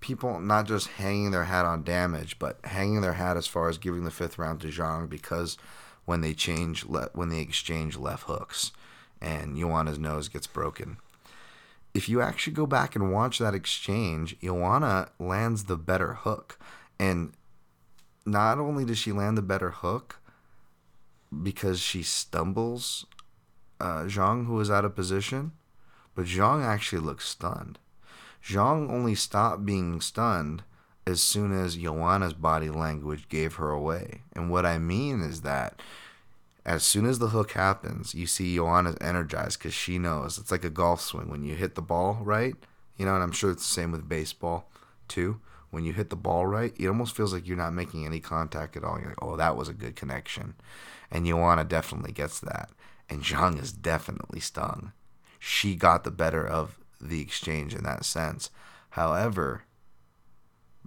people 0.00 0.40
not 0.40 0.66
just 0.66 0.86
hanging 0.86 1.32
their 1.32 1.44
hat 1.44 1.64
on 1.64 1.82
damage, 1.82 2.38
but 2.38 2.58
hanging 2.64 3.00
their 3.00 3.14
hat 3.14 3.36
as 3.36 3.48
far 3.48 3.68
as 3.68 3.78
giving 3.78 4.04
the 4.04 4.10
fifth 4.12 4.38
round 4.38 4.60
to 4.60 4.68
Zhang 4.68 5.08
because 5.08 5.58
when 6.04 6.20
they 6.20 6.34
change, 6.34 6.86
le- 6.86 7.10
when 7.14 7.30
they 7.30 7.40
exchange 7.40 7.96
left 7.96 8.24
hooks 8.24 8.72
and 9.20 9.56
Joanna's 9.56 9.98
nose 9.98 10.28
gets 10.28 10.46
broken. 10.46 10.98
If 11.94 12.08
you 12.08 12.20
actually 12.20 12.52
go 12.52 12.66
back 12.66 12.94
and 12.94 13.12
watch 13.12 13.38
that 13.38 13.54
exchange, 13.54 14.38
Joanna 14.40 15.08
lands 15.18 15.64
the 15.64 15.76
better 15.76 16.14
hook. 16.14 16.58
And 17.00 17.32
not 18.30 18.58
only 18.58 18.84
does 18.84 18.98
she 18.98 19.12
land 19.12 19.36
the 19.36 19.42
better 19.42 19.70
hook, 19.70 20.20
because 21.42 21.80
she 21.80 22.02
stumbles 22.02 23.06
uh, 23.80 24.02
Zhang, 24.04 24.46
who 24.46 24.58
is 24.60 24.70
out 24.70 24.84
of 24.84 24.94
position, 24.94 25.52
but 26.14 26.26
Zhang 26.26 26.64
actually 26.64 27.00
looks 27.00 27.28
stunned. 27.28 27.78
Zhang 28.44 28.90
only 28.90 29.14
stopped 29.14 29.64
being 29.64 30.00
stunned 30.00 30.62
as 31.06 31.22
soon 31.22 31.58
as 31.58 31.76
Joanna's 31.76 32.34
body 32.34 32.70
language 32.70 33.28
gave 33.28 33.54
her 33.54 33.70
away. 33.70 34.22
And 34.32 34.50
what 34.50 34.66
I 34.66 34.78
mean 34.78 35.20
is 35.22 35.42
that 35.42 35.80
as 36.66 36.82
soon 36.82 37.06
as 37.06 37.18
the 37.18 37.28
hook 37.28 37.52
happens, 37.52 38.14
you 38.14 38.26
see 38.26 38.54
Joanna's 38.54 38.98
energized 39.00 39.58
because 39.58 39.74
she 39.74 39.98
knows 39.98 40.38
it's 40.38 40.50
like 40.50 40.64
a 40.64 40.70
golf 40.70 41.00
swing 41.00 41.30
when 41.30 41.44
you 41.44 41.54
hit 41.54 41.74
the 41.74 41.82
ball 41.82 42.18
right. 42.22 42.54
You 42.96 43.06
know, 43.06 43.14
and 43.14 43.22
I'm 43.22 43.32
sure 43.32 43.50
it's 43.50 43.66
the 43.66 43.74
same 43.74 43.92
with 43.92 44.08
baseball 44.08 44.70
too. 45.06 45.40
When 45.70 45.84
you 45.84 45.92
hit 45.92 46.10
the 46.10 46.16
ball 46.16 46.46
right, 46.46 46.74
it 46.78 46.88
almost 46.88 47.14
feels 47.14 47.32
like 47.32 47.46
you're 47.46 47.56
not 47.56 47.74
making 47.74 48.06
any 48.06 48.20
contact 48.20 48.76
at 48.76 48.84
all. 48.84 48.98
You're 48.98 49.10
like, 49.10 49.22
oh, 49.22 49.36
that 49.36 49.56
was 49.56 49.68
a 49.68 49.74
good 49.74 49.96
connection. 49.96 50.54
And 51.10 51.26
Joanna 51.26 51.64
definitely 51.64 52.12
gets 52.12 52.40
that. 52.40 52.70
And 53.10 53.22
Zhang 53.22 53.60
is 53.60 53.72
definitely 53.72 54.40
stung. 54.40 54.92
She 55.38 55.74
got 55.74 56.04
the 56.04 56.10
better 56.10 56.46
of 56.46 56.78
the 57.00 57.20
exchange 57.20 57.74
in 57.74 57.84
that 57.84 58.04
sense. 58.04 58.50
However, 58.90 59.64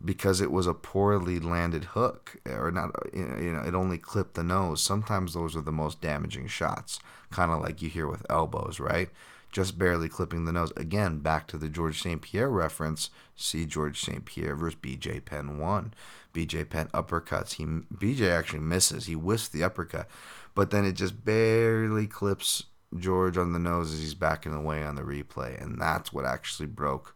because 0.04 0.42
it 0.42 0.52
was 0.52 0.68
a 0.68 0.74
poorly 0.74 1.40
landed 1.40 1.86
hook, 1.86 2.38
or 2.50 2.72
not, 2.72 2.92
you 3.14 3.54
know, 3.54 3.64
it 3.66 3.76
only 3.76 3.98
clipped 3.98 4.34
the 4.34 4.44
nose. 4.44 4.82
Sometimes 4.82 5.34
those 5.34 5.56
are 5.56 5.62
the 5.62 5.72
most 5.72 6.02
damaging 6.02 6.48
shots, 6.48 7.00
kind 7.30 7.52
of 7.52 7.62
like 7.62 7.82
you 7.82 7.90
hear 7.90 8.08
with 8.08 8.26
elbows, 8.30 8.80
right? 8.80 9.10
Just 9.52 9.78
barely 9.78 10.08
clipping 10.08 10.46
the 10.46 10.54
nose. 10.54 10.72
Again, 10.78 11.20
back 11.20 11.46
to 11.48 11.58
the 11.58 11.68
George 11.68 12.02
St. 12.02 12.22
Pierre 12.22 12.50
reference. 12.50 13.10
See 13.36 13.66
George 13.66 14.00
St. 14.00 14.24
Pierre 14.24 14.56
versus 14.56 14.80
BJ 14.82 15.24
Penn 15.24 15.58
1. 15.60 15.94
BJ 16.34 16.70
Penn 16.70 16.88
uppercuts. 16.94 17.54
He 17.54 17.66
BJ 17.66 18.30
actually 18.32 18.62
misses. 18.62 19.08
He 19.08 19.16
whisks 19.16 19.50
the 19.50 19.64
uppercut, 19.64 20.08
but 20.56 20.72
then 20.72 20.86
it 20.86 20.94
just 20.94 21.26
barely 21.26 22.08
clips 22.08 22.64
George 22.98 23.38
on 23.38 23.52
the 23.52 23.60
nose 23.60 23.94
as 23.94 24.00
he's 24.00 24.14
backing 24.14 24.54
away 24.54 24.84
on 24.84 24.96
the 24.96 25.02
replay, 25.02 25.62
and 25.62 25.80
that's 25.82 26.14
what 26.14 26.26
actually 26.26 26.68
broke 26.68 27.16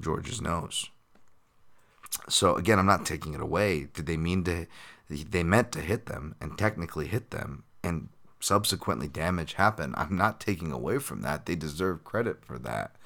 George's 0.00 0.40
nose. 0.40 0.88
So 2.28 2.54
again, 2.56 2.78
I'm 2.78 2.86
not 2.86 3.04
taking 3.04 3.34
it 3.34 3.40
away. 3.40 3.88
Did 3.92 4.06
they 4.06 4.16
mean 4.16 4.44
to? 4.44 4.66
They 5.08 5.42
meant 5.42 5.72
to 5.72 5.80
hit 5.80 6.06
them 6.06 6.34
and 6.40 6.56
technically 6.56 7.06
hit 7.06 7.30
them, 7.30 7.64
and 7.82 8.08
subsequently 8.40 9.06
damage 9.06 9.54
happened. 9.54 9.94
I'm 9.96 10.16
not 10.16 10.40
taking 10.40 10.72
away 10.72 10.98
from 10.98 11.22
that. 11.22 11.46
They 11.46 11.54
deserve 11.54 12.04
credit 12.04 12.44
for 12.44 12.58
that. 12.58 12.96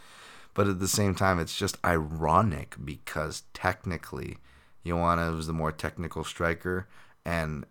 But 0.55 0.69
at 0.69 0.79
the 0.79 0.89
same 0.89 1.15
time, 1.15 1.41
it's 1.41 1.57
just 1.57 1.85
ironic 1.85 2.77
because 2.83 3.43
technically 3.53 4.39
Joanna 4.87 5.33
was 5.33 5.49
the 5.49 5.53
more 5.53 5.73
technical 5.73 6.23
striker, 6.23 6.87
and 7.25 7.67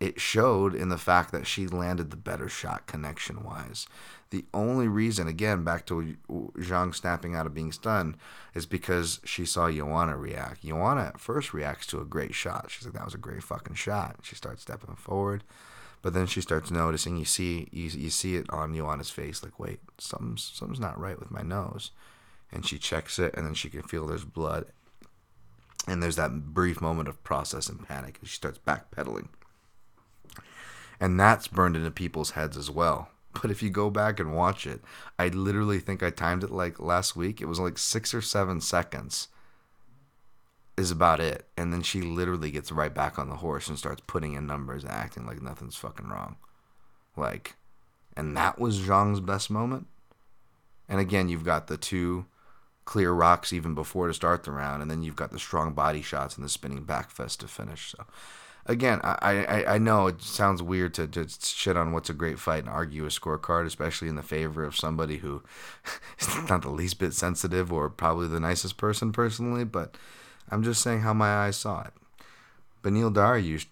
it 0.00 0.20
showed 0.20 0.74
in 0.74 0.88
the 0.88 0.98
fact 0.98 1.30
that 1.32 1.46
she 1.46 1.66
landed 1.66 2.10
the 2.10 2.16
better 2.16 2.48
shot 2.48 2.86
connection 2.86 3.44
wise. 3.44 3.86
The 4.30 4.46
only 4.54 4.88
reason, 4.88 5.28
again, 5.28 5.62
back 5.62 5.84
to 5.86 6.16
Zhang 6.30 6.94
snapping 6.94 7.34
out 7.34 7.44
of 7.44 7.52
being 7.52 7.72
stunned, 7.72 8.16
is 8.54 8.64
because 8.64 9.20
she 9.24 9.44
saw 9.44 9.70
Joanna 9.70 10.16
react. 10.16 10.64
Joanna 10.64 11.02
at 11.02 11.20
first 11.20 11.52
reacts 11.52 11.86
to 11.88 12.00
a 12.00 12.06
great 12.06 12.34
shot. 12.34 12.70
She's 12.70 12.86
like, 12.86 12.94
that 12.94 13.04
was 13.04 13.14
a 13.14 13.18
great 13.18 13.42
fucking 13.42 13.74
shot. 13.74 14.16
She 14.22 14.34
starts 14.34 14.62
stepping 14.62 14.96
forward. 14.96 15.44
But 16.02 16.14
then 16.14 16.26
she 16.26 16.40
starts 16.40 16.70
noticing. 16.70 17.16
You 17.16 17.24
see, 17.24 17.68
you, 17.70 17.84
you 17.84 18.10
see 18.10 18.36
it 18.36 18.50
on 18.50 18.74
Joanna's 18.74 19.10
face. 19.10 19.42
Like, 19.42 19.58
wait, 19.58 19.80
something's 19.98 20.50
something's 20.54 20.80
not 20.80 20.98
right 20.98 21.18
with 21.18 21.30
my 21.30 21.42
nose. 21.42 21.92
And 22.50 22.66
she 22.66 22.76
checks 22.78 23.18
it, 23.18 23.34
and 23.34 23.46
then 23.46 23.54
she 23.54 23.70
can 23.70 23.82
feel 23.82 24.06
there's 24.06 24.24
blood 24.24 24.66
and 25.86 26.02
there's 26.02 26.16
that 26.16 26.54
brief 26.54 26.80
moment 26.80 27.08
of 27.08 27.22
process 27.24 27.68
and 27.68 27.86
panic 27.86 28.18
And 28.20 28.28
she 28.28 28.36
starts 28.36 28.58
backpedaling. 28.58 29.28
And 31.00 31.18
that's 31.18 31.48
burned 31.48 31.76
into 31.76 31.90
people's 31.90 32.32
heads 32.32 32.56
as 32.56 32.70
well. 32.70 33.08
But 33.40 33.50
if 33.50 33.62
you 33.62 33.70
go 33.70 33.88
back 33.88 34.20
and 34.20 34.36
watch 34.36 34.66
it, 34.66 34.82
I 35.18 35.28
literally 35.28 35.80
think 35.80 36.02
I 36.02 36.10
timed 36.10 36.44
it 36.44 36.50
like 36.50 36.78
last 36.78 37.16
week. 37.16 37.40
It 37.40 37.46
was 37.46 37.58
like 37.58 37.78
six 37.78 38.12
or 38.12 38.20
seven 38.20 38.60
seconds, 38.60 39.28
is 40.76 40.90
about 40.90 41.20
it. 41.20 41.46
And 41.56 41.72
then 41.72 41.82
she 41.82 42.00
literally 42.00 42.50
gets 42.50 42.72
right 42.72 42.92
back 42.92 43.18
on 43.18 43.28
the 43.28 43.36
horse 43.36 43.68
and 43.68 43.78
starts 43.78 44.02
putting 44.06 44.34
in 44.34 44.46
numbers 44.46 44.84
acting 44.84 45.26
like 45.26 45.42
nothing's 45.42 45.76
fucking 45.76 46.08
wrong. 46.08 46.36
Like, 47.16 47.56
and 48.16 48.36
that 48.36 48.58
was 48.58 48.80
Zhang's 48.80 49.20
best 49.20 49.50
moment. 49.50 49.86
And 50.88 51.00
again, 51.00 51.28
you've 51.28 51.44
got 51.44 51.66
the 51.66 51.76
two 51.76 52.26
clear 52.84 53.12
rocks 53.12 53.52
even 53.52 53.74
before 53.74 54.08
to 54.08 54.14
start 54.14 54.44
the 54.44 54.50
round, 54.50 54.82
and 54.82 54.90
then 54.90 55.02
you've 55.02 55.16
got 55.16 55.30
the 55.30 55.38
strong 55.38 55.72
body 55.72 56.02
shots 56.02 56.36
and 56.36 56.44
the 56.44 56.48
spinning 56.48 56.84
back 56.84 57.10
fist 57.10 57.40
to 57.40 57.48
finish. 57.48 57.92
So, 57.96 58.04
again, 58.66 59.00
I, 59.02 59.44
I, 59.48 59.74
I 59.74 59.78
know 59.78 60.08
it 60.08 60.20
sounds 60.20 60.62
weird 60.62 60.94
to 60.94 61.06
just 61.06 61.46
shit 61.46 61.76
on 61.76 61.92
what's 61.92 62.10
a 62.10 62.14
great 62.14 62.38
fight 62.38 62.64
and 62.64 62.68
argue 62.68 63.04
a 63.04 63.08
scorecard, 63.08 63.66
especially 63.66 64.08
in 64.08 64.16
the 64.16 64.22
favor 64.22 64.64
of 64.64 64.76
somebody 64.76 65.18
who 65.18 65.42
is 66.18 66.28
not 66.48 66.62
the 66.62 66.70
least 66.70 66.98
bit 66.98 67.14
sensitive 67.14 67.72
or 67.72 67.88
probably 67.88 68.28
the 68.28 68.40
nicest 68.40 68.76
person 68.76 69.12
personally, 69.12 69.64
but 69.64 69.96
I'm 70.52 70.62
just 70.62 70.82
saying 70.82 71.00
how 71.00 71.14
my 71.14 71.34
eyes 71.34 71.56
saw 71.56 71.80
it. 71.82 71.94
Beneil 72.82 73.12
Dariush 73.12 73.66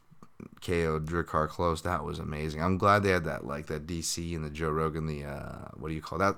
KO 0.64 0.98
Drakkar 0.98 1.48
Klose. 1.48 1.82
That 1.82 2.04
was 2.04 2.18
amazing. 2.18 2.62
I'm 2.62 2.78
glad 2.78 3.02
they 3.02 3.10
had 3.10 3.24
that 3.24 3.46
like 3.46 3.66
that 3.66 3.86
DC 3.86 4.34
and 4.34 4.44
the 4.44 4.50
Joe 4.50 4.70
Rogan. 4.70 5.06
The 5.06 5.24
uh, 5.24 5.68
what 5.74 5.88
do 5.88 5.94
you 5.94 6.00
call 6.00 6.18
that? 6.18 6.36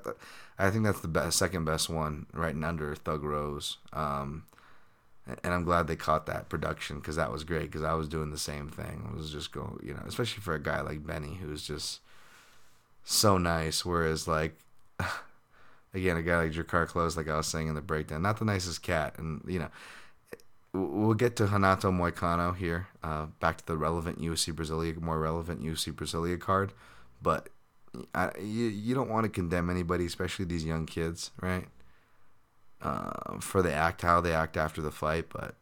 I 0.59 0.71
think 0.71 0.85
that's 0.85 1.01
the 1.01 1.09
best, 1.09 1.39
second 1.39 1.65
best 1.65 1.89
one, 1.89 2.27
right 2.33 2.57
under 2.61 2.95
Thug 2.97 3.23
Rose. 3.23 3.79
Um, 3.93 4.45
and 5.27 5.55
I'm 5.55 5.63
glad 5.63 5.87
they 5.87 5.95
caught 5.95 6.27
that 6.27 6.49
production 6.49 6.97
because 6.97 7.15
that 7.15 7.31
was 7.31 7.45
great. 7.45 7.71
Because 7.71 7.85
I 7.85 7.95
was 7.95 8.09
doing 8.09 8.31
the 8.31 8.39
same 8.39 8.69
thing. 8.69 9.09
I 9.09 9.17
was 9.17 9.31
just 9.31 9.53
going, 9.53 9.79
you 9.81 9.95
know, 9.95 10.03
especially 10.07 10.41
for 10.41 10.55
a 10.55 10.63
guy 10.63 10.81
like 10.81 11.07
Benny 11.07 11.39
who's 11.41 11.65
just 11.65 12.01
so 13.05 13.39
nice. 13.39 13.85
Whereas 13.85 14.27
like. 14.27 14.59
Again, 15.95 16.17
a 16.17 16.23
guy 16.23 16.45
like 16.45 16.53
Drakkar 16.53 16.89
Klose, 16.89 17.19
like 17.19 17.29
I 17.29 17.37
was 17.37 17.47
saying 17.47 17.69
in 17.69 17.75
the 17.75 17.83
breakdown, 17.83 18.23
not 18.23 18.39
the 18.39 18.47
nicest 18.47 18.83
cat, 18.83 19.19
and 19.19 19.43
you 19.47 19.59
know, 19.59 19.69
we'll 20.73 21.15
get 21.15 21.37
to 21.37 21.47
Renato 21.47 21.91
Moicano 21.91 22.57
here. 22.57 22.89
Uh, 23.03 23.27
back 23.41 23.59
to 23.59 23.67
the 23.67 23.77
relevant 23.77 24.21
UFC 24.21 24.53
Brasilia, 24.53 24.99
more 25.01 25.19
relevant 25.19 25.63
UFC 25.63 25.93
Brasilia 25.93 26.39
card. 26.39 26.73
But 27.21 27.51
I, 28.15 28.31
you, 28.39 28.67
you 28.67 28.95
don't 28.95 29.11
want 29.11 29.25
to 29.25 29.31
condemn 29.31 29.71
anybody, 29.71 30.07
especially 30.07 30.47
these 30.47 30.65
young 30.65 30.87
kids, 30.87 31.31
right? 31.41 31.67
Uh, 32.81 33.39
for 33.39 33.63
the 33.63 33.73
act, 33.73 34.03
how 34.03 34.21
they 34.21 34.33
act 34.33 34.57
after 34.57 34.81
the 34.81 34.91
fight. 34.91 35.27
But 35.29 35.55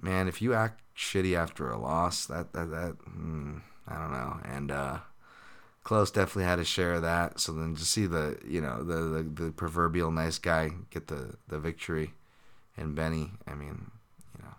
man, 0.00 0.28
if 0.28 0.40
you 0.40 0.54
act 0.54 0.82
shitty 0.96 1.36
after 1.36 1.70
a 1.70 1.78
loss, 1.78 2.26
that 2.26 2.52
that 2.52 2.70
that 2.70 2.96
hmm, 3.04 3.58
I 3.86 3.94
don't 3.96 4.12
know. 4.12 4.40
And 4.44 4.70
uh, 4.70 4.98
Klose 5.84 6.12
definitely 6.12 6.44
had 6.44 6.60
a 6.60 6.64
share 6.64 6.94
of 6.94 7.02
that. 7.02 7.40
So 7.40 7.52
then 7.52 7.74
to 7.74 7.84
see 7.84 8.06
the 8.06 8.38
you 8.46 8.60
know 8.60 8.82
the, 8.82 8.94
the 8.94 9.44
the 9.44 9.52
proverbial 9.52 10.10
nice 10.10 10.38
guy 10.38 10.70
get 10.90 11.08
the 11.08 11.34
the 11.48 11.58
victory 11.58 12.14
and 12.80 12.94
Benny, 12.94 13.32
I 13.46 13.54
mean, 13.54 13.90
you 14.36 14.44
know, 14.44 14.54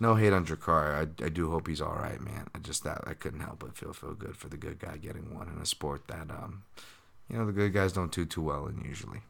no 0.00 0.14
hate 0.14 0.32
on 0.32 0.46
Drakkar. 0.46 0.94
I, 0.94 1.24
I 1.24 1.28
do 1.28 1.50
hope 1.50 1.68
he's 1.68 1.80
all 1.80 1.94
right, 1.94 2.20
man. 2.20 2.48
I 2.54 2.58
just 2.58 2.84
that 2.84 3.04
I 3.06 3.14
couldn't 3.14 3.40
help 3.40 3.60
but 3.60 3.76
feel 3.76 3.92
feel 3.92 4.14
good 4.14 4.36
for 4.36 4.48
the 4.48 4.56
good 4.56 4.78
guy 4.78 4.96
getting 4.96 5.34
one 5.34 5.48
in 5.48 5.60
a 5.60 5.66
sport 5.66 6.08
that 6.08 6.30
um, 6.30 6.62
you 7.28 7.38
know, 7.38 7.46
the 7.46 7.52
good 7.52 7.72
guys 7.72 7.92
don't 7.92 8.12
do 8.12 8.24
too 8.24 8.42
well 8.42 8.66
in 8.66 8.84
usually. 8.84 9.20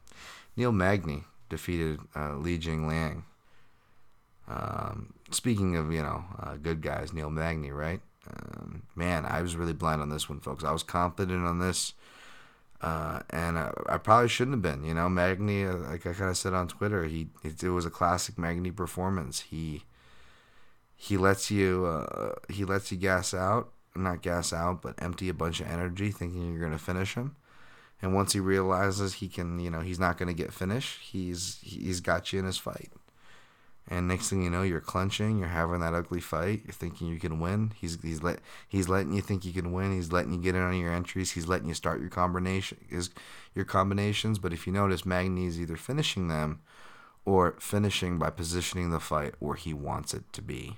Neil 0.55 0.71
Magny 0.71 1.23
defeated 1.49 1.99
uh, 2.15 2.35
Li 2.35 2.57
Jing 2.57 2.87
Liang. 2.87 3.25
Um, 4.47 5.13
speaking 5.31 5.75
of 5.75 5.91
you 5.91 6.01
know 6.01 6.23
uh, 6.39 6.55
good 6.55 6.81
guys, 6.81 7.13
Neil 7.13 7.29
Magny, 7.29 7.71
right? 7.71 8.01
Um, 8.29 8.83
man, 8.95 9.25
I 9.25 9.41
was 9.41 9.55
really 9.55 9.73
blind 9.73 10.01
on 10.01 10.09
this 10.09 10.29
one, 10.29 10.39
folks. 10.39 10.63
I 10.63 10.71
was 10.71 10.83
confident 10.83 11.45
on 11.45 11.59
this. 11.59 11.93
Uh, 12.85 13.19
and 13.31 13.57
I, 13.57 13.71
I, 13.89 13.97
probably 13.97 14.29
shouldn't 14.29 14.53
have 14.53 14.61
been. 14.61 14.87
You 14.87 14.93
know, 14.93 15.09
Magny, 15.09 15.65
uh, 15.65 15.75
like 15.75 16.05
I 16.05 16.13
kind 16.13 16.29
of 16.29 16.37
said 16.37 16.53
on 16.53 16.67
Twitter, 16.67 17.05
he 17.05 17.29
it, 17.43 17.63
it, 17.63 17.69
was 17.69 17.83
a 17.83 17.89
classic 17.89 18.37
Magny 18.37 18.69
performance. 18.69 19.39
He 19.39 19.85
he 20.95 21.17
lets 21.17 21.49
you 21.49 21.87
uh, 21.87 22.35
he 22.47 22.63
lets 22.63 22.91
you 22.91 22.99
gas 22.99 23.33
out, 23.33 23.71
not 23.95 24.21
gas 24.21 24.53
out, 24.53 24.83
but 24.83 24.93
empty 24.99 25.29
a 25.29 25.33
bunch 25.33 25.61
of 25.61 25.67
energy, 25.67 26.11
thinking 26.11 26.53
you're 26.53 26.61
gonna 26.61 26.77
finish 26.77 27.15
him. 27.15 27.35
And 28.03 28.13
once 28.13 28.33
he 28.33 28.39
realizes 28.39 29.15
he 29.15 29.29
can, 29.29 29.59
you 29.59 29.71
know, 29.71 29.79
he's 29.79 29.99
not 29.99 30.19
gonna 30.19 30.35
get 30.35 30.53
finished, 30.53 30.99
he's 31.01 31.57
he's 31.63 32.01
got 32.01 32.31
you 32.31 32.37
in 32.37 32.45
his 32.45 32.59
fight. 32.59 32.91
And 33.87 34.07
next 34.07 34.29
thing 34.29 34.43
you 34.43 34.49
know, 34.49 34.63
you're 34.63 34.81
clenching, 34.81 35.37
you're 35.37 35.47
having 35.47 35.79
that 35.81 35.93
ugly 35.93 36.19
fight, 36.19 36.61
you're 36.65 36.73
thinking 36.73 37.07
you 37.07 37.19
can 37.19 37.39
win. 37.39 37.71
He's 37.75 38.01
he's 38.01 38.23
let 38.23 38.39
he's 38.67 38.89
letting 38.89 39.13
you 39.13 39.21
think 39.21 39.45
you 39.45 39.53
can 39.53 39.71
win. 39.71 39.93
He's 39.93 40.11
letting 40.11 40.33
you 40.33 40.39
get 40.39 40.55
in 40.55 40.61
on 40.61 40.75
your 40.75 40.91
entries. 40.91 41.31
He's 41.31 41.47
letting 41.47 41.67
you 41.67 41.75
start 41.75 42.01
your 42.01 42.09
combination 42.09 42.79
is 42.89 43.11
your 43.53 43.65
combinations. 43.65 44.39
But 44.39 44.53
if 44.53 44.65
you 44.65 44.73
notice, 44.73 45.05
Magny 45.05 45.45
is 45.45 45.59
either 45.61 45.75
finishing 45.75 46.29
them 46.29 46.61
or 47.25 47.55
finishing 47.59 48.17
by 48.17 48.31
positioning 48.31 48.89
the 48.89 48.99
fight 48.99 49.35
where 49.39 49.55
he 49.55 49.73
wants 49.73 50.13
it 50.15 50.23
to 50.33 50.41
be. 50.41 50.77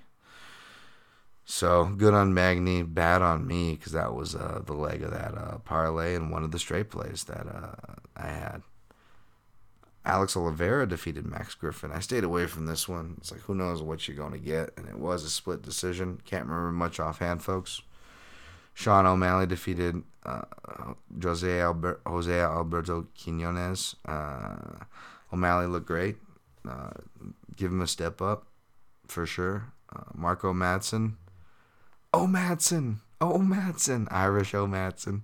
So 1.45 1.86
good 1.86 2.14
on 2.14 2.34
Magny, 2.34 2.84
bad 2.84 3.22
on 3.22 3.47
me 3.47 3.76
because 3.76 3.93
that 3.93 4.14
was 4.14 4.36
uh, 4.36 4.62
the 4.66 4.74
leg 4.74 5.01
of 5.01 5.12
that 5.12 5.34
uh, 5.34 5.60
parlay 5.60 6.14
and 6.14 6.30
one 6.30 6.43
of 6.43 6.51
the 6.51 6.60
straight 6.60 6.89
plays 6.89 7.24
that 7.24 7.47
uh, 7.47 7.93
I 8.18 8.28
had. 8.28 8.64
Alex 10.08 10.38
Oliveira 10.38 10.88
defeated 10.88 11.26
Max 11.26 11.53
Griffin. 11.53 11.91
I 11.91 11.99
stayed 11.99 12.24
away 12.24 12.47
from 12.47 12.66
this 12.66 12.88
one. 12.88 13.16
It's 13.18 13.30
like 13.30 13.41
who 13.41 13.53
knows 13.53 13.82
what 13.82 14.08
you're 14.08 14.16
going 14.16 14.32
to 14.32 14.39
get, 14.39 14.72
and 14.78 14.88
it 14.88 14.97
was 14.97 15.26
a 15.26 15.30
split 15.30 15.62
decision. 15.62 16.22
Can't 16.24 16.45
remember 16.47 16.72
much 16.72 16.97
offhand, 16.97 17.43
folks. 17.43 17.82
Sean 18.74 19.05
O'Malley 19.05 19.47
defeated 19.47 20.03
uh, 20.26 20.43
Jose 21.22 21.62
Jose 22.05 22.39
Alberto 22.39 23.08
Quinones. 23.22 23.97
Uh, 24.05 24.86
O'Malley 25.34 25.68
looked 25.68 25.88
great. 25.88 26.16
Uh, 26.68 26.91
give 27.58 27.72
him 27.72 27.82
a 27.82 27.88
step 27.88 28.22
up 28.22 28.45
for 29.08 29.26
sure. 29.26 29.74
Uh, 29.93 30.03
Mark 30.14 30.45
O. 30.45 30.53
Madsen. 30.53 31.16
Oh 32.14 32.28
Madsen. 32.28 32.97
Oh 33.20 33.39
Madsen. 33.39 34.08
Irish 34.10 34.53
O 34.53 34.68
Madsen. 34.68 35.24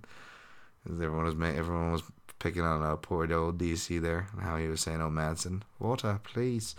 Everyone 0.86 1.24
was 1.24 1.34
everyone 1.56 1.92
was 1.92 2.02
picking 2.44 2.62
on 2.62 2.82
uh, 2.82 2.94
poor 2.96 3.32
old 3.32 3.56
DC 3.56 4.00
there, 4.02 4.28
and 4.34 4.42
how 4.42 4.58
he 4.58 4.68
was 4.68 4.82
saying, 4.82 5.00
"Oh, 5.00 5.08
Madsen, 5.08 5.62
water, 5.78 6.20
please." 6.22 6.76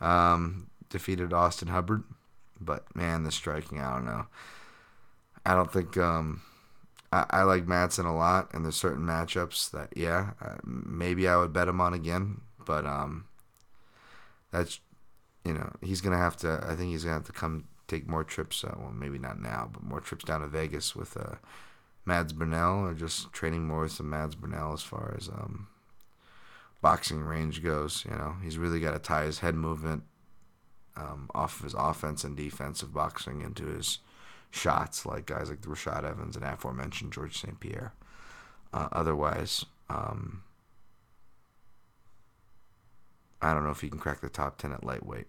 Um, 0.00 0.70
defeated 0.88 1.32
Austin 1.32 1.66
Hubbard, 1.66 2.04
but 2.60 2.84
man, 2.94 3.24
the 3.24 3.32
striking, 3.32 3.80
I 3.80 3.92
don't 3.92 4.04
know. 4.04 4.26
I 5.44 5.54
don't 5.54 5.72
think 5.72 5.96
um, 5.96 6.42
I, 7.12 7.26
I 7.28 7.42
like 7.42 7.66
Madsen 7.66 8.06
a 8.06 8.12
lot, 8.12 8.54
and 8.54 8.64
there's 8.64 8.76
certain 8.76 9.04
matchups 9.04 9.72
that 9.72 9.88
yeah, 9.96 10.30
uh, 10.40 10.58
maybe 10.64 11.26
I 11.26 11.36
would 11.36 11.52
bet 11.52 11.66
him 11.66 11.80
on 11.80 11.92
again, 11.92 12.42
but 12.64 12.86
um, 12.86 13.24
that's 14.52 14.78
you 15.44 15.52
know 15.52 15.72
he's 15.82 16.00
gonna 16.00 16.18
have 16.18 16.36
to. 16.38 16.64
I 16.64 16.76
think 16.76 16.92
he's 16.92 17.02
gonna 17.02 17.16
have 17.16 17.26
to 17.26 17.32
come 17.32 17.64
take 17.88 18.08
more 18.08 18.22
trips. 18.22 18.62
Uh, 18.62 18.76
well, 18.78 18.92
maybe 18.92 19.18
not 19.18 19.40
now, 19.40 19.70
but 19.72 19.82
more 19.82 20.00
trips 20.00 20.24
down 20.24 20.42
to 20.42 20.46
Vegas 20.46 20.94
with 20.94 21.16
uh, 21.16 21.34
Mads 22.10 22.32
Burnell 22.32 22.86
or 22.86 22.92
just 22.92 23.32
training 23.32 23.68
more 23.68 23.82
with 23.82 23.92
some 23.92 24.10
Mads 24.10 24.34
Burnell 24.34 24.72
as 24.72 24.82
far 24.82 25.14
as 25.16 25.28
um, 25.28 25.68
boxing 26.82 27.20
range 27.20 27.62
goes. 27.62 28.04
You 28.04 28.16
know, 28.16 28.34
he's 28.42 28.58
really 28.58 28.80
got 28.80 28.94
to 28.94 28.98
tie 28.98 29.26
his 29.26 29.38
head 29.38 29.54
movement 29.54 30.02
um, 30.96 31.30
off 31.36 31.58
of 31.58 31.64
his 31.64 31.74
offense 31.74 32.24
and 32.24 32.36
defensive 32.36 32.92
boxing 32.92 33.42
into 33.42 33.66
his 33.66 33.98
shots, 34.50 35.06
like 35.06 35.26
guys 35.26 35.50
like 35.50 35.60
Rashad 35.60 36.02
Evans 36.02 36.34
and 36.34 36.44
aforementioned 36.44 37.12
George 37.12 37.38
St. 37.40 37.60
Pierre. 37.60 37.92
Uh, 38.72 38.88
otherwise, 38.90 39.64
um, 39.88 40.42
I 43.40 43.54
don't 43.54 43.62
know 43.62 43.70
if 43.70 43.82
he 43.82 43.88
can 43.88 44.00
crack 44.00 44.20
the 44.20 44.28
top 44.28 44.58
10 44.58 44.72
at 44.72 44.82
lightweight. 44.82 45.28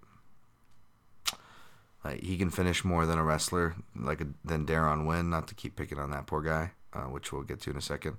Like 2.03 2.21
he 2.21 2.37
can 2.37 2.49
finish 2.49 2.83
more 2.83 3.05
than 3.05 3.19
a 3.19 3.23
wrestler, 3.23 3.75
like 3.95 4.21
a, 4.21 4.27
than 4.43 4.65
Deron 4.65 5.05
Winn. 5.05 5.29
Not 5.29 5.47
to 5.49 5.55
keep 5.55 5.75
picking 5.75 5.99
on 5.99 6.11
that 6.11 6.27
poor 6.27 6.41
guy, 6.41 6.71
uh, 6.93 7.03
which 7.03 7.31
we'll 7.31 7.43
get 7.43 7.61
to 7.61 7.71
in 7.71 7.77
a 7.77 7.81
second. 7.81 8.17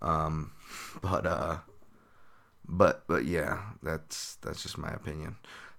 Um, 0.00 0.52
but 1.00 1.26
uh, 1.26 1.58
but 2.66 3.04
but 3.06 3.24
yeah, 3.24 3.60
that's 3.82 4.36
that's 4.36 4.62
just 4.62 4.78
my 4.78 4.90
opinion. 4.90 5.36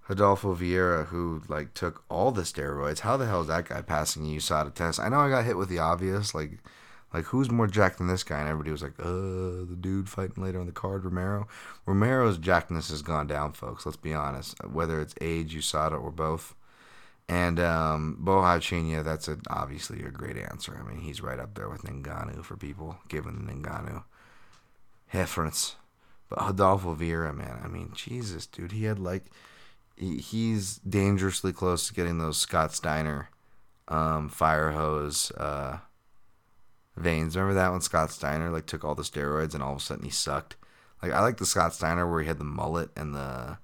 Rodolfo 0.10 0.54
Vieira, 0.54 1.08
who 1.08 1.42
like 1.48 1.74
took 1.74 2.04
all 2.10 2.32
the 2.32 2.42
steroids. 2.42 3.00
How 3.00 3.16
the 3.16 3.26
hell 3.26 3.42
is 3.42 3.48
that 3.48 3.70
guy 3.70 3.82
passing 3.82 4.26
a 4.26 4.38
USADA 4.38 4.74
test? 4.74 5.00
I 5.00 5.08
know 5.08 5.20
I 5.20 5.30
got 5.30 5.46
hit 5.46 5.58
with 5.58 5.70
the 5.70 5.80
obvious, 5.80 6.36
like 6.36 6.60
like 7.14 7.26
who's 7.26 7.52
more 7.52 7.68
jacked 7.68 8.00
than 8.00 8.08
this 8.08 8.24
guy? 8.24 8.40
And 8.40 8.50
everybody 8.50 8.72
was 8.72 8.82
like, 8.82 9.00
uh, 9.00 9.04
the 9.04 9.78
dude 9.80 10.10
fighting 10.10 10.44
later 10.44 10.60
on 10.60 10.66
the 10.66 10.72
card, 10.72 11.06
Romero. 11.06 11.48
Romero's 11.86 12.40
jackness 12.40 12.90
has 12.90 13.02
gone 13.02 13.28
down, 13.28 13.54
folks. 13.54 13.86
Let's 13.86 13.98
be 13.98 14.14
honest. 14.14 14.56
Whether 14.66 15.00
it's 15.00 15.16
age, 15.22 15.56
USADA, 15.56 16.02
or 16.02 16.12
both. 16.12 16.56
And 17.30 17.60
um, 17.60 18.20
Borrachinha, 18.22 19.04
that's 19.04 19.28
a, 19.28 19.38
obviously 19.50 20.04
a 20.04 20.12
great 20.12 20.38
answer. 20.38 20.78
I 20.80 20.88
mean, 20.88 21.02
he's 21.02 21.22
right 21.22 21.40
up 21.40 21.56
there 21.56 21.70
with 21.70 21.84
Ngannou 21.84 22.44
for 22.44 22.58
people, 22.58 22.98
given 23.08 23.48
Ngannou. 23.48 24.04
Reference. 25.14 25.76
But 26.30 26.42
Rodolfo 26.42 26.96
Vieira, 26.96 27.36
man, 27.36 27.62
I 27.64 27.68
mean, 27.68 27.92
Jesus, 27.96 28.46
dude, 28.46 28.72
he 28.72 28.86
had 28.86 29.00
like, 29.00 29.26
he, 29.96 30.18
he's 30.18 30.78
dangerously 30.78 31.54
close 31.54 31.88
to 31.88 31.94
getting 31.94 32.18
those 32.18 32.38
Scott 32.38 32.74
Steiner 32.74 33.30
um, 33.88 34.30
fire 34.30 34.72
hose 34.72 35.32
uh, 35.32 35.80
veins. 36.96 37.36
Remember 37.36 37.54
that 37.54 37.72
one? 37.72 37.82
Scott 37.82 38.12
Steiner 38.12 38.50
like 38.50 38.66
took 38.66 38.84
all 38.84 38.96
the 38.96 39.04
steroids 39.04 39.54
and 39.54 39.64
all 39.64 39.74
of 39.74 39.78
a 39.78 39.82
sudden 39.82 40.06
he 40.06 40.12
sucked. 40.12 40.56
Like 41.02 41.12
I 41.12 41.22
like 41.22 41.38
the 41.38 41.46
Scott 41.46 41.74
Steiner 41.74 42.10
where 42.10 42.22
he 42.22 42.28
had 42.28 42.40
the 42.40 42.44
mullet 42.44 42.90
and 42.96 43.14
the 43.14 43.58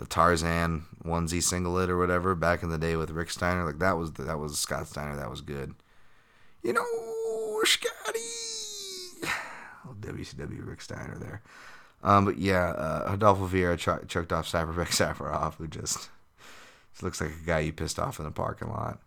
the 0.00 0.06
Tarzan 0.06 0.86
onesie 1.04 1.42
singlet 1.42 1.90
or 1.90 1.98
whatever 1.98 2.34
back 2.34 2.62
in 2.62 2.70
the 2.70 2.78
day 2.78 2.96
with 2.96 3.10
Rick 3.10 3.30
Steiner. 3.30 3.66
Like 3.66 3.80
that 3.80 3.98
was 3.98 4.12
that 4.12 4.38
was 4.38 4.58
Scott 4.58 4.88
Steiner. 4.88 5.14
That 5.14 5.30
was 5.30 5.42
good. 5.42 5.74
You 6.62 6.72
know, 6.72 7.60
Scotty. 7.64 8.18
WCW 10.00 10.66
Rick 10.66 10.80
Steiner 10.80 11.18
there. 11.18 11.42
Um, 12.02 12.24
but 12.24 12.38
yeah, 12.38 12.70
uh, 12.70 13.08
Rodolfo 13.10 13.46
Vieira 13.46 13.76
ch- 13.76 14.08
chucked 14.08 14.32
off 14.32 14.50
Saparbek 14.50 14.88
Safarov, 14.88 15.54
who 15.58 15.66
just, 15.66 16.08
just 16.92 17.02
looks 17.02 17.20
like 17.20 17.30
a 17.30 17.46
guy 17.46 17.58
you 17.60 17.72
pissed 17.72 17.98
off 17.98 18.18
in 18.18 18.24
the 18.24 18.30
parking 18.30 18.70
lot. 18.70 18.98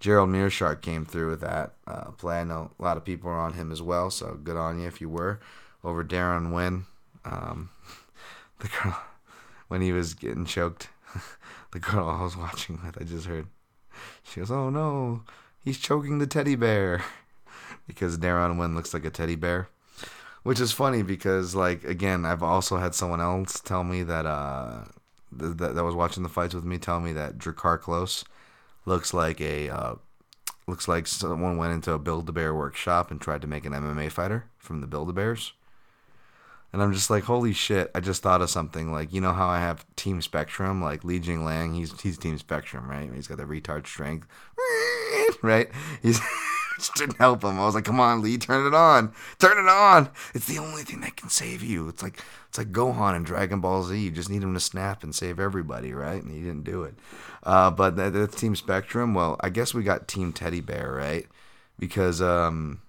Gerald 0.00 0.30
Meerschaert 0.30 0.82
came 0.82 1.04
through 1.04 1.30
with 1.30 1.40
that 1.42 1.74
uh, 1.86 2.10
play. 2.10 2.40
I 2.40 2.44
know 2.44 2.72
a 2.76 2.82
lot 2.82 2.96
of 2.96 3.04
people 3.04 3.30
are 3.30 3.38
on 3.38 3.52
him 3.52 3.70
as 3.70 3.80
well, 3.80 4.10
so 4.10 4.36
good 4.42 4.56
on 4.56 4.80
you 4.80 4.88
if 4.88 5.00
you 5.00 5.08
were. 5.08 5.38
Over 5.84 6.02
Deron 6.02 6.52
Winn. 6.52 6.86
Um, 7.24 7.70
the 8.58 8.68
girl 8.68 9.00
when 9.68 9.80
he 9.80 9.92
was 9.92 10.14
getting 10.14 10.44
choked. 10.44 10.88
the 11.72 11.80
girl 11.80 12.08
I 12.08 12.22
was 12.22 12.36
watching 12.36 12.80
with, 12.84 13.00
I 13.00 13.04
just 13.04 13.26
heard. 13.26 13.46
She 14.22 14.40
goes, 14.40 14.50
"Oh 14.50 14.70
no, 14.70 15.22
he's 15.62 15.78
choking 15.78 16.18
the 16.18 16.26
teddy 16.26 16.56
bear," 16.56 17.04
because 17.86 18.18
Deron 18.18 18.58
Winn 18.58 18.74
looks 18.74 18.94
like 18.94 19.04
a 19.04 19.10
teddy 19.10 19.36
bear, 19.36 19.68
which 20.42 20.60
is 20.60 20.72
funny 20.72 21.02
because, 21.02 21.54
like, 21.54 21.84
again, 21.84 22.24
I've 22.24 22.42
also 22.42 22.78
had 22.78 22.94
someone 22.94 23.20
else 23.20 23.60
tell 23.60 23.84
me 23.84 24.02
that 24.02 24.26
uh, 24.26 24.84
that, 25.32 25.74
that 25.74 25.84
was 25.84 25.94
watching 25.94 26.22
the 26.22 26.28
fights 26.28 26.54
with 26.54 26.64
me 26.64 26.78
tell 26.78 27.00
me 27.00 27.12
that 27.12 27.38
Drakkar 27.38 27.80
Klose 27.80 28.24
looks 28.86 29.14
like 29.14 29.40
a 29.40 29.68
uh, 29.68 29.94
looks 30.66 30.88
like 30.88 31.06
someone 31.06 31.56
went 31.56 31.72
into 31.72 31.92
a 31.92 31.98
Build 31.98 32.28
a 32.28 32.32
Bear 32.32 32.54
workshop 32.54 33.10
and 33.10 33.20
tried 33.20 33.42
to 33.42 33.46
make 33.46 33.64
an 33.64 33.72
MMA 33.72 34.10
fighter 34.10 34.46
from 34.58 34.80
the 34.80 34.86
Build 34.86 35.10
a 35.10 35.12
Bears. 35.12 35.52
And 36.74 36.82
I'm 36.82 36.92
just 36.92 37.08
like, 37.08 37.22
holy 37.22 37.52
shit! 37.52 37.88
I 37.94 38.00
just 38.00 38.20
thought 38.20 38.42
of 38.42 38.50
something. 38.50 38.90
Like, 38.90 39.12
you 39.12 39.20
know 39.20 39.32
how 39.32 39.46
I 39.46 39.60
have 39.60 39.86
Team 39.94 40.20
Spectrum, 40.20 40.82
like 40.82 41.04
Li 41.04 41.20
Jing 41.20 41.44
Liang. 41.44 41.72
He's 41.72 42.00
he's 42.00 42.18
Team 42.18 42.36
Spectrum, 42.36 42.90
right? 42.90 43.08
He's 43.14 43.28
got 43.28 43.38
the 43.38 43.44
retard 43.44 43.86
strength, 43.86 44.26
right? 45.42 45.70
He's 46.02 46.18
just 46.76 46.96
didn't 46.96 47.18
help 47.18 47.44
him. 47.44 47.60
I 47.60 47.64
was 47.64 47.76
like, 47.76 47.84
come 47.84 48.00
on, 48.00 48.22
Lee, 48.22 48.38
turn 48.38 48.66
it 48.66 48.74
on, 48.74 49.12
turn 49.38 49.56
it 49.56 49.70
on. 49.70 50.10
It's 50.34 50.48
the 50.48 50.58
only 50.58 50.82
thing 50.82 51.00
that 51.02 51.16
can 51.16 51.28
save 51.28 51.62
you. 51.62 51.86
It's 51.86 52.02
like 52.02 52.18
it's 52.48 52.58
like 52.58 52.72
Gohan 52.72 53.14
and 53.14 53.24
Dragon 53.24 53.60
Ball 53.60 53.84
Z. 53.84 53.96
You 53.96 54.10
just 54.10 54.28
need 54.28 54.42
him 54.42 54.54
to 54.54 54.60
snap 54.60 55.04
and 55.04 55.14
save 55.14 55.38
everybody, 55.38 55.92
right? 55.92 56.20
And 56.20 56.32
he 56.32 56.40
didn't 56.40 56.64
do 56.64 56.82
it. 56.82 56.96
Uh, 57.44 57.70
but 57.70 57.94
that, 57.94 58.14
that's 58.14 58.34
Team 58.34 58.56
Spectrum. 58.56 59.14
Well, 59.14 59.36
I 59.38 59.50
guess 59.50 59.74
we 59.74 59.84
got 59.84 60.08
Team 60.08 60.32
Teddy 60.32 60.60
Bear, 60.60 60.90
right? 60.90 61.28
Because 61.78 62.20
um, 62.20 62.82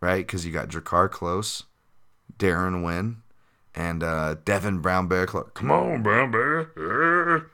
right? 0.00 0.24
Because 0.24 0.46
you 0.46 0.52
got 0.52 0.68
Drakkar 0.68 1.08
Klose, 1.08 1.64
Deron 2.38 2.84
Winn 2.84 3.22
and 3.74 4.02
uh, 4.02 4.36
Devin 4.44 4.78
Brown 4.78 5.08
Bear 5.08 5.26
Clark. 5.26 5.54
Come 5.54 5.70
on, 5.70 6.02
Brown 6.02 6.30
Bear. 6.30 7.46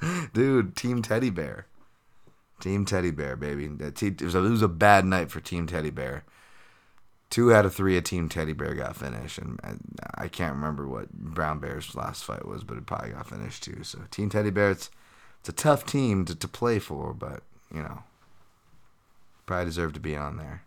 Dude, 0.32 0.76
Team 0.76 1.02
Teddy 1.02 1.30
Bear. 1.30 1.66
Team 2.60 2.84
Teddy 2.84 3.10
Bear, 3.10 3.36
baby. 3.36 3.66
It 3.66 4.22
was, 4.22 4.34
a, 4.34 4.44
it 4.44 4.50
was 4.50 4.62
a 4.62 4.68
bad 4.68 5.04
night 5.04 5.30
for 5.30 5.40
Team 5.40 5.66
Teddy 5.66 5.90
Bear. 5.90 6.24
Two 7.30 7.52
out 7.52 7.66
of 7.66 7.74
three 7.74 7.96
of 7.96 8.04
Team 8.04 8.28
Teddy 8.28 8.54
Bear 8.54 8.74
got 8.74 8.96
finished, 8.96 9.38
and 9.38 9.60
I, 9.62 10.24
I 10.24 10.28
can't 10.28 10.54
remember 10.54 10.88
what 10.88 11.12
Brown 11.12 11.58
Bear's 11.58 11.94
last 11.94 12.24
fight 12.24 12.46
was, 12.46 12.64
but 12.64 12.78
it 12.78 12.86
probably 12.86 13.10
got 13.10 13.28
finished 13.28 13.62
too. 13.62 13.84
So 13.84 14.00
Team 14.10 14.30
Teddy 14.30 14.50
Bear, 14.50 14.70
it's 14.70 14.90
it's 15.40 15.48
a 15.50 15.52
tough 15.52 15.84
team 15.84 16.24
to, 16.24 16.34
to 16.34 16.48
play 16.48 16.78
for, 16.78 17.12
but 17.12 17.42
you 17.72 17.82
know, 17.82 18.02
probably 19.46 19.66
deserve 19.66 19.92
to 19.92 20.00
be 20.00 20.16
on 20.16 20.36
there 20.36 20.62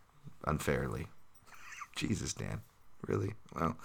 unfairly. 0.46 1.08
Jesus, 1.96 2.34
Dan, 2.34 2.62
really? 3.08 3.34
Well, 3.56 3.78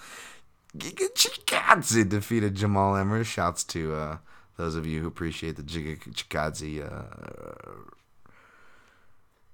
Giga 0.76 1.12
Chikadze 1.14 2.08
defeated 2.08 2.54
Jamal 2.54 2.96
Emmer. 2.96 3.24
Shouts 3.24 3.64
to 3.64 3.94
uh, 3.94 4.18
those 4.56 4.74
of 4.74 4.86
you 4.86 5.00
who 5.00 5.06
appreciate 5.06 5.56
the 5.56 5.62
Giga 5.62 5.98
Chikadze 6.12 6.84
uh, 6.84 7.92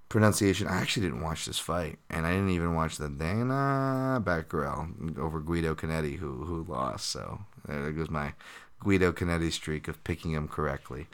pronunciation. 0.09 0.67
I 0.69 0.81
actually 0.81 1.07
didn't 1.07 1.23
watch 1.23 1.47
this 1.47 1.59
fight, 1.59 1.99
and 2.11 2.27
I 2.27 2.33
didn't 2.33 2.51
even 2.51 2.75
watch 2.75 2.99
the 2.99 3.09
Danaa 3.09 4.23
Batgerel 4.23 5.19
over 5.19 5.41
Guido 5.41 5.75
Cannetti, 5.75 6.17
who 6.17 6.45
who 6.45 6.65
lost. 6.69 7.09
So 7.09 7.41
there 7.67 7.93
goes 7.93 8.11
my 8.11 8.35
Guido 8.81 9.13
Cannetti 9.13 9.51
streak 9.51 9.89
of 9.89 10.03
picking 10.05 10.33
him 10.33 10.49
correctly. 10.49 11.07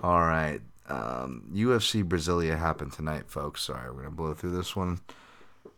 All 0.00 0.20
right, 0.20 0.60
um, 0.88 1.44
UFC 1.54 2.04
Brasilia 2.04 2.58
happened 2.58 2.92
tonight, 2.92 3.24
folks. 3.28 3.62
Sorry, 3.62 3.90
we're 3.90 4.02
gonna 4.02 4.14
blow 4.14 4.34
through 4.34 4.56
this 4.56 4.76
one. 4.76 5.00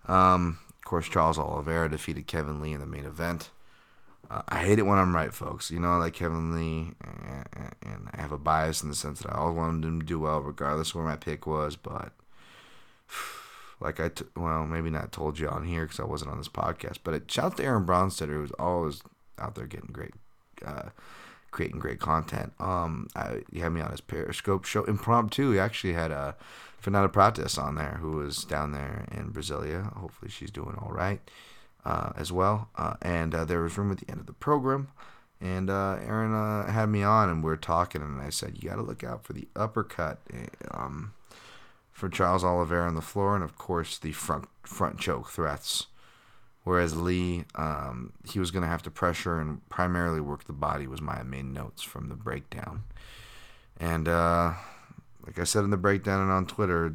Um, 0.07 0.59
course, 0.87 1.09
Charles 1.09 1.39
Oliveira 1.39 1.91
defeated 1.91 2.27
Kevin 2.27 2.61
Lee 2.61 2.73
in 2.73 2.81
the 2.81 2.87
main 2.87 3.05
event. 3.05 3.51
Uh, 4.31 4.43
I 4.49 4.65
hate 4.65 4.79
it 4.79 4.87
when 4.87 4.99
I'm 4.99 5.15
right, 5.15 5.33
folks. 5.33 5.71
You 5.71 5.79
know, 5.79 5.99
like 5.99 6.15
Kevin 6.15 6.55
Lee, 6.55 6.93
and, 7.05 8.09
I 8.13 8.21
have 8.21 8.33
a 8.33 8.39
bias 8.39 8.83
in 8.83 8.89
the 8.89 8.95
sense 8.95 9.21
that 9.21 9.33
I 9.33 9.39
always 9.39 9.57
wanted 9.57 9.87
him 9.87 10.01
to 10.01 10.07
do 10.07 10.19
well, 10.19 10.41
regardless 10.41 10.91
of 10.91 10.97
where 10.97 11.05
my 11.05 11.17
pick 11.17 11.47
was. 11.47 11.77
But 11.77 12.13
like 13.81 14.01
I, 14.01 14.09
t- 14.09 14.25
well, 14.35 14.67
maybe 14.67 14.91
not 14.91 15.13
told 15.13 15.39
you 15.39 15.49
on 15.49 15.65
here 15.65 15.85
because 15.85 16.01
I 16.01 16.05
wasn't 16.05 16.31
on 16.31 16.39
this 16.39 16.49
podcast. 16.49 16.99
But 17.05 17.15
it, 17.15 17.31
shout 17.31 17.53
out 17.53 17.57
to 17.59 17.65
Aaron 17.65 17.87
Bronsteter, 17.87 18.35
who's 18.35 18.53
always 18.53 19.03
out 19.39 19.55
there 19.55 19.67
getting 19.67 19.91
great, 19.93 20.15
uh, 20.65 20.91
creating 21.51 21.79
great 21.79 22.01
content. 22.01 22.53
Um, 22.59 23.09
I, 23.15 23.43
he 23.53 23.61
had 23.61 23.73
me 23.73 23.81
on 23.81 23.91
his 23.91 24.01
Periscope 24.01 24.65
show 24.65 24.85
impromptu. 24.85 25.53
He 25.53 25.59
actually 25.59 25.93
had 25.93 26.11
a 26.11 26.37
Fernanda 26.79 27.09
Prates 27.09 27.59
on 27.59 27.75
there, 27.75 27.99
who 28.01 28.13
was 28.13 28.45
down 28.45 28.73
there 28.73 29.07
in 29.11 29.33
Brasilia. 29.33 29.93
Hopefully, 29.97 30.31
she's 30.31 30.51
doing 30.51 30.77
all 30.81 30.93
right 30.93 31.21
uh, 31.85 32.13
as 32.17 32.33
well. 32.33 32.69
Uh, 32.77 32.95
and 33.03 33.35
uh, 33.35 33.45
there 33.45 33.63
was 33.63 33.77
room 33.79 33.91
at 33.91 33.99
the 33.99 34.11
end 34.11 34.21
of 34.21 34.27
the 34.27 34.33
program. 34.33 34.89
And 35.41 35.69
uh, 35.69 35.99
Aaron 36.01 36.35
uh, 36.35 36.71
had 36.71 36.89
me 36.89 37.03
on, 37.03 37.29
and 37.29 37.45
we 37.45 37.53
are 37.53 37.57
talking, 37.57 38.01
and 38.01 38.21
I 38.23 38.31
said, 38.31 38.57
"You 38.57 38.71
got 38.71 38.77
to 38.77 38.83
look 38.83 39.05
out 39.05 39.25
for 39.25 39.35
the 39.35 39.49
uppercut 39.55 40.19
eh, 40.33 40.47
um, 40.71 41.13
for 41.93 42.09
Charles 42.09 42.43
Oliveira 42.43 42.87
on 42.87 42.95
the 42.95 43.03
floor, 43.03 43.35
and 43.35 43.45
of 43.45 43.59
course 43.59 43.99
the 43.99 44.13
front 44.13 44.49
front 44.63 44.99
choke 44.99 45.29
threats." 45.31 45.89
Whereas 46.65 46.97
Lee, 46.97 47.45
um, 47.55 48.13
he 48.25 48.41
was 48.41 48.51
going 48.51 48.63
to 48.63 48.69
have 48.69 48.83
to 48.83 48.91
pressure 48.91 49.39
and 49.39 49.67
primarily 49.69 50.21
work 50.21 50.45
the 50.45 50.53
body 50.53 50.89
was 50.89 51.01
my 51.01 51.23
main 51.23 51.53
notes 51.53 51.81
from 51.81 52.09
the 52.09 52.17
breakdown. 52.17 52.83
And 53.79 54.09
uh, 54.09 54.55
like 55.27 55.39
I 55.39 55.45
said 55.45 55.65
in 55.65 55.71
the 55.71 55.77
breakdown 55.77 56.23
and 56.23 56.31
on 56.31 56.47
Twitter, 56.47 56.95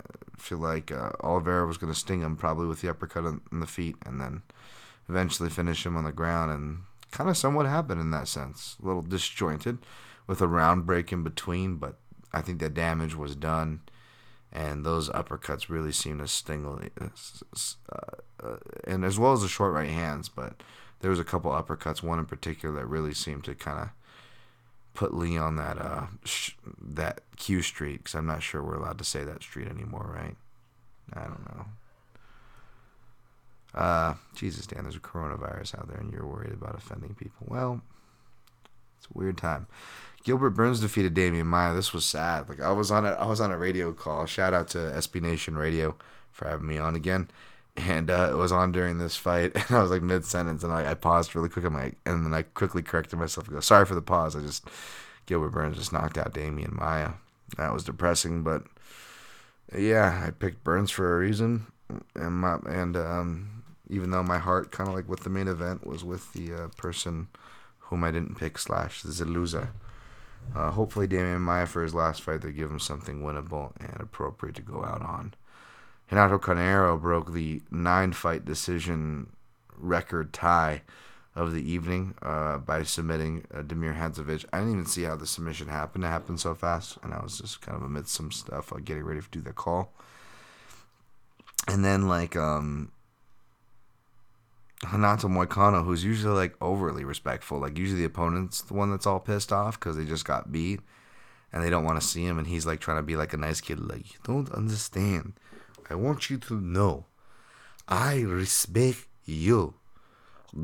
I 0.00 0.40
feel 0.40 0.58
like 0.58 0.92
uh, 0.92 1.10
Oliveira 1.20 1.66
was 1.66 1.78
going 1.78 1.92
to 1.92 1.98
sting 1.98 2.20
him 2.20 2.36
probably 2.36 2.66
with 2.66 2.80
the 2.80 2.88
uppercut 2.88 3.24
in 3.24 3.60
the 3.60 3.66
feet 3.66 3.96
and 4.06 4.20
then 4.20 4.42
eventually 5.08 5.50
finish 5.50 5.84
him 5.84 5.96
on 5.96 6.04
the 6.04 6.12
ground. 6.12 6.52
And 6.52 6.78
kind 7.10 7.28
of 7.28 7.36
somewhat 7.36 7.66
happened 7.66 8.00
in 8.00 8.10
that 8.12 8.28
sense. 8.28 8.76
A 8.82 8.86
little 8.86 9.02
disjointed 9.02 9.78
with 10.26 10.40
a 10.40 10.48
round 10.48 10.86
break 10.86 11.12
in 11.12 11.22
between, 11.22 11.76
but 11.76 11.98
I 12.32 12.40
think 12.40 12.60
the 12.60 12.70
damage 12.70 13.14
was 13.14 13.36
done. 13.36 13.80
And 14.52 14.84
those 14.84 15.08
uppercuts 15.08 15.70
really 15.70 15.92
seemed 15.92 16.20
to 16.20 16.28
sting, 16.28 16.90
uh, 17.00 17.06
uh, 18.42 18.56
and 18.84 19.02
as 19.02 19.18
well 19.18 19.32
as 19.32 19.40
the 19.40 19.48
short 19.48 19.72
right 19.72 19.88
hands. 19.88 20.28
But 20.28 20.62
there 21.00 21.10
was 21.10 21.18
a 21.18 21.24
couple 21.24 21.50
uppercuts, 21.50 22.02
one 22.02 22.18
in 22.18 22.26
particular 22.26 22.74
that 22.76 22.86
really 22.86 23.14
seemed 23.14 23.44
to 23.44 23.54
kind 23.54 23.78
of 23.78 23.88
put 24.94 25.14
Lee 25.14 25.38
on 25.38 25.56
that 25.56 25.78
uh 25.78 26.06
sh- 26.24 26.52
that 26.80 27.22
Q 27.36 27.62
Street 27.62 27.98
because 27.98 28.14
I'm 28.14 28.26
not 28.26 28.42
sure 28.42 28.62
we're 28.62 28.76
allowed 28.76 28.98
to 28.98 29.04
say 29.04 29.24
that 29.24 29.42
street 29.42 29.68
anymore, 29.68 30.10
right? 30.14 30.36
I 31.14 31.24
don't 31.24 31.44
know. 31.54 31.66
Uh, 33.74 34.14
Jesus, 34.34 34.66
Dan, 34.66 34.82
there's 34.82 34.96
a 34.96 35.00
coronavirus 35.00 35.78
out 35.78 35.88
there, 35.88 35.98
and 35.98 36.12
you're 36.12 36.26
worried 36.26 36.52
about 36.52 36.74
offending 36.74 37.14
people. 37.14 37.46
Well, 37.48 37.80
it's 38.98 39.06
a 39.06 39.18
weird 39.18 39.38
time. 39.38 39.66
Gilbert 40.24 40.50
Burns 40.50 40.80
defeated 40.80 41.14
Demian 41.14 41.46
Maia. 41.46 41.74
This 41.74 41.92
was 41.92 42.04
sad. 42.04 42.48
Like 42.48 42.60
I 42.60 42.70
was 42.70 42.90
on 42.90 43.04
a 43.04 43.10
I 43.10 43.26
was 43.26 43.40
on 43.40 43.50
a 43.50 43.58
radio 43.58 43.92
call. 43.92 44.26
Shout 44.26 44.54
out 44.54 44.68
to 44.68 44.78
SB 44.78 45.20
Nation 45.22 45.56
Radio 45.56 45.96
for 46.30 46.48
having 46.48 46.68
me 46.68 46.78
on 46.78 46.94
again 46.94 47.28
and 47.76 48.10
uh, 48.10 48.28
it 48.30 48.36
was 48.36 48.52
on 48.52 48.72
during 48.72 48.98
this 48.98 49.16
fight, 49.16 49.52
and 49.54 49.76
I 49.76 49.82
was 49.82 49.90
like 49.90 50.02
mid 50.02 50.24
sentence, 50.24 50.62
and 50.62 50.72
I, 50.72 50.90
I 50.90 50.94
paused 50.94 51.34
really 51.34 51.48
quick. 51.48 51.64
I'm 51.64 51.74
like, 51.74 51.96
and 52.04 52.24
then 52.24 52.34
I 52.34 52.42
quickly 52.42 52.82
corrected 52.82 53.18
myself. 53.18 53.46
and 53.46 53.56
go, 53.56 53.60
sorry 53.60 53.86
for 53.86 53.94
the 53.94 54.02
pause. 54.02 54.36
I 54.36 54.40
just 54.40 54.66
Gilbert 55.26 55.50
Burns 55.50 55.76
just 55.76 55.92
knocked 55.92 56.18
out 56.18 56.34
Demian 56.34 56.72
Maia. 56.72 57.12
That 57.56 57.72
was 57.72 57.84
depressing, 57.84 58.42
but 58.42 58.64
yeah, 59.76 60.24
I 60.26 60.30
picked 60.30 60.64
Burns 60.64 60.90
for 60.90 61.14
a 61.14 61.18
reason, 61.18 61.66
and 62.14 62.34
my 62.34 62.58
and 62.66 62.96
um, 62.96 63.62
even 63.88 64.10
though 64.10 64.22
my 64.22 64.38
heart 64.38 64.72
kind 64.72 64.88
of 64.88 64.94
like 64.94 65.08
with 65.08 65.20
the 65.20 65.30
main 65.30 65.48
event 65.48 65.86
was 65.86 66.04
with 66.04 66.32
the 66.32 66.54
uh, 66.54 66.68
person 66.76 67.28
whom 67.78 68.04
I 68.04 68.10
didn't 68.10 68.38
pick 68.38 68.58
slash 68.58 69.02
Ziluza. 69.02 69.68
Uh, 70.56 70.70
hopefully, 70.70 71.06
Demian 71.06 71.40
Maia 71.40 71.66
for 71.66 71.82
his 71.82 71.94
last 71.94 72.22
fight, 72.22 72.40
they 72.40 72.50
give 72.52 72.70
him 72.70 72.80
something 72.80 73.20
winnable 73.20 73.72
and 73.78 74.00
appropriate 74.00 74.56
to 74.56 74.62
go 74.62 74.82
out 74.84 75.02
on. 75.02 75.34
Renato 76.12 76.38
Carneiro 76.38 77.00
broke 77.00 77.32
the 77.32 77.62
nine 77.70 78.12
fight 78.12 78.44
decision 78.44 79.32
record 79.78 80.34
tie 80.34 80.82
of 81.34 81.54
the 81.54 81.72
evening 81.72 82.14
uh, 82.20 82.58
by 82.58 82.82
submitting 82.82 83.46
uh, 83.52 83.62
Damir 83.62 83.98
Hadzovic. 83.98 84.44
I 84.52 84.58
didn't 84.58 84.74
even 84.74 84.86
see 84.86 85.04
how 85.04 85.16
the 85.16 85.26
submission 85.26 85.68
happened. 85.68 86.04
It 86.04 86.08
happened 86.08 86.38
so 86.38 86.54
fast, 86.54 86.98
and 87.02 87.14
I 87.14 87.22
was 87.22 87.38
just 87.38 87.62
kind 87.62 87.78
of 87.78 87.82
amidst 87.82 88.12
some 88.12 88.30
stuff, 88.30 88.72
like 88.72 88.84
getting 88.84 89.04
ready 89.04 89.22
to 89.22 89.28
do 89.30 89.40
the 89.40 89.54
call. 89.54 89.90
And 91.66 91.82
then, 91.82 92.08
like, 92.08 92.36
um, 92.36 92.92
Renato 94.92 95.28
Moicano, 95.28 95.82
who's 95.82 96.04
usually, 96.04 96.34
like, 96.34 96.56
overly 96.60 97.04
respectful. 97.04 97.58
Like, 97.58 97.78
usually 97.78 98.00
the 98.00 98.06
opponent's 98.06 98.60
the 98.60 98.74
one 98.74 98.90
that's 98.90 99.06
all 99.06 99.18
pissed 99.18 99.50
off 99.50 99.80
because 99.80 99.96
they 99.96 100.04
just 100.04 100.26
got 100.26 100.52
beat 100.52 100.80
and 101.54 101.64
they 101.64 101.70
don't 101.70 101.84
want 101.84 101.98
to 101.98 102.06
see 102.06 102.26
him. 102.26 102.36
And 102.36 102.48
he's, 102.48 102.66
like, 102.66 102.80
trying 102.80 102.98
to 102.98 103.02
be 103.02 103.16
like 103.16 103.32
a 103.32 103.38
nice 103.38 103.62
kid. 103.62 103.80
Like, 103.80 104.12
you 104.12 104.18
don't 104.24 104.52
understand 104.52 105.32
I 105.92 105.94
want 105.94 106.30
you 106.30 106.38
to 106.38 106.58
know 106.58 107.04
I 107.86 108.22
respect 108.22 109.06
you. 109.26 109.74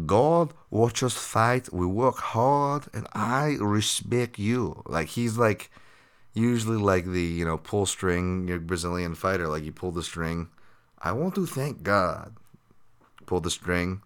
God 0.06 0.54
watch 0.70 1.02
us 1.02 1.12
fight. 1.12 1.70
We 1.70 1.84
work 1.84 2.16
hard, 2.16 2.84
and 2.94 3.06
I 3.12 3.58
respect 3.60 4.38
you. 4.38 4.82
Like 4.86 5.08
he's 5.08 5.36
like 5.36 5.70
usually 6.32 6.78
like 6.78 7.04
the 7.04 7.22
you 7.22 7.44
know 7.44 7.58
pull 7.58 7.84
string 7.84 8.46
Brazilian 8.66 9.14
fighter. 9.14 9.48
Like 9.48 9.64
you 9.64 9.72
pull 9.72 9.92
the 9.92 10.02
string. 10.02 10.48
I 10.98 11.12
want 11.12 11.34
to 11.34 11.44
thank 11.44 11.82
God. 11.82 12.34
Pull 13.26 13.40
the 13.40 13.50
string. 13.50 14.00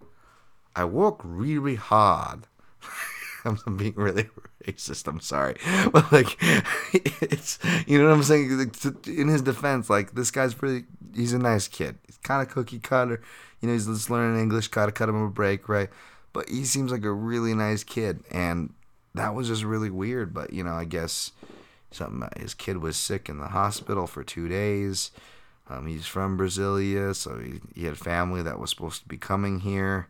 I 0.75 0.85
work 0.87 1.20
really 1.23 1.77
hard. 1.77 2.49
I'm 3.66 3.76
being 3.76 3.95
really 3.95 4.28
racist. 4.66 5.07
I'm 5.07 5.20
sorry, 5.20 5.57
but 5.93 6.11
like, 6.12 6.36
it's 7.22 7.59
you 7.86 7.99
know 7.99 8.09
what 8.09 8.14
I'm 8.14 8.22
saying. 8.22 8.72
In 9.07 9.28
his 9.28 9.43
defense, 9.43 9.90
like 9.90 10.14
this 10.14 10.30
guy's 10.30 10.55
pretty. 10.55 10.86
He's 11.14 11.32
a 11.32 11.38
nice 11.38 11.68
kid. 11.68 11.99
He's 12.07 12.18
kind 12.18 12.47
of 12.47 12.53
cookie 12.53 12.78
cutter. 12.78 13.20
You 13.61 13.68
know, 13.68 13.74
he's 13.74 13.86
just 13.86 14.11
learning 14.11 14.40
English. 14.40 14.68
Gotta 14.68 14.93
cut 14.93 15.09
him 15.09 15.22
a 15.22 15.28
break, 15.28 15.68
right? 15.68 15.90
But 16.32 16.49
he 16.49 16.64
seems 16.64 16.90
like 16.90 17.05
a 17.05 17.12
really 17.12 17.55
nice 17.55 17.84
kid, 17.84 18.20
and 18.30 18.72
that 19.14 19.34
was 19.34 19.49
just 19.49 19.64
really 19.64 19.90
weird. 19.90 20.32
But 20.32 20.53
you 20.53 20.64
know, 20.64 20.74
I 20.74 20.84
guess 20.84 21.32
something. 21.90 22.28
His 22.40 22.55
kid 22.55 22.78
was 22.78 22.97
sick 22.97 23.28
in 23.28 23.38
the 23.38 23.49
hospital 23.49 24.07
for 24.07 24.24
two 24.24 24.49
days. 24.49 25.11
Um, 25.68 25.86
he's 25.86 26.07
from 26.07 26.36
Brasilia, 26.36 27.14
so 27.14 27.38
he, 27.38 27.61
he 27.74 27.84
had 27.86 27.97
family 27.97 28.43
that 28.43 28.59
was 28.59 28.70
supposed 28.70 29.03
to 29.03 29.09
be 29.09 29.16
coming 29.16 29.61
here. 29.61 30.09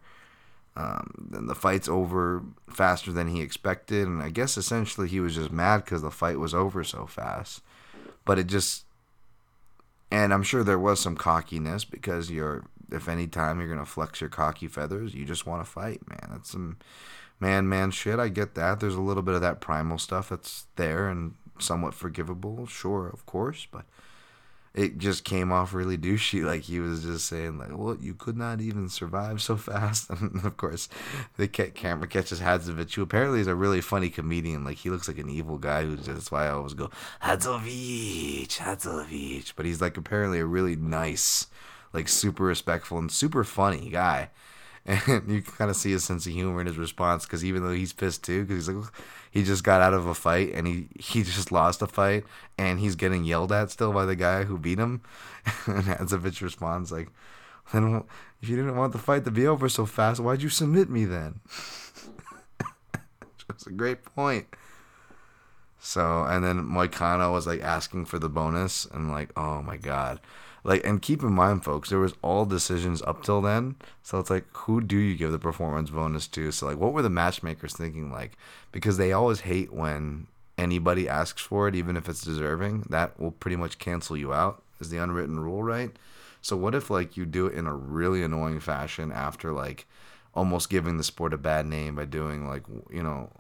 Um, 0.74 1.28
then 1.30 1.46
the 1.46 1.54
fight's 1.54 1.88
over 1.88 2.42
faster 2.70 3.12
than 3.12 3.28
he 3.28 3.42
expected, 3.42 4.06
and 4.08 4.22
I 4.22 4.30
guess 4.30 4.56
essentially 4.56 5.08
he 5.08 5.20
was 5.20 5.34
just 5.34 5.52
mad 5.52 5.84
because 5.84 6.02
the 6.02 6.10
fight 6.10 6.38
was 6.38 6.54
over 6.54 6.82
so 6.82 7.06
fast. 7.06 7.62
But 8.24 8.38
it 8.38 8.46
just, 8.46 8.84
and 10.10 10.32
I'm 10.32 10.42
sure 10.42 10.64
there 10.64 10.78
was 10.78 10.98
some 11.00 11.16
cockiness 11.16 11.84
because 11.84 12.30
you're, 12.30 12.64
if 12.90 13.08
any 13.08 13.26
time 13.26 13.60
you're 13.60 13.68
gonna 13.68 13.84
flex 13.84 14.20
your 14.20 14.30
cocky 14.30 14.66
feathers, 14.66 15.14
you 15.14 15.26
just 15.26 15.46
want 15.46 15.62
to 15.62 15.70
fight, 15.70 16.08
man. 16.08 16.28
That's 16.30 16.52
some 16.52 16.78
man, 17.38 17.68
man 17.68 17.90
shit. 17.90 18.18
I 18.18 18.28
get 18.28 18.54
that. 18.54 18.80
There's 18.80 18.94
a 18.94 19.00
little 19.00 19.22
bit 19.22 19.34
of 19.34 19.42
that 19.42 19.60
primal 19.60 19.98
stuff 19.98 20.30
that's 20.30 20.66
there 20.76 21.08
and 21.08 21.34
somewhat 21.58 21.92
forgivable, 21.92 22.66
sure, 22.66 23.08
of 23.08 23.26
course, 23.26 23.66
but 23.70 23.84
it 24.74 24.98
just 24.98 25.24
came 25.24 25.52
off 25.52 25.74
really 25.74 25.98
douchey. 25.98 26.42
Like 26.52 26.62
he 26.62 26.80
was 26.80 27.04
just 27.04 27.26
saying, 27.26 27.58
like, 27.58 27.76
"Well, 27.76 27.96
you 28.00 28.14
could 28.14 28.36
not 28.36 28.60
even 28.60 28.88
survive 28.88 29.40
so 29.42 29.56
fast." 29.56 30.10
And 30.10 30.44
of 30.44 30.56
course, 30.56 30.88
the 31.36 31.48
camera 31.48 32.08
catches 32.08 32.40
Hadzovic, 32.40 32.94
who 32.94 33.02
apparently 33.02 33.40
is 33.40 33.46
a 33.46 33.54
really 33.54 33.80
funny 33.80 34.10
comedian. 34.10 34.64
Like 34.64 34.78
he 34.78 34.90
looks 34.90 35.08
like 35.08 35.18
an 35.18 35.30
evil 35.30 35.58
guy. 35.58 35.84
Who 35.84 35.96
that's 35.96 36.30
why 36.30 36.46
I 36.46 36.50
always 36.50 36.74
go 36.74 36.90
Hadzovic, 37.22 38.58
Hadzovic. 38.58 39.52
But 39.56 39.66
he's 39.66 39.80
like 39.80 39.96
apparently 39.96 40.40
a 40.40 40.46
really 40.46 40.76
nice, 40.76 41.46
like 41.92 42.08
super 42.08 42.44
respectful 42.44 42.98
and 42.98 43.10
super 43.10 43.44
funny 43.44 43.90
guy. 43.90 44.30
And 44.84 45.00
you 45.28 45.42
can 45.42 45.54
kind 45.56 45.70
of 45.70 45.76
see 45.76 45.92
his 45.92 46.04
sense 46.04 46.26
of 46.26 46.32
humor 46.32 46.60
in 46.60 46.66
his 46.66 46.78
response 46.78 47.24
because 47.24 47.44
even 47.44 47.62
though 47.62 47.72
he's 47.72 47.92
pissed 47.92 48.24
too, 48.24 48.44
because 48.44 48.66
he's 48.66 48.74
like, 48.74 48.92
he 49.30 49.44
just 49.44 49.64
got 49.64 49.80
out 49.80 49.94
of 49.94 50.06
a 50.06 50.14
fight 50.14 50.52
and 50.54 50.66
he 50.66 50.88
he 50.98 51.22
just 51.22 51.52
lost 51.52 51.82
a 51.82 51.86
fight 51.86 52.24
and 52.58 52.80
he's 52.80 52.96
getting 52.96 53.24
yelled 53.24 53.52
at 53.52 53.70
still 53.70 53.92
by 53.92 54.04
the 54.04 54.16
guy 54.16 54.44
who 54.44 54.58
beat 54.58 54.78
him. 54.78 55.02
and 55.66 55.84
Hadzovic 55.84 56.40
responds 56.42 56.90
like, 56.90 57.08
"Then 57.72 58.02
if 58.40 58.48
you 58.48 58.56
didn't 58.56 58.76
want 58.76 58.92
the 58.92 58.98
fight 58.98 59.24
to 59.24 59.30
be 59.30 59.46
over 59.46 59.68
so 59.68 59.86
fast, 59.86 60.20
why'd 60.20 60.42
you 60.42 60.48
submit 60.48 60.90
me 60.90 61.04
then?" 61.04 61.40
That's 63.48 63.66
a 63.66 63.72
great 63.72 64.04
point. 64.04 64.46
So 65.78 66.24
and 66.24 66.44
then 66.44 66.62
Moicano 66.62 67.32
was 67.32 67.46
like 67.46 67.60
asking 67.60 68.06
for 68.06 68.18
the 68.18 68.28
bonus 68.28 68.86
and 68.86 69.10
like, 69.10 69.30
oh 69.36 69.62
my 69.62 69.76
god. 69.76 70.20
Like 70.64 70.86
and 70.86 71.02
keep 71.02 71.22
in 71.22 71.32
mind 71.32 71.64
folks, 71.64 71.88
there 71.88 71.98
was 71.98 72.14
all 72.22 72.44
decisions 72.44 73.02
up 73.02 73.22
till 73.22 73.40
then. 73.40 73.76
So 74.02 74.18
it's 74.18 74.30
like 74.30 74.46
who 74.52 74.80
do 74.80 74.96
you 74.96 75.16
give 75.16 75.32
the 75.32 75.38
performance 75.38 75.90
bonus 75.90 76.26
to? 76.28 76.52
So 76.52 76.66
like 76.66 76.78
what 76.78 76.92
were 76.92 77.02
the 77.02 77.10
matchmakers 77.10 77.74
thinking 77.74 78.12
like? 78.12 78.36
Because 78.70 78.96
they 78.96 79.12
always 79.12 79.40
hate 79.40 79.72
when 79.72 80.26
anybody 80.58 81.08
asks 81.08 81.42
for 81.42 81.66
it 81.66 81.74
even 81.74 81.96
if 81.96 82.08
it's 82.08 82.22
deserving. 82.22 82.86
That 82.90 83.18
will 83.18 83.32
pretty 83.32 83.56
much 83.56 83.78
cancel 83.78 84.16
you 84.16 84.32
out 84.32 84.62
is 84.80 84.90
the 84.90 84.98
unwritten 84.98 85.40
rule, 85.40 85.62
right? 85.62 85.90
So 86.42 86.56
what 86.56 86.74
if 86.74 86.90
like 86.90 87.16
you 87.16 87.26
do 87.26 87.46
it 87.46 87.54
in 87.54 87.66
a 87.66 87.74
really 87.74 88.22
annoying 88.22 88.60
fashion 88.60 89.10
after 89.12 89.52
like 89.52 89.86
almost 90.34 90.70
giving 90.70 90.96
the 90.96 91.04
sport 91.04 91.34
a 91.34 91.38
bad 91.38 91.66
name 91.66 91.94
by 91.94 92.04
doing 92.04 92.48
like 92.48 92.62
you 92.90 93.02
know 93.02 93.30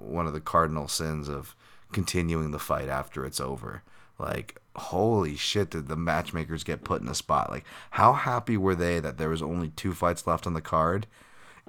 one 0.00 0.26
of 0.26 0.32
the 0.32 0.40
cardinal 0.40 0.88
sins 0.88 1.28
of 1.28 1.54
continuing 1.92 2.50
the 2.50 2.58
fight 2.58 2.88
after 2.88 3.24
it's 3.24 3.40
over. 3.40 3.82
Like, 4.18 4.60
holy 4.76 5.36
shit, 5.36 5.70
did 5.70 5.88
the 5.88 5.96
matchmakers 5.96 6.64
get 6.64 6.84
put 6.84 7.02
in 7.02 7.08
a 7.08 7.14
spot? 7.14 7.50
Like, 7.50 7.64
how 7.92 8.12
happy 8.12 8.56
were 8.56 8.74
they 8.74 9.00
that 9.00 9.18
there 9.18 9.28
was 9.28 9.42
only 9.42 9.70
two 9.70 9.92
fights 9.92 10.26
left 10.26 10.46
on 10.46 10.54
the 10.54 10.60
card? 10.60 11.06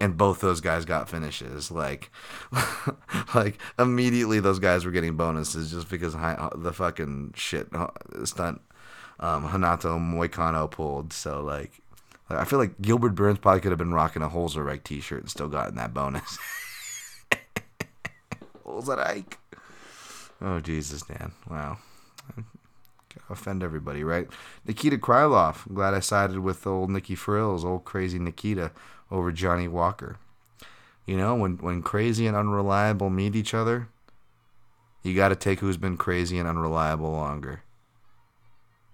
And 0.01 0.17
both 0.17 0.39
those 0.39 0.61
guys 0.61 0.85
got 0.85 1.09
finishes. 1.09 1.69
Like, 1.71 2.09
like 3.35 3.59
immediately 3.77 4.39
those 4.39 4.59
guys 4.59 4.85
were 4.85 4.91
getting 4.91 5.17
bonuses 5.17 5.71
just 5.71 5.89
because 5.89 6.13
the 6.13 6.73
fucking 6.73 7.33
shit 7.35 7.67
stunt 8.23 8.61
um, 9.19 9.45
Renato 9.51 9.97
Moicano 9.97 10.69
pulled. 10.69 11.13
So 11.13 11.41
like, 11.41 11.71
I 12.29 12.45
feel 12.45 12.59
like 12.59 12.79
Gilbert 12.81 13.15
Burns 13.15 13.39
probably 13.39 13.61
could 13.61 13.71
have 13.71 13.79
been 13.79 13.93
rocking 13.93 14.21
a 14.21 14.29
Holzerreich 14.29 14.83
t-shirt 14.83 15.21
and 15.21 15.29
still 15.29 15.47
gotten 15.47 15.75
that 15.75 15.93
bonus. 15.93 16.37
Holzerreich. 18.65 19.33
Oh 20.41 20.59
Jesus, 20.59 21.01
Dan! 21.01 21.33
Wow, 21.49 21.79
offend 23.29 23.63
everybody, 23.63 24.03
right? 24.03 24.27
Nikita 24.65 24.97
Krylov. 24.97 25.67
I'm 25.67 25.75
glad 25.75 25.93
I 25.93 25.99
sided 25.99 26.39
with 26.39 26.65
old 26.65 26.89
Nicky 26.89 27.15
Frills, 27.15 27.63
old 27.65 27.85
crazy 27.85 28.19
Nikita, 28.19 28.71
over 29.11 29.31
Johnny 29.31 29.67
Walker. 29.67 30.17
You 31.05 31.17
know, 31.17 31.35
when 31.35 31.57
when 31.57 31.81
crazy 31.81 32.27
and 32.27 32.35
unreliable 32.35 33.09
meet 33.09 33.35
each 33.35 33.53
other, 33.53 33.87
you 35.01 35.15
got 35.15 35.29
to 35.29 35.35
take 35.35 35.59
who's 35.59 35.77
been 35.77 35.97
crazy 35.97 36.37
and 36.37 36.47
unreliable 36.47 37.11
longer. 37.11 37.63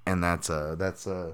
And 0.05 0.23
that's 0.23 0.49
uh 0.49 0.75
that's 0.77 1.07
uh 1.07 1.33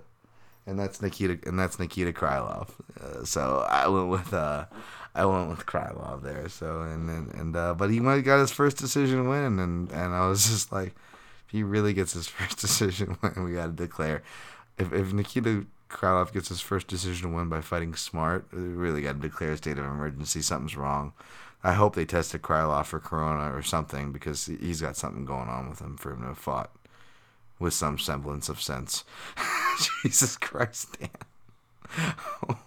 and 0.66 0.80
that's 0.80 1.02
Nikita 1.02 1.40
and 1.46 1.60
that's 1.60 1.78
Nikita 1.78 2.14
Krylov. 2.14 2.70
Uh, 3.00 3.24
so 3.24 3.66
I 3.70 3.88
went 3.88 4.10
with 4.10 4.34
uh 4.34 4.66
I 5.14 5.26
went 5.26 5.50
with 5.50 5.66
Krylov 5.66 6.24
there. 6.24 6.48
So 6.50 6.82
and 6.82 7.10
and, 7.10 7.34
and 7.34 7.56
uh, 7.56 7.74
but 7.74 7.90
he 7.90 7.98
have 7.98 8.24
got 8.24 8.40
his 8.40 8.52
first 8.52 8.78
decision 8.78 9.28
win, 9.28 9.60
and 9.60 9.92
and 9.92 10.14
I 10.14 10.28
was 10.28 10.48
just 10.50 10.72
like, 10.72 10.96
he 11.52 11.64
really 11.64 11.94
gets 11.94 12.14
his 12.14 12.28
first 12.28 12.60
decision 12.60 13.18
win, 13.22 13.44
we 13.44 13.54
got 13.54 13.66
to 13.68 13.72
declare. 13.72 14.24
If 14.78 14.94
if 14.94 15.14
Nikita 15.14 15.66
Krylov 15.90 16.32
gets 16.32 16.50
his 16.50 16.62
first 16.62 16.88
decision 16.88 17.34
win 17.34 17.50
by 17.50 17.62
fighting 17.62 17.96
smart, 17.96 18.48
we 18.52 18.62
really 18.62 19.02
got 19.02 19.14
to 19.14 19.28
declare 19.28 19.52
a 19.52 19.58
state 19.58 19.78
of 19.78 19.86
emergency. 19.86 20.42
Something's 20.42 20.78
wrong. 20.78 21.14
I 21.64 21.74
hope 21.74 21.96
they 21.96 22.06
tested 22.06 22.42
Krylov 22.42 22.86
for 22.86 23.00
corona 23.00 23.56
or 23.56 23.62
something 23.62 24.12
because 24.12 24.46
he's 24.46 24.82
got 24.82 24.98
something 24.98 25.26
going 25.26 25.48
on 25.48 25.70
with 25.70 25.80
him 25.80 25.96
for 25.98 26.14
him 26.14 26.22
to 26.22 26.28
have 26.30 26.38
fought 26.38 26.72
with 27.60 27.74
some 27.74 28.00
semblance 28.00 28.50
of 28.50 28.60
sense. 28.60 29.04
Jesus 30.04 30.38
Christ, 30.38 30.98
Dan. 31.00 31.10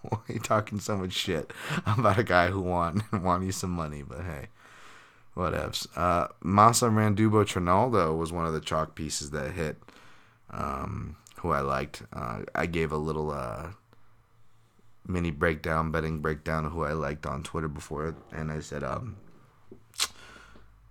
Why 0.02 0.18
are 0.28 0.32
you 0.32 0.38
talking 0.38 0.78
so 0.78 0.96
much 0.96 1.12
shit 1.12 1.52
about 1.86 2.18
a 2.18 2.24
guy 2.24 2.48
who 2.48 2.60
won 2.60 3.02
and 3.10 3.24
won 3.24 3.44
you 3.44 3.52
some 3.52 3.70
money? 3.70 4.02
But 4.06 4.20
hey, 4.20 4.46
whatevs. 5.36 5.86
Uh, 5.96 6.28
Massaranduba 6.42 7.46
Trinaldo 7.46 8.14
was 8.14 8.32
one 8.32 8.46
of 8.46 8.52
the 8.52 8.60
chalk 8.60 8.94
pieces 8.94 9.30
that 9.30 9.52
hit, 9.52 9.76
um, 10.50 11.16
who 11.36 11.50
I 11.50 11.60
liked. 11.60 12.02
Uh, 12.12 12.40
I 12.54 12.66
gave 12.66 12.92
a 12.92 12.96
little 12.96 13.30
uh, 13.30 13.70
mini 15.06 15.30
breakdown, 15.30 15.90
betting 15.90 16.20
breakdown 16.20 16.64
of 16.64 16.72
who 16.72 16.84
I 16.84 16.92
liked 16.92 17.26
on 17.26 17.42
Twitter 17.42 17.68
before, 17.68 18.14
and 18.32 18.50
I 18.50 18.60
said 18.60 18.82
um, 18.82 19.16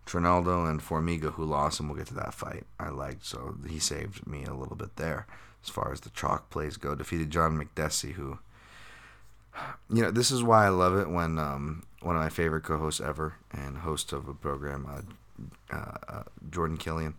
Trinaldo 0.05 0.65
and 0.65 0.81
Formiga, 0.81 1.33
who 1.33 1.45
lost, 1.45 1.79
and 1.79 1.89
we'll 1.89 1.97
get 1.97 2.07
to 2.07 2.13
that 2.15 2.33
fight. 2.33 2.65
I 2.79 2.89
liked, 2.89 3.25
so 3.25 3.55
he 3.67 3.79
saved 3.79 4.27
me 4.27 4.43
a 4.43 4.53
little 4.53 4.75
bit 4.75 4.95
there 4.97 5.27
as 5.63 5.69
far 5.69 5.91
as 5.91 6.01
the 6.01 6.09
chalk 6.09 6.49
plays 6.49 6.77
go. 6.77 6.93
Defeated 6.93 7.31
John 7.31 7.57
Makdessi, 7.57 8.13
who, 8.13 8.39
you 9.89 10.01
know, 10.01 10.11
this 10.11 10.29
is 10.29 10.43
why 10.43 10.65
I 10.65 10.69
love 10.69 10.97
it 10.97 11.09
when 11.09 11.39
um, 11.39 11.83
one 12.03 12.15
of 12.15 12.21
my 12.21 12.29
favorite 12.29 12.63
co-hosts 12.63 13.01
ever 13.01 13.35
and 13.51 13.77
host 13.77 14.11
of 14.11 14.27
a 14.27 14.33
program, 14.33 15.05
uh, 15.71 15.75
uh, 16.07 16.23
Jordan 16.51 16.77
Killian. 16.77 17.15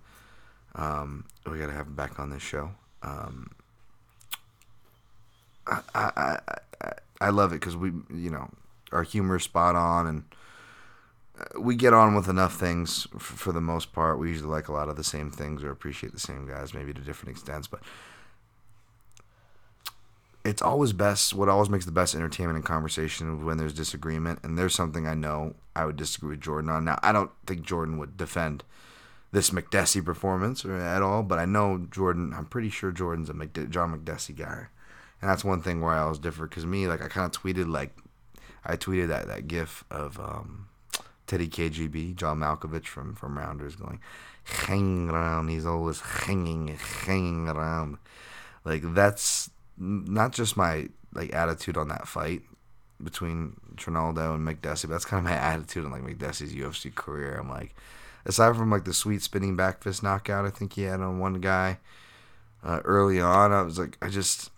Um, 0.75 1.25
we 1.51 1.59
got 1.59 1.67
to 1.67 1.73
have 1.73 1.87
him 1.87 1.95
back 1.95 2.19
on 2.19 2.31
this 2.31 2.43
show. 2.43 2.71
Um, 3.03 3.51
I, 5.67 5.81
I, 5.95 6.39
I, 6.81 6.93
I 7.21 7.31
love 7.31 7.53
it 7.53 7.61
because 7.61 7.77
we, 7.77 7.93
you 8.13 8.31
know, 8.31 8.51
our 8.93 9.03
humor 9.03 9.37
is 9.37 9.45
spot 9.45 9.77
on 9.77 10.07
and 10.07 10.25
uh, 11.39 11.61
we 11.61 11.75
get 11.75 11.95
on 11.95 12.15
with 12.15 12.29
enough 12.29 12.55
things 12.57 13.07
for 13.19 13.53
the 13.53 13.61
most 13.61 13.93
part. 13.93 14.19
We 14.19 14.29
usually 14.29 14.51
like 14.51 14.69
a 14.69 14.73
lot 14.73 14.89
of 14.89 14.97
the 14.97 15.05
same 15.05 15.31
things 15.31 15.65
or 15.65 15.71
appreciate 15.71 16.13
the 16.13 16.21
same 16.21 16.47
guys, 16.47 16.75
maybe 16.75 16.93
to 16.93 17.01
different 17.01 17.31
extents. 17.37 17.67
But 17.67 17.81
it's 20.45 20.63
always 20.63 20.93
best 20.93 21.35
what 21.35 21.49
always 21.49 21.71
makes 21.71 21.87
the 21.87 21.93
best 21.93 22.15
entertainment 22.15 22.57
and 22.57 22.65
conversation 22.65 23.45
when 23.45 23.57
there's 23.57 23.73
disagreement 23.73 24.39
and 24.43 24.59
there's 24.59 24.75
something 24.75 25.07
i 25.07 25.15
know 25.15 25.55
i 25.75 25.85
would 25.85 25.97
disagree 25.97 26.31
with 26.31 26.41
jordan 26.41 26.71
on. 26.71 26.85
Now 26.85 26.99
i 27.03 27.13
don't 27.13 27.31
think 27.47 27.63
jordan 27.63 27.99
would 27.99 28.17
defend 28.17 28.65
this 29.33 29.51
Makdessi 29.51 30.05
performance 30.05 30.65
at 30.65 31.03
all 31.03 31.23
but 31.23 31.39
i 31.39 31.45
know 31.45 31.87
jordan 31.91 32.33
i'm 32.37 32.47
pretty 32.47 32.71
sure 32.71 32.93
jordan's 32.93 33.31
a 33.31 33.35
McD- 33.35 33.71
john 33.71 33.99
Makdessi 33.99 34.37
guy. 34.37 34.67
And 35.21 35.31
that's 35.31 35.45
one 35.45 35.63
thing 35.63 35.81
where 35.81 35.95
i 35.95 36.09
was 36.09 36.19
different 36.19 36.51
because 36.51 36.67
me 36.67 36.87
like 36.87 37.03
i 37.03 37.09
kind 37.09 37.27
of 37.27 37.41
tweeted 37.41 37.69
like 37.69 37.97
i 38.65 38.77
tweeted 38.77 39.09
that 39.09 39.27
that 39.27 39.49
gif 39.49 39.85
of 39.91 40.19
um, 40.19 40.69
teddy 41.27 41.49
kgb 41.49 42.15
john 42.15 42.39
malkovich 42.39 42.87
from 42.87 43.15
from 43.15 43.39
rounders 43.39 43.77
going 43.77 43.99
hanging 44.45 45.09
around 45.09 45.49
he's 45.49 45.67
always 45.67 46.01
hanging 46.01 46.69
hanging 46.69 47.49
around. 47.49 47.97
Like 48.65 48.83
that's 48.95 49.51
not 49.77 50.33
just 50.33 50.57
my 50.57 50.89
like 51.13 51.33
attitude 51.35 51.77
on 51.77 51.89
that 51.89 52.09
fight 52.09 52.43
between 53.03 53.55
Trinaldo 53.77 54.35
and 54.35 54.47
Makdessi, 54.47 54.83
but 54.83 54.91
that's 54.91 55.05
kind 55.05 55.25
of 55.25 55.31
my 55.31 55.37
attitude 55.37 55.85
on 55.85 55.91
like 55.91 56.03
Makdessi's 56.03 56.55
UFC 56.55 56.95
career. 56.95 57.37
I'm 57.39 57.49
like, 57.49 57.75
aside 58.25 58.57
from 58.57 58.71
like 58.71 58.85
the 58.85 58.95
sweet 58.95 59.23
spinning 59.23 59.57
back 59.57 59.83
fist 59.83 60.03
knockout 60.03 60.45
I 60.45 60.51
think 60.51 60.75
he 60.75 60.83
had 60.83 61.01
on 61.01 61.19
one 61.19 61.41
guy 61.41 61.79
uh, 62.65 62.81
early 62.85 63.21
on, 63.21 63.53
I 63.53 63.63
was 63.63 63.79
like, 63.79 63.99
I 64.01 64.09
just, 64.09 64.51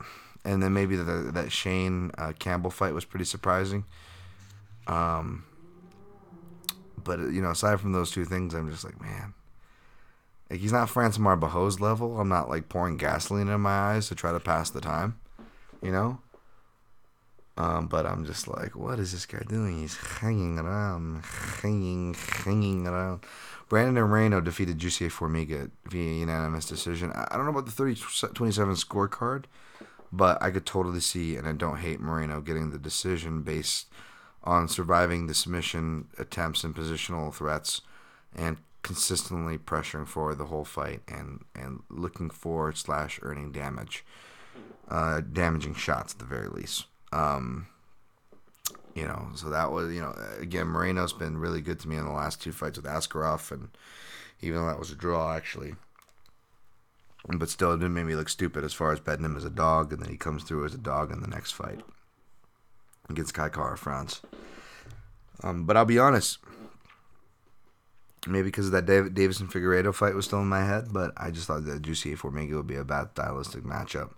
and 0.45 0.62
then 0.62 0.73
maybe 0.73 0.97
the, 0.97 1.31
that 1.33 1.51
Shane 1.51 2.12
uh, 2.17 2.33
Campbell 2.39 2.71
fight 2.71 2.95
was 2.95 3.05
pretty 3.05 3.25
surprising. 3.25 3.85
Um, 4.87 5.45
but 7.03 7.19
you 7.19 7.43
know, 7.43 7.51
aside 7.51 7.81
from 7.81 7.93
those 7.93 8.12
two 8.12 8.25
things, 8.25 8.55
I'm 8.55 8.71
just 8.71 8.85
like, 8.85 9.01
man, 9.01 9.35
like 10.51 10.61
he's 10.61 10.72
not 10.72 10.88
Francimar 10.88 11.38
Barroso 11.38 11.80
level. 11.80 12.20
I'm 12.20 12.28
not 12.28 12.49
like 12.49 12.68
pouring 12.68 12.97
gasoline 12.97 13.49
in 13.49 13.61
my 13.61 13.70
eyes 13.70 14.09
to 14.09 14.14
try 14.14 14.32
to 14.32 14.40
pass 14.40 14.70
the 14.70 14.80
time, 14.80 15.18
you 15.82 15.90
know. 15.90 16.20
Um, 17.59 17.86
but 17.86 18.05
I'm 18.05 18.26
just 18.26 18.47
like, 18.49 18.76
what 18.76 18.99
is 18.99 19.12
this 19.12 19.24
guy 19.24 19.42
doing? 19.49 19.78
He's 19.78 19.97
hanging 19.97 20.59
around, 20.59 21.24
hanging, 21.62 22.14
hanging 22.44 22.86
around. 22.86 23.24
Brandon 23.68 23.94
Moreno 24.05 24.40
defeated 24.40 24.78
Jussier 24.78 25.11
Formiga 25.11 25.70
via 25.86 26.20
unanimous 26.20 26.66
decision. 26.66 27.12
I 27.12 27.34
don't 27.34 27.44
know 27.44 27.51
about 27.51 27.64
the 27.66 27.72
30 27.72 27.97
27 28.34 28.74
scorecard, 28.74 29.44
but 30.12 30.40
I 30.42 30.51
could 30.51 30.66
totally 30.66 31.01
see, 31.01 31.34
and 31.34 31.49
I 31.49 31.53
don't 31.53 31.78
hate 31.78 31.99
Moreno 31.99 32.40
getting 32.42 32.70
the 32.70 32.78
decision 32.78 33.42
based 33.42 33.86
on 34.44 34.68
surviving 34.68 35.26
the 35.26 35.34
submission 35.34 36.09
attempts 36.18 36.62
and 36.62 36.76
positional 36.76 37.34
threats 37.34 37.80
and 38.34 38.59
consistently 38.87 39.59
pressuring 39.59 40.07
forward 40.07 40.37
the 40.37 40.45
whole 40.45 40.64
fight 40.64 41.01
and 41.09 41.45
and 41.57 41.82
looking 41.91 42.30
for 42.30 42.72
slash 42.72 43.18
earning 43.20 43.51
damage, 43.51 44.05
uh, 44.89 45.20
damaging 45.20 45.74
shots 45.74 46.12
at 46.12 46.20
the 46.20 46.24
very 46.24 46.47
least. 46.47 46.84
Um, 47.12 47.66
you 48.95 49.05
know, 49.05 49.30
so 49.34 49.51
that 49.51 49.72
was 49.72 49.93
you 49.93 50.01
know 50.01 50.14
again 50.39 50.68
Moreno's 50.68 51.12
been 51.12 51.39
really 51.39 51.61
good 51.61 51.80
to 51.80 51.89
me 51.89 51.97
in 51.97 52.05
the 52.05 52.12
last 52.12 52.41
two 52.41 52.53
fights 52.53 52.78
with 52.78 52.87
Askarov, 52.87 53.51
and 53.51 53.70
even 54.41 54.61
though 54.61 54.68
that 54.68 54.78
was 54.78 54.93
a 54.93 54.95
draw 54.95 55.34
actually. 55.34 55.74
But 57.28 57.49
still, 57.49 57.72
it 57.72 57.80
make 57.80 58.07
me 58.07 58.14
look 58.14 58.28
stupid 58.28 58.62
as 58.62 58.72
far 58.72 58.93
as 58.93 59.01
betting 59.01 59.24
him 59.24 59.37
as 59.37 59.45
a 59.45 59.51
dog, 59.51 59.93
and 59.93 60.01
then 60.01 60.11
he 60.11 60.16
comes 60.16 60.45
through 60.45 60.64
as 60.64 60.74
a 60.74 60.78
dog 60.78 61.11
in 61.11 61.22
the 61.22 61.26
next 61.26 61.53
fight 61.53 61.80
against 63.11 63.34
Kai 63.34 63.49
Kara-France. 63.49 64.22
Um, 65.43 65.64
but 65.64 65.76
I'll 65.76 65.84
be 65.84 65.99
honest, 65.99 66.39
maybe 68.27 68.45
because 68.45 68.66
of 68.66 68.72
that 68.72 68.87
David 68.87 69.14
Deiveson 69.14 69.51
Figueiredo 69.51 69.95
fight 69.95 70.14
was 70.14 70.24
still 70.27 70.41
in 70.41 70.49
my 70.49 70.64
head, 70.64 70.89
but 70.93 71.12
I 71.16 71.31
just 71.31 71.47
thought 71.47 71.64
that 71.64 71.83
Jussier 71.83 72.16
Formiga 72.16 72.57
would 72.57 72.66
be 72.66 72.77
a 72.77 72.85
bad 72.85 73.11
stylistic 73.12 73.64
matchup. 73.64 74.11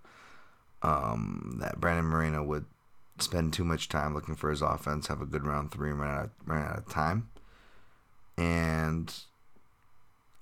Um, 0.83 1.59
that 1.61 1.81
Brandon 1.81 2.05
Moreno 2.05 2.43
would 2.43 2.67
spend 3.19 3.53
too 3.53 3.65
much 3.65 3.89
time 3.89 4.15
looking 4.15 4.37
for 4.37 4.51
his 4.51 4.63
offense, 4.63 5.09
have 5.09 5.21
a 5.21 5.27
good 5.27 5.45
round 5.45 5.73
three, 5.73 5.91
and 5.91 6.01
run 6.01 6.11
out, 6.11 6.25
of, 6.27 6.31
run 6.47 6.63
out 6.63 6.79
of 6.79 6.89
time. 6.89 7.29
And 8.37 9.13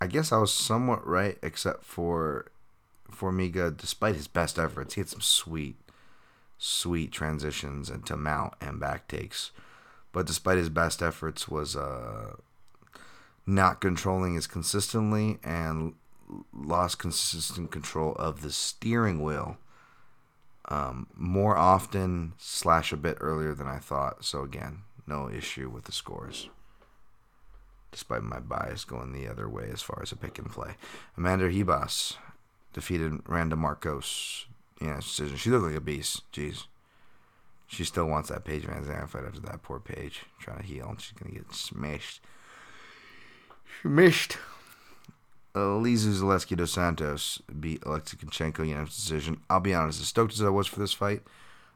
I 0.00 0.06
guess 0.06 0.32
I 0.32 0.38
was 0.38 0.52
somewhat 0.52 1.06
right, 1.06 1.38
except 1.42 1.84
for 1.84 2.46
Formiga, 3.10 3.74
despite 3.74 4.14
his 4.14 4.28
best 4.28 4.58
efforts, 4.58 4.94
he 4.94 5.00
had 5.00 5.08
some 5.08 5.22
sweet, 5.22 5.76
sweet 6.58 7.12
transitions 7.12 7.88
into 7.88 8.16
mount 8.16 8.54
and 8.60 8.78
back 8.78 9.08
takes. 9.08 9.52
But 10.12 10.26
despite 10.26 10.58
his 10.58 10.68
best 10.68 11.02
efforts, 11.02 11.48
was 11.48 11.76
uh, 11.76 12.36
not 13.46 13.80
controlling 13.80 14.36
as 14.36 14.46
consistently 14.46 15.38
and 15.44 15.94
lost 16.52 16.98
consistent 16.98 17.70
control 17.70 18.14
of 18.16 18.42
the 18.42 18.50
steering 18.50 19.22
wheel 19.22 19.56
um, 20.68 21.06
more 21.14 21.56
often 21.56 22.32
slash 22.38 22.92
a 22.92 22.96
bit 22.96 23.18
earlier 23.20 23.54
than 23.54 23.68
I 23.68 23.78
thought. 23.78 24.24
So 24.24 24.42
again, 24.42 24.82
no 25.06 25.30
issue 25.30 25.70
with 25.70 25.84
the 25.84 25.92
scores. 25.92 26.48
Despite 27.92 28.22
my 28.22 28.40
bias 28.40 28.84
going 28.84 29.12
the 29.12 29.28
other 29.28 29.48
way 29.48 29.70
as 29.72 29.80
far 29.80 30.00
as 30.02 30.12
a 30.12 30.16
pick 30.16 30.38
and 30.38 30.50
play. 30.50 30.74
Amanda 31.16 31.48
Ribas 31.48 32.16
defeated 32.72 33.20
Randa 33.26 33.56
Markos. 33.56 34.46
Yeah, 34.80 34.96
decision. 34.96 35.36
She 35.36 35.50
looked 35.50 35.66
like 35.66 35.76
a 35.76 35.80
beast. 35.80 36.30
Jeez. 36.32 36.64
She 37.68 37.84
still 37.84 38.06
wants 38.06 38.28
that 38.28 38.44
Paige 38.44 38.64
VanZant 38.64 39.08
fight 39.08 39.24
after 39.24 39.40
that 39.40 39.62
poor 39.62 39.80
Paige 39.80 40.22
trying 40.38 40.58
to 40.58 40.64
heal, 40.64 40.94
she's 40.98 41.18
gonna 41.18 41.34
get 41.34 41.52
smashed. 41.52 42.20
Smashed. 43.82 44.38
Elizeu 45.54 46.12
Zaleski 46.12 46.54
dos 46.54 46.72
Santos 46.72 47.40
beat 47.58 47.82
Alexei 47.86 48.16
Kunchenko 48.16 48.58
unanimous 48.58 48.94
decision. 48.96 49.40
I'll 49.48 49.60
be 49.60 49.74
honest, 49.74 50.00
as 50.00 50.08
stoked 50.08 50.34
as 50.34 50.42
I 50.42 50.50
was 50.50 50.66
for 50.66 50.80
this 50.80 50.92
fight, 50.92 51.22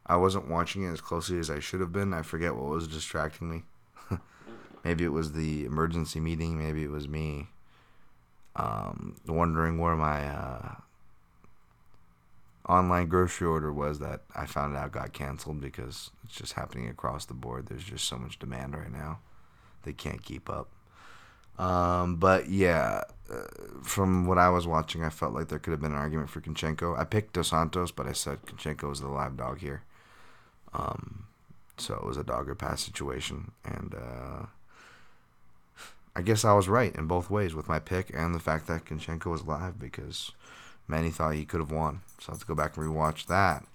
I 0.05 0.17
wasn't 0.17 0.49
watching 0.49 0.83
it 0.83 0.91
as 0.91 1.01
closely 1.01 1.39
as 1.39 1.49
I 1.49 1.59
should 1.59 1.79
have 1.79 1.91
been. 1.91 2.13
I 2.13 2.21
forget 2.21 2.55
what 2.55 2.69
was 2.69 2.87
distracting 2.87 3.49
me. 3.49 3.63
maybe 4.83 5.03
it 5.03 5.11
was 5.11 5.31
the 5.31 5.65
emergency 5.65 6.19
meeting. 6.19 6.59
Maybe 6.59 6.83
it 6.83 6.91
was 6.91 7.07
me 7.07 7.47
um, 8.55 9.15
wondering 9.27 9.79
where 9.79 9.95
my 9.95 10.27
uh, 10.27 10.75
online 12.67 13.07
grocery 13.07 13.47
order 13.47 13.71
was 13.71 13.99
that 13.99 14.21
I 14.35 14.45
found 14.45 14.75
out 14.75 14.91
got 14.91 15.13
canceled 15.13 15.61
because 15.61 16.11
it's 16.23 16.35
just 16.35 16.53
happening 16.53 16.87
across 16.87 17.25
the 17.25 17.33
board. 17.33 17.67
There's 17.67 17.83
just 17.83 18.07
so 18.07 18.17
much 18.17 18.39
demand 18.39 18.75
right 18.75 18.91
now. 18.91 19.19
They 19.83 19.93
can't 19.93 20.23
keep 20.23 20.49
up. 20.49 20.69
Um, 21.61 22.15
but 22.15 22.49
yeah, 22.49 23.03
uh, 23.31 23.43
from 23.83 24.25
what 24.25 24.39
I 24.39 24.49
was 24.49 24.65
watching, 24.65 25.03
I 25.03 25.09
felt 25.11 25.33
like 25.33 25.47
there 25.47 25.59
could 25.59 25.71
have 25.71 25.79
been 25.79 25.91
an 25.91 25.97
argument 25.97 26.31
for 26.31 26.41
Kunchenko. 26.41 26.97
I 26.97 27.03
picked 27.03 27.33
Dos 27.33 27.49
Santos, 27.49 27.91
but 27.91 28.07
I 28.07 28.13
said 28.13 28.41
Kunchenko 28.47 28.89
was 28.89 28.99
the 28.99 29.07
live 29.07 29.37
dog 29.37 29.59
here. 29.59 29.83
Um, 30.73 31.27
so 31.77 31.93
it 31.93 32.03
was 32.03 32.17
a 32.17 32.23
dog 32.23 32.49
or 32.49 32.55
pass 32.55 32.81
situation, 32.81 33.51
and 33.63 33.93
uh, 33.93 34.45
I 36.15 36.23
guess 36.23 36.43
I 36.43 36.53
was 36.53 36.67
right 36.67 36.95
in 36.95 37.05
both 37.05 37.29
ways 37.29 37.53
with 37.53 37.69
my 37.69 37.77
pick 37.77 38.11
and 38.11 38.33
the 38.33 38.39
fact 38.39 38.65
that 38.65 38.85
Kunchenko 38.85 39.27
was 39.27 39.45
live 39.45 39.79
because 39.79 40.31
many 40.87 41.11
thought 41.11 41.35
he 41.35 41.45
could 41.45 41.59
have 41.59 41.71
won. 41.71 42.01
So 42.19 42.29
I 42.29 42.33
have 42.33 42.41
to 42.41 42.47
go 42.47 42.55
back 42.55 42.75
and 42.75 42.87
rewatch 42.87 43.27
that. 43.27 43.65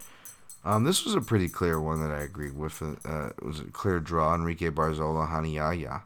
Um, 0.65 0.83
this 0.83 1.05
was 1.05 1.15
a 1.15 1.21
pretty 1.21 1.49
clear 1.49 1.81
one 1.81 2.01
that 2.01 2.11
I 2.11 2.23
agreed 2.23 2.57
with. 2.57 2.83
Uh, 2.83 3.29
it 3.29 3.45
was 3.45 3.61
a 3.61 3.65
clear 3.65 4.01
draw. 4.01 4.35
Enrique 4.35 4.71
Barzola, 4.71 5.29
Rani 5.29 5.55
Yahya 5.55 6.03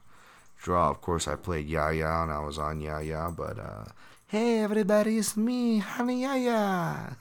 draw. 0.61 0.91
Of 0.91 1.01
course, 1.01 1.27
I 1.27 1.37
played 1.37 1.69
Yahya 1.69 2.07
and 2.07 2.33
I 2.33 2.41
was 2.41 2.59
on 2.59 2.81
Yahya, 2.81 3.33
but 3.37 3.59
uh, 3.59 3.85
hey, 4.27 4.61
everybody, 4.61 5.19
it's 5.19 5.37
me, 5.37 5.83
Rani 5.99 6.23
Yahya. 6.23 7.17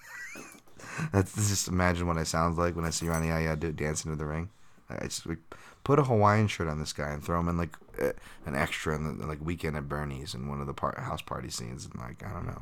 That's 1.14 1.36
just 1.36 1.68
imagine 1.68 2.08
what 2.08 2.18
I 2.18 2.24
sound 2.24 2.58
like 2.58 2.76
when 2.76 2.86
I 2.86 2.90
see 2.90 3.08
Rani 3.08 3.28
Yahya 3.28 3.56
do 3.56 3.72
dancing 3.72 4.12
to 4.12 4.18
the 4.18 4.26
ring. 4.26 4.50
I 4.90 5.06
just 5.06 5.26
like, 5.26 5.38
put 5.84 6.00
a 6.00 6.04
Hawaiian 6.04 6.48
shirt 6.48 6.68
on 6.68 6.80
this 6.80 6.94
guy 6.94 7.10
and 7.10 7.24
throw 7.24 7.40
him 7.40 7.48
in 7.48 7.58
like 7.58 7.78
uh, 8.02 8.12
an 8.46 8.56
extra 8.56 8.96
in 8.96 9.18
the 9.18 9.26
like 9.26 9.44
weekend 9.44 9.78
at 9.78 9.88
Bernie's 9.88 10.34
in 10.34 10.48
one 10.48 10.62
of 10.62 10.68
the 10.68 10.74
par- 10.74 11.00
house 11.00 11.22
party 11.22 11.50
scenes, 11.50 11.86
and 11.86 11.96
like 11.96 12.24
I 12.26 12.34
don't 12.34 12.48
know. 12.48 12.62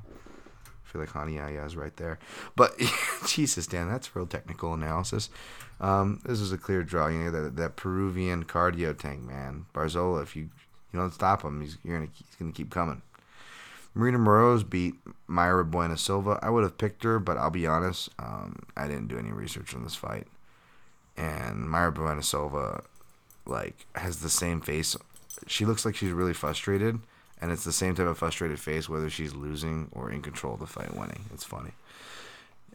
I 0.65 0.89
feel 0.89 1.01
like 1.01 1.13
Rani 1.15 1.36
Yahya 1.36 1.65
is 1.65 1.75
right 1.75 1.95
there. 1.97 2.19
But 2.55 2.80
Jesus, 3.28 3.67
Dan, 3.67 3.89
that's 3.89 4.15
real 4.15 4.25
technical 4.25 4.73
analysis. 4.73 5.30
Um, 5.80 6.21
this 6.25 6.39
is 6.39 6.51
a 6.51 6.57
clear 6.57 6.84
draw. 6.84 7.07
You 7.07 7.19
know 7.19 7.32
that 7.32 7.55
that 7.57 7.75
Peruvian 7.75 8.45
cardio 8.45 8.97
tank, 8.97 9.23
man. 9.23 9.65
Barzola, 9.73 10.23
if 10.23 10.36
you 10.36 10.49
you 10.91 10.99
don't 10.99 11.13
stop 11.13 11.43
him. 11.43 11.61
He's 11.61 11.75
gonna 11.75 12.07
he's 12.13 12.35
gonna 12.39 12.51
keep 12.51 12.69
coming. 12.69 13.01
Marina 13.97 14.19
Moroz 14.19 14.67
beat 14.67 14.95
Mayra 15.27 15.69
Bueno 15.69 15.95
Silva. 15.95 16.39
I 16.43 16.51
would 16.51 16.63
have 16.63 16.77
picked 16.77 17.03
her, 17.03 17.17
but 17.17 17.38
I'll 17.38 17.49
be 17.49 17.65
honest, 17.65 18.09
um, 18.19 18.59
I 18.75 18.88
didn't 18.88 19.07
do 19.07 19.17
any 19.17 19.31
research 19.31 19.73
on 19.73 19.83
this 19.83 19.95
fight. 19.95 20.27
And 21.17 21.67
Mayra 21.67 21.93
Bueno 21.93 22.21
Silva, 22.21 22.83
like, 23.47 23.88
has 23.95 24.19
the 24.19 24.29
same 24.29 24.61
face. 24.61 24.95
She 25.47 25.65
looks 25.65 25.83
like 25.83 25.95
she's 25.95 26.11
really 26.11 26.33
frustrated, 26.33 26.99
and 27.41 27.51
it's 27.51 27.63
the 27.63 27.73
same 27.73 27.95
type 27.95 28.05
of 28.05 28.19
frustrated 28.19 28.59
face 28.59 28.88
whether 28.88 29.09
she's 29.09 29.33
losing 29.33 29.89
or 29.91 30.11
in 30.11 30.21
control 30.21 30.53
of 30.53 30.59
the 30.59 30.67
fight, 30.67 30.95
winning. 30.95 31.25
It's 31.33 31.43
funny. 31.43 31.71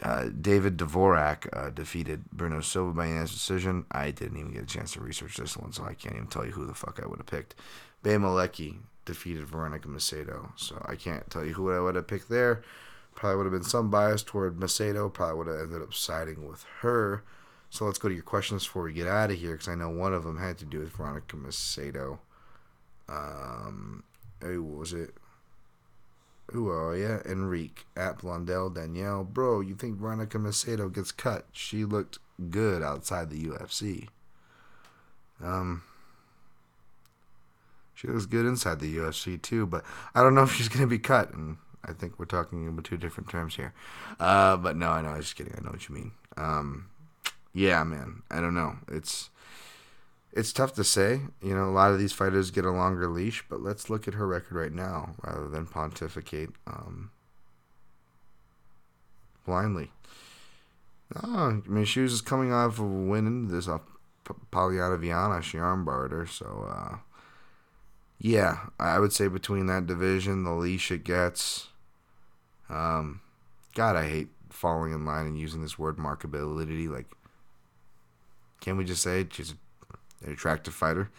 Uh, 0.02 0.30
David 0.40 0.76
Dvorak 0.76 1.46
uh, 1.52 1.70
defeated 1.70 2.24
Bruno 2.32 2.60
Silva 2.60 2.92
by 2.92 3.04
unanimous 3.04 3.32
decision. 3.32 3.86
I 3.92 4.10
didn't 4.10 4.38
even 4.38 4.52
get 4.52 4.64
a 4.64 4.66
chance 4.66 4.94
to 4.94 5.00
research 5.00 5.36
this 5.36 5.56
one, 5.56 5.72
so 5.72 5.84
I 5.84 5.94
can't 5.94 6.16
even 6.16 6.26
tell 6.26 6.44
you 6.44 6.50
who 6.50 6.66
the 6.66 6.74
fuck 6.74 6.98
I 7.00 7.06
would 7.06 7.18
have 7.18 7.26
picked. 7.26 7.54
Bea 8.02 8.12
Malecki 8.12 8.78
defeated 9.04 9.46
Veronica 9.46 9.88
Macedo. 9.88 10.50
So 10.56 10.84
I 10.86 10.96
can't 10.96 11.28
tell 11.30 11.44
you 11.44 11.54
who 11.54 11.72
I 11.72 11.80
would 11.80 11.94
have 11.94 12.06
picked 12.06 12.28
there. 12.28 12.62
Probably 13.14 13.36
would 13.36 13.46
have 13.46 13.52
been 13.52 13.68
some 13.68 13.90
bias 13.90 14.22
toward 14.22 14.56
Macedo. 14.58 15.12
Probably 15.12 15.36
would 15.38 15.46
have 15.48 15.60
ended 15.60 15.82
up 15.82 15.94
siding 15.94 16.46
with 16.48 16.64
her. 16.80 17.22
So 17.70 17.84
let's 17.84 17.98
go 17.98 18.08
to 18.08 18.14
your 18.14 18.22
questions 18.22 18.64
before 18.66 18.84
we 18.84 18.92
get 18.92 19.08
out 19.08 19.30
of 19.30 19.38
here, 19.38 19.52
because 19.52 19.68
I 19.68 19.74
know 19.74 19.88
one 19.88 20.12
of 20.12 20.24
them 20.24 20.38
had 20.38 20.58
to 20.58 20.64
do 20.64 20.80
with 20.80 20.94
Veronica 20.96 21.36
Macedo. 21.36 22.18
Um, 23.08 24.04
who 24.40 24.62
was 24.62 24.92
it? 24.92 25.14
Who 26.50 26.68
are 26.68 26.94
you? 26.96 27.20
Enrique 27.24 27.82
at 27.96 28.18
Blondell 28.18 28.74
Danielle. 28.74 29.24
Bro, 29.24 29.62
you 29.62 29.74
think 29.74 29.96
Veronica 29.96 30.38
Macedo 30.38 30.92
gets 30.92 31.12
cut? 31.12 31.46
She 31.52 31.84
looked 31.84 32.18
good 32.50 32.82
outside 32.82 33.30
the 33.30 33.42
UFC. 33.46 34.08
Um, 35.42 35.82
she 37.94 38.08
looks 38.08 38.26
good 38.26 38.46
inside 38.46 38.80
the 38.80 38.96
UFC 38.96 39.40
too, 39.40 39.66
but 39.66 39.84
I 40.14 40.22
don't 40.22 40.34
know 40.34 40.42
if 40.42 40.52
she's 40.54 40.68
going 40.68 40.80
to 40.80 40.86
be 40.86 40.98
cut. 40.98 41.32
And 41.32 41.58
I 41.84 41.92
think 41.92 42.18
we're 42.18 42.24
talking 42.24 42.68
about 42.68 42.84
two 42.84 42.96
different 42.96 43.28
terms 43.28 43.56
here. 43.56 43.74
Uh, 44.18 44.56
but 44.56 44.76
no, 44.76 44.88
I 44.90 45.02
know. 45.02 45.10
I 45.10 45.16
was 45.16 45.26
just 45.26 45.36
kidding. 45.36 45.54
I 45.56 45.62
know 45.62 45.70
what 45.70 45.88
you 45.88 45.94
mean. 45.94 46.12
Um, 46.36 46.86
yeah, 47.52 47.82
man. 47.84 48.22
I 48.30 48.40
don't 48.40 48.54
know. 48.54 48.76
It's 48.88 49.30
it's 50.32 50.52
tough 50.52 50.72
to 50.74 50.84
say. 50.84 51.20
You 51.42 51.54
know, 51.54 51.64
a 51.64 51.70
lot 51.70 51.92
of 51.92 51.98
these 51.98 52.12
fighters 52.12 52.50
get 52.50 52.64
a 52.64 52.70
longer 52.70 53.08
leash, 53.08 53.44
but 53.48 53.60
let's 53.60 53.90
look 53.90 54.08
at 54.08 54.14
her 54.14 54.26
record 54.26 54.56
right 54.56 54.72
now 54.72 55.14
rather 55.22 55.48
than 55.48 55.66
pontificate 55.66 56.50
um, 56.66 57.10
blindly. 59.44 59.90
Oh, 61.22 61.62
I 61.66 61.68
mean, 61.68 61.84
she 61.84 62.00
was 62.00 62.12
just 62.12 62.24
coming 62.24 62.52
off 62.52 62.78
of 62.78 62.90
winning 62.90 63.48
this 63.48 63.68
off 63.68 63.82
Polyana 64.24 64.98
Viana. 64.98 65.42
She 65.42 65.58
armbarred 65.58 66.12
her, 66.12 66.26
so. 66.26 66.66
Uh, 66.70 66.96
yeah, 68.24 68.68
I 68.78 69.00
would 69.00 69.12
say 69.12 69.26
between 69.26 69.66
that 69.66 69.88
division, 69.88 70.44
the 70.44 70.52
leash 70.52 70.92
it 70.92 71.02
gets. 71.02 71.66
Um, 72.68 73.20
God, 73.74 73.96
I 73.96 74.08
hate 74.08 74.28
falling 74.48 74.92
in 74.92 75.04
line 75.04 75.26
and 75.26 75.36
using 75.36 75.60
this 75.60 75.76
word 75.76 75.96
markability. 75.96 76.88
Like, 76.88 77.06
can 78.60 78.76
we 78.76 78.84
just 78.84 79.02
say 79.02 79.26
she's 79.28 79.54
an 80.24 80.32
attractive 80.32 80.72
fighter? 80.72 81.10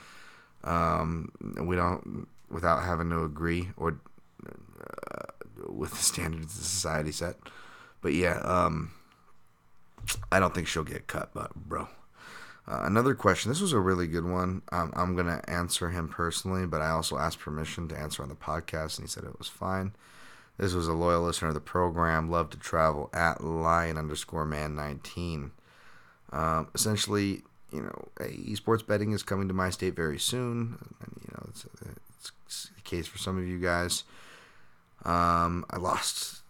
Um, 0.64 1.34
we 1.60 1.76
don't, 1.76 2.26
without 2.50 2.84
having 2.84 3.10
to 3.10 3.26
agree 3.26 3.72
or 3.76 4.00
uh, 4.48 5.26
with 5.68 5.92
the 5.92 5.98
standards 5.98 6.58
the 6.58 6.64
society 6.64 7.12
set. 7.12 7.36
But 8.00 8.14
yeah, 8.14 8.38
um, 8.46 8.92
I 10.32 10.40
don't 10.40 10.56
think 10.56 10.68
she'll 10.68 10.86
get 10.86 11.08
cut, 11.08 11.32
but 11.34 11.54
bro. 11.54 11.90
Uh, 12.68 12.82
another 12.84 13.14
question. 13.14 13.50
This 13.50 13.62
was 13.62 13.74
a 13.74 13.80
really 13.80 14.08
good 14.08 14.26
one. 14.26 14.62
Um, 14.72 14.94
I'm 14.96 15.16
going 15.16 15.28
to 15.28 15.50
answer 15.50 15.90
him 15.90 16.08
personally, 16.08 16.66
but 16.66 16.82
I 16.82 16.92
also 16.92 17.18
asked 17.18 17.40
permission 17.40 17.88
to 17.90 17.98
answer 17.98 18.24
on 18.24 18.30
the 18.30 18.36
podcast, 18.36 18.98
and 18.98 19.06
he 19.06 19.10
said 19.10 19.26
it 19.26 19.38
was 19.38 19.50
fine. 19.50 19.94
This 20.58 20.74
was 20.74 20.88
a 20.88 20.94
loyal 20.94 21.24
listener 21.24 21.50
of 21.50 21.56
the 21.56 21.60
program. 21.60 22.30
Love 22.30 22.50
to 22.52 22.58
travel 22.58 23.10
at 23.14 23.44
lion 23.44 23.98
underscore 23.98 24.46
man 24.46 24.76
19. 24.76 25.52
Um, 26.32 26.68
essentially, 26.74 27.44
you 27.72 27.82
know, 27.82 28.08
esports 28.20 28.86
betting 28.86 29.12
is 29.12 29.24
coming 29.24 29.48
to 29.48 29.54
my 29.54 29.70
state 29.70 29.96
very 29.96 30.20
soon. 30.20 30.78
And, 31.02 31.22
you 31.22 31.34
know, 31.34 31.46
it's, 31.50 31.66
it's, 31.66 32.70
the 32.76 32.82
case 32.84 33.08
for 33.08 33.18
some 33.18 33.38
of 33.38 33.48
you 33.48 33.60
guys. 33.60 34.04
Um, 35.04 35.66
I 35.70 35.78
lost 35.78 36.44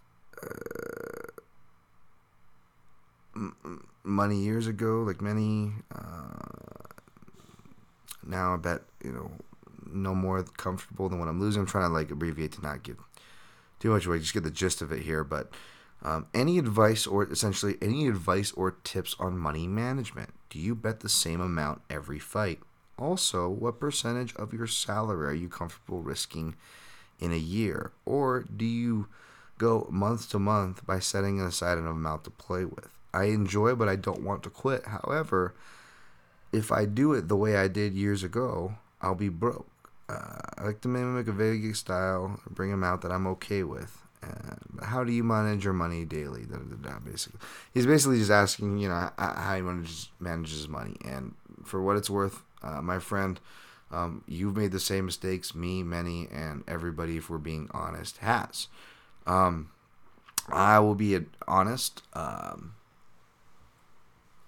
uh, 0.43 1.32
money 4.04 4.38
years 4.38 4.68
ago, 4.68 5.04
like 5.04 5.22
many. 5.22 5.72
Uh, 5.93 6.34
now 8.26 8.54
I 8.54 8.58
bet 8.58 8.82
you 9.04 9.12
know 9.12 9.32
no 9.86 10.16
more 10.16 10.43
comfortable 10.43 11.10
than 11.10 11.20
what 11.20 11.28
I'm 11.28 11.39
losing. 11.39 11.62
I'm 11.62 11.68
trying 11.68 11.89
to 11.89 11.93
like 11.93 12.12
abbreviate 12.12 12.54
to 12.54 12.62
not 12.62 12.84
give 12.84 12.97
too 13.80 13.91
much 13.91 14.06
away. 14.06 14.20
Just 14.20 14.34
get 14.34 14.43
the 14.43 14.51
gist 14.51 14.82
of 14.82 14.91
it 14.91 15.04
here. 15.04 15.24
But 15.24 15.51
um, 16.04 16.28
any 16.34 16.58
advice 16.58 17.08
or 17.08 17.24
essentially 17.24 17.78
any 17.82 18.08
advice 18.08 18.51
or 18.54 18.72
tips 18.84 19.16
on 19.20 19.38
money 19.38 19.68
management? 19.68 20.32
Do 20.49 20.60
you 20.60 20.76
bet 20.76 20.99
the 20.99 21.10
same 21.10 21.41
amount 21.41 21.82
every 21.89 22.20
fight? 22.20 22.60
Also, 22.97 23.49
what 23.49 23.80
percentage 23.80 24.36
of 24.36 24.54
your 24.54 24.68
salary 24.68 25.28
are 25.28 25.34
you 25.34 25.49
comfortable 25.49 26.01
risking 26.01 26.56
in 27.20 27.32
a 27.32 27.38
year? 27.38 27.91
Or 28.06 28.41
do 28.43 28.66
you 28.66 29.08
go 29.58 29.88
month 29.89 30.30
to 30.30 30.39
month 30.39 30.86
by 30.86 30.99
setting 30.99 31.39
aside 31.41 31.78
an 31.78 31.88
amount 31.88 32.26
to 32.26 32.30
play 32.30 32.66
with? 32.66 32.93
I 33.14 33.26
enjoy, 33.26 33.76
but 33.76 33.88
I 33.88 33.95
don't 33.95 34.24
want 34.24 34.43
to 34.43 34.49
quit. 34.49 34.86
However, 34.86 35.53
if 36.51 36.72
I 36.72 36.86
do 36.86 37.14
it 37.14 37.28
the 37.28 37.36
way 37.36 37.55
I 37.57 37.68
did 37.68 37.93
years 37.93 38.24
ago, 38.24 38.76
I'll 39.01 39.16
be 39.16 39.30
broke. 39.30 39.68
Uh, 40.09 40.39
I 40.57 40.64
like 40.64 40.82
to 40.82 40.88
mimic 40.88 41.28
a 41.28 41.32
Vegas 41.32 41.80
style, 41.80 42.39
bring 42.49 42.72
them 42.72 42.84
out 42.84 43.01
that 43.01 43.11
I'm 43.11 43.28
okay 43.28 43.64
with. 43.64 43.99
Uh, 44.24 44.86
how 44.86 45.03
do 45.03 45.11
you 45.11 45.24
manage 45.24 45.64
your 45.66 45.74
money 45.74 46.05
daily? 46.05 46.45
Da, 46.45 46.57
da, 46.57 46.76
da, 46.89 46.99
basically, 46.99 47.39
he's 47.74 47.86
basically 47.86 48.20
just 48.20 48.32
asking, 48.32 48.78
you 48.78 48.88
know, 48.88 49.09
how 49.18 49.55
he 49.55 49.61
manages 49.61 50.09
manages 50.20 50.57
his 50.57 50.68
money. 50.70 50.95
And 51.03 51.36
for 51.64 51.82
what 51.82 51.97
it's 51.97 52.09
worth, 52.09 52.41
uh, 52.61 52.82
my 52.82 52.99
friend, 52.99 53.39
um, 53.91 54.24
you've 54.28 54.55
made 54.55 54.72
the 54.72 54.80
same 54.80 55.05
mistakes 55.05 55.53
me, 55.53 55.84
many, 55.84 56.28
and 56.32 56.64
everybody, 56.68 57.18
if 57.18 57.30
we're 57.30 57.38
being 57.38 57.70
honest, 57.74 58.18
has. 58.18 58.68
Um, 59.28 59.70
I 60.49 60.80
will 60.80 60.95
be 60.95 61.20
honest. 61.47 62.01
Um, 62.14 62.76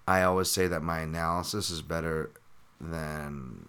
I 0.07 0.23
always 0.23 0.49
say 0.49 0.67
that 0.67 0.83
my 0.83 0.99
analysis 0.99 1.69
is 1.69 1.81
better 1.81 2.31
than 2.79 3.67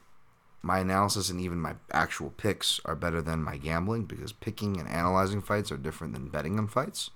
my 0.62 0.80
analysis 0.80 1.30
and 1.30 1.40
even 1.40 1.60
my 1.60 1.74
actual 1.92 2.30
picks 2.30 2.80
are 2.84 2.96
better 2.96 3.22
than 3.22 3.42
my 3.42 3.56
gambling 3.56 4.04
because 4.04 4.32
picking 4.32 4.78
and 4.78 4.88
analyzing 4.88 5.40
fights 5.40 5.70
are 5.70 5.76
different 5.76 6.12
than 6.12 6.28
betting 6.28 6.58
on 6.58 6.66
fights. 6.66 7.10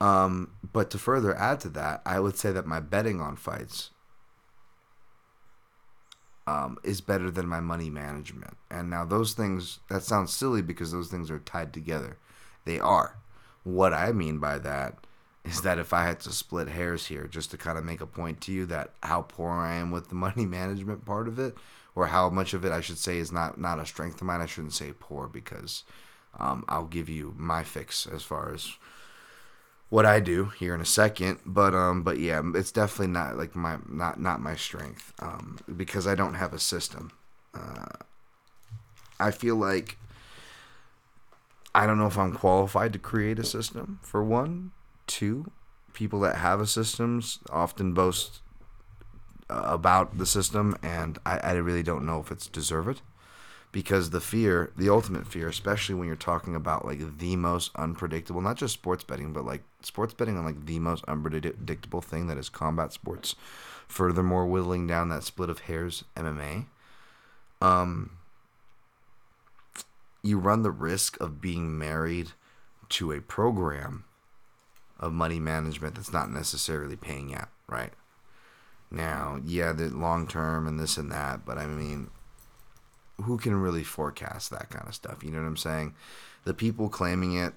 Um, 0.00 0.52
but 0.72 0.90
to 0.90 0.98
further 0.98 1.36
add 1.36 1.60
to 1.60 1.68
that, 1.70 2.02
I 2.06 2.20
would 2.20 2.36
say 2.36 2.52
that 2.52 2.66
my 2.66 2.80
betting 2.80 3.20
on 3.20 3.36
fights 3.36 3.90
um, 6.46 6.78
is 6.84 7.00
better 7.00 7.30
than 7.30 7.48
my 7.48 7.60
money 7.60 7.90
management. 7.90 8.56
And 8.70 8.88
now 8.88 9.04
those 9.04 9.32
things 9.32 9.80
that 9.88 10.04
sounds 10.04 10.32
silly 10.32 10.62
because 10.62 10.92
those 10.92 11.08
things 11.08 11.30
are 11.30 11.40
tied 11.40 11.72
together. 11.72 12.18
They 12.64 12.78
are. 12.78 13.16
What 13.64 13.92
I 13.92 14.12
mean 14.12 14.38
by 14.38 14.58
that 14.60 15.05
is 15.46 15.62
that 15.62 15.78
if 15.78 15.92
I 15.92 16.04
had 16.04 16.20
to 16.20 16.32
split 16.32 16.68
hairs 16.68 17.06
here, 17.06 17.26
just 17.26 17.50
to 17.52 17.56
kind 17.56 17.78
of 17.78 17.84
make 17.84 18.00
a 18.00 18.06
point 18.06 18.40
to 18.42 18.52
you 18.52 18.66
that 18.66 18.90
how 19.02 19.22
poor 19.22 19.50
I 19.50 19.76
am 19.76 19.90
with 19.90 20.08
the 20.08 20.14
money 20.14 20.46
management 20.46 21.04
part 21.04 21.28
of 21.28 21.38
it, 21.38 21.56
or 21.94 22.08
how 22.08 22.28
much 22.28 22.52
of 22.52 22.64
it 22.64 22.72
I 22.72 22.80
should 22.80 22.98
say 22.98 23.18
is 23.18 23.32
not 23.32 23.58
not 23.58 23.78
a 23.78 23.86
strength 23.86 24.20
of 24.20 24.26
mine. 24.26 24.40
I 24.40 24.46
shouldn't 24.46 24.74
say 24.74 24.92
poor 24.98 25.28
because 25.28 25.84
um, 26.38 26.64
I'll 26.68 26.84
give 26.84 27.08
you 27.08 27.34
my 27.38 27.64
fix 27.64 28.06
as 28.06 28.22
far 28.22 28.52
as 28.52 28.74
what 29.88 30.04
I 30.04 30.20
do 30.20 30.46
here 30.46 30.74
in 30.74 30.80
a 30.80 30.86
second. 30.86 31.38
But 31.46 31.74
um, 31.74 32.02
but 32.02 32.18
yeah, 32.18 32.42
it's 32.54 32.72
definitely 32.72 33.12
not 33.12 33.36
like 33.36 33.54
my 33.54 33.78
not 33.88 34.20
not 34.20 34.40
my 34.40 34.56
strength 34.56 35.12
um, 35.20 35.58
because 35.76 36.06
I 36.06 36.14
don't 36.14 36.34
have 36.34 36.52
a 36.52 36.58
system. 36.58 37.12
Uh, 37.54 37.86
I 39.18 39.30
feel 39.30 39.56
like 39.56 39.98
I 41.74 41.86
don't 41.86 41.98
know 41.98 42.06
if 42.06 42.18
I'm 42.18 42.32
qualified 42.32 42.92
to 42.94 42.98
create 42.98 43.38
a 43.38 43.44
system 43.44 44.00
for 44.02 44.22
one. 44.24 44.72
Two, 45.06 45.50
people 45.92 46.20
that 46.20 46.36
have 46.36 46.60
a 46.60 46.66
systems 46.66 47.38
often 47.50 47.92
boast 47.94 48.40
uh, 49.48 49.62
about 49.66 50.18
the 50.18 50.26
system, 50.26 50.76
and 50.82 51.18
I, 51.24 51.38
I 51.38 51.52
really 51.52 51.82
don't 51.82 52.06
know 52.06 52.20
if 52.20 52.30
it's 52.30 52.46
deserved 52.46 53.02
because 53.72 54.10
the 54.10 54.20
fear, 54.20 54.72
the 54.76 54.88
ultimate 54.88 55.26
fear, 55.26 55.48
especially 55.48 55.94
when 55.94 56.06
you're 56.06 56.16
talking 56.16 56.54
about 56.54 56.86
like 56.86 57.18
the 57.18 57.36
most 57.36 57.70
unpredictable, 57.76 58.40
not 58.40 58.56
just 58.56 58.74
sports 58.74 59.04
betting, 59.04 59.32
but 59.32 59.44
like 59.44 59.62
sports 59.82 60.14
betting 60.14 60.38
on 60.38 60.44
like 60.44 60.64
the 60.66 60.78
most 60.78 61.04
unpredictable 61.06 62.00
thing 62.00 62.26
that 62.26 62.38
is 62.38 62.48
combat 62.48 62.92
sports. 62.92 63.36
Furthermore, 63.86 64.46
whittling 64.46 64.86
down 64.86 65.10
that 65.10 65.24
split 65.24 65.50
of 65.50 65.60
hairs, 65.60 66.04
MMA. 66.16 66.66
Um, 67.60 68.12
you 70.22 70.38
run 70.38 70.62
the 70.62 70.70
risk 70.70 71.20
of 71.20 71.40
being 71.40 71.78
married 71.78 72.32
to 72.88 73.12
a 73.12 73.20
program 73.20 74.04
of 74.98 75.12
money 75.12 75.38
management 75.38 75.94
that's 75.94 76.12
not 76.12 76.30
necessarily 76.30 76.96
paying 76.96 77.34
out, 77.34 77.48
right? 77.68 77.92
Now, 78.90 79.40
yeah, 79.44 79.72
the 79.72 79.88
long 79.88 80.26
term 80.26 80.66
and 80.66 80.78
this 80.78 80.96
and 80.96 81.10
that, 81.12 81.44
but 81.44 81.58
I 81.58 81.66
mean, 81.66 82.10
who 83.22 83.38
can 83.38 83.60
really 83.60 83.82
forecast 83.82 84.50
that 84.50 84.70
kind 84.70 84.86
of 84.86 84.94
stuff? 84.94 85.22
You 85.22 85.30
know 85.30 85.40
what 85.40 85.48
I'm 85.48 85.56
saying? 85.56 85.94
The 86.44 86.54
people 86.54 86.88
claiming 86.88 87.36
it 87.36 87.54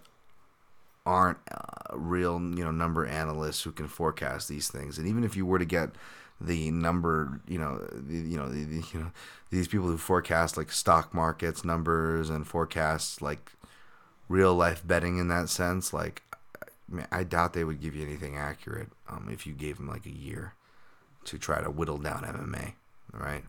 aren't 1.06 1.38
uh, 1.52 1.96
real, 1.96 2.34
you 2.40 2.64
know, 2.64 2.72
number 2.72 3.06
analysts 3.06 3.64
who 3.64 3.72
can 3.72 3.88
forecast 3.88 4.48
these 4.48 4.70
things. 4.70 4.98
And 4.98 5.08
even 5.08 5.24
if 5.24 5.36
you 5.36 5.46
were 5.46 5.60
to 5.60 5.66
get 5.66 5.92
the 6.42 6.72
number, 6.72 7.42
you 7.48 7.60
know, 7.60 7.80
the, 7.92 8.16
you 8.16 8.38
know, 8.38 8.48
the, 8.48 8.64
the, 8.64 8.84
you 8.94 9.00
know, 9.00 9.12
these 9.50 9.68
people 9.68 9.88
who 9.88 9.98
forecast 9.98 10.58
like 10.58 10.72
stock 10.72 11.14
markets 11.14 11.66
numbers 11.66 12.30
and 12.30 12.48
forecasts 12.48 13.22
like 13.22 13.52
real 14.30 14.54
life 14.54 14.86
betting 14.86 15.18
in 15.18 15.28
that 15.28 15.50
sense, 15.50 15.94
like 15.94 16.22
I 17.12 17.24
doubt 17.24 17.54
they 17.54 17.64
would 17.64 17.82
give 17.82 17.96
you 17.96 18.06
anything 18.06 18.38
accurate 18.38 18.90
um, 19.08 19.30
if 19.32 19.46
you 19.46 19.54
gave 19.54 19.78
them 19.78 19.88
like 19.88 20.06
a 20.06 20.12
year 20.12 20.54
to 21.26 21.38
try 21.38 21.62
to 21.62 21.70
whittle 21.70 21.98
down 21.98 22.24
MMA, 22.24 22.74
right? 23.14 23.44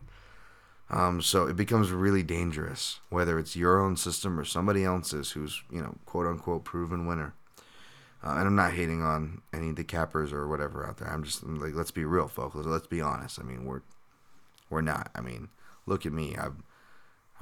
Um, 0.89 1.21
so 1.21 1.47
it 1.47 1.55
becomes 1.55 1.91
really 1.91 2.21
dangerous, 2.21 2.99
whether 3.09 3.39
it's 3.39 3.55
your 3.55 3.79
own 3.79 3.95
system 3.95 4.39
or 4.39 4.43
somebody 4.43 4.83
else's 4.83 5.31
who's, 5.31 5.63
you 5.71 5.81
know, 5.81 5.95
quote 6.05 6.27
unquote 6.27 6.65
proven 6.65 7.05
winner. 7.07 7.33
Uh, 8.23 8.35
and 8.37 8.47
I'm 8.47 8.55
not 8.55 8.73
hating 8.73 9.01
on 9.01 9.41
any 9.53 9.71
decappers 9.71 10.31
or 10.31 10.47
whatever 10.47 10.85
out 10.85 10.97
there. 10.97 11.09
I'm 11.09 11.23
just 11.23 11.41
I'm 11.43 11.59
like, 11.59 11.73
let's 11.73 11.91
be 11.91 12.05
real, 12.05 12.27
folks. 12.27 12.55
Let's 12.55 12.87
be 12.87 13.01
honest. 13.01 13.39
I 13.39 13.43
mean, 13.43 13.65
we're 13.65 13.81
we're 14.69 14.81
not. 14.81 15.09
I 15.15 15.21
mean, 15.21 15.47
look 15.87 16.05
at 16.05 16.13
me. 16.13 16.35
I've 16.35 16.61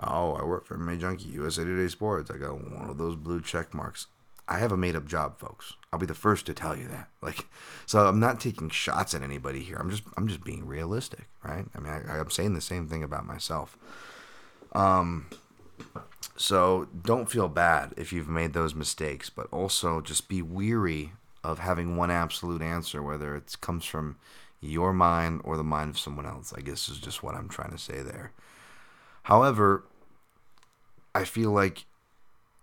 oh, 0.02 0.34
I 0.36 0.44
work 0.44 0.66
for 0.66 0.78
MMA 0.78 1.00
Junkie, 1.00 1.30
USA 1.30 1.64
Today 1.64 1.90
Sports. 1.90 2.32
I 2.32 2.38
got 2.38 2.64
one 2.64 2.90
of 2.90 2.98
those 2.98 3.16
blue 3.16 3.42
check 3.42 3.74
marks. 3.74 4.08
I 4.50 4.58
have 4.58 4.72
a 4.72 4.78
made 4.78 4.96
up 4.96 5.06
job, 5.06 5.38
folks. 5.38 5.76
I'll 5.94 6.00
be 6.00 6.08
the 6.08 6.16
first 6.16 6.48
to 6.48 6.54
tell 6.54 6.76
you 6.76 6.88
that. 6.90 7.08
Like, 7.22 7.48
so 7.86 8.08
I'm 8.08 8.20
not 8.20 8.40
taking 8.40 8.70
shots 8.70 9.14
at 9.14 9.22
anybody 9.22 9.60
here. 9.60 9.76
I'm 9.76 9.90
just 9.90 10.04
I'm 10.16 10.28
just 10.28 10.44
being 10.44 10.66
realistic, 10.66 11.28
right? 11.44 11.66
I 11.76 11.80
mean, 11.80 11.92
I, 11.92 12.18
I'm 12.18 12.30
saying 12.30 12.54
the 12.54 12.62
same 12.62 12.88
thing 12.88 13.04
about 13.04 13.26
myself. 13.26 13.78
Um, 14.72 15.28
so 16.38 16.88
don't 17.04 17.30
feel 17.30 17.50
bad 17.50 17.94
if 17.98 18.14
you've 18.14 18.30
made 18.30 18.54
those 18.54 18.74
mistakes, 18.74 19.30
but 19.30 19.48
also 19.52 20.00
just 20.00 20.30
be 20.30 20.42
weary 20.42 21.12
of 21.44 21.60
having 21.60 21.98
one 21.98 22.10
absolute 22.10 22.62
answer, 22.62 23.04
whether 23.04 23.36
it 23.36 23.58
comes 23.60 23.84
from 23.84 24.16
your 24.62 24.94
mind 24.94 25.42
or 25.44 25.58
the 25.58 25.64
mind 25.64 25.90
of 25.90 26.00
someone 26.00 26.26
else. 26.26 26.54
I 26.56 26.62
guess 26.62 26.88
is 26.88 27.00
just 27.00 27.22
what 27.22 27.36
I'm 27.36 27.50
trying 27.50 27.72
to 27.72 27.78
say 27.78 28.02
there. 28.02 28.32
However, 29.24 29.84
I 31.14 31.26
feel 31.26 31.52
like 31.52 31.86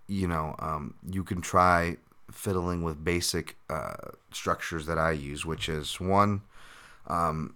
you 0.07 0.27
know, 0.27 0.55
um, 0.59 0.95
you 1.09 1.25
can 1.25 1.41
try 1.41 1.97
fiddling 2.31 2.83
with 2.83 3.05
basic 3.05 3.57
uh, 3.71 3.95
structures 4.33 4.87
that 4.87 4.99
I 4.99 5.13
use, 5.13 5.45
which 5.45 5.69
is 5.69 6.01
one, 6.01 6.43
um, 7.07 7.55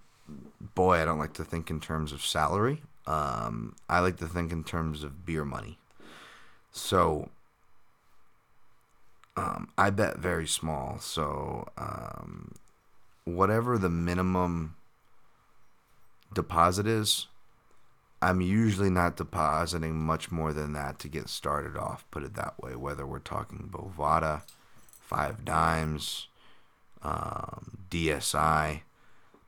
boy, 0.74 1.00
I 1.00 1.04
don't 1.04 1.18
like 1.18 1.34
to 1.34 1.44
think 1.44 1.70
in 1.70 1.80
terms 1.80 2.12
of 2.12 2.24
salary. 2.24 2.82
Um, 3.06 3.74
I 3.88 4.00
like 4.00 4.16
to 4.18 4.26
think 4.26 4.52
in 4.52 4.62
terms 4.64 5.02
of 5.02 5.26
beer 5.26 5.44
money. 5.44 5.78
So 6.70 7.30
um, 9.36 9.70
I 9.76 9.90
bet 9.90 10.18
very 10.18 10.46
small. 10.46 10.98
So 11.00 11.68
um, 11.76 12.54
whatever 13.24 13.78
the 13.78 13.88
minimum 13.88 14.76
deposit 16.32 16.86
is, 16.86 17.26
I'm 18.22 18.40
usually 18.40 18.90
not 18.90 19.16
depositing 19.16 19.96
much 19.96 20.30
more 20.30 20.52
than 20.52 20.74
that 20.74 20.98
to 21.00 21.08
get 21.08 21.28
started 21.28 21.76
off, 21.76 22.04
put 22.10 22.22
it 22.22 22.34
that 22.34 22.62
way, 22.62 22.76
whether 22.76 23.06
we're 23.06 23.18
talking 23.18 23.70
Bovada, 23.72 24.42
Five 25.00 25.44
Dimes, 25.44 26.28
um, 27.02 27.78
DSI, 27.90 28.82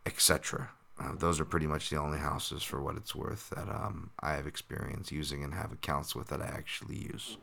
etc. 0.06 0.70
Uh, 0.98 1.14
those 1.16 1.38
are 1.38 1.44
pretty 1.44 1.66
much 1.66 1.90
the 1.90 1.96
only 1.98 2.18
houses, 2.18 2.62
for 2.62 2.80
what 2.80 2.96
it's 2.96 3.14
worth, 3.14 3.50
that 3.50 3.68
um, 3.68 4.10
I 4.20 4.32
have 4.34 4.46
experience 4.46 5.12
using 5.12 5.44
and 5.44 5.54
have 5.54 5.72
accounts 5.72 6.14
with 6.14 6.28
that 6.28 6.40
I 6.40 6.46
actually 6.46 6.96
use. 6.96 7.36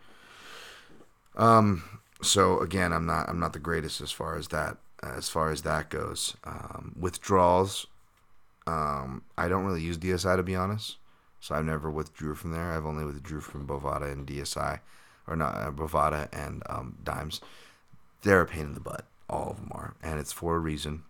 Um, 1.36 2.02
so 2.22 2.60
again, 2.60 2.92
I'm 2.92 3.06
not 3.06 3.30
I'm 3.30 3.40
not 3.40 3.54
the 3.54 3.60
greatest 3.60 4.02
as 4.02 4.12
far 4.12 4.36
as 4.36 4.50
that 4.50 4.78
as 5.02 5.30
far 5.30 5.52
as 5.52 5.62
that 5.62 5.90
goes. 5.90 6.36
Um, 6.44 6.96
withdrawals, 7.00 7.88
um, 8.68 9.24
I 9.38 9.48
don't 9.48 9.66
really 9.66 9.82
use 9.82 9.98
DSI 9.98 10.36
to 10.36 10.44
be 10.44 10.56
honest. 10.56 10.98
So 11.40 11.56
I've 11.56 11.66
never 11.66 11.90
withdrew 11.90 12.36
from 12.36 12.52
there. 12.52 12.72
I've 12.72 12.86
only 12.86 13.06
withdrew 13.06 13.42
from 13.42 13.68
Bovada 13.68 14.12
and 14.12 14.28
DSI, 14.28 14.80
or 15.28 15.36
not 15.36 15.56
uh, 15.56 15.72
Bovada 15.72 16.28
and 16.34 16.64
um, 16.70 16.98
Dimes. 17.04 17.42
They're 18.22 18.42
a 18.42 18.46
pain 18.46 18.66
in 18.66 18.74
the 18.74 18.80
butt. 18.80 19.06
All 19.30 19.52
of 19.52 19.58
them 19.58 19.70
are, 19.72 19.96
and 20.04 20.20
it's 20.20 20.32
for 20.32 20.56
a 20.56 20.60
reason. 20.60 21.04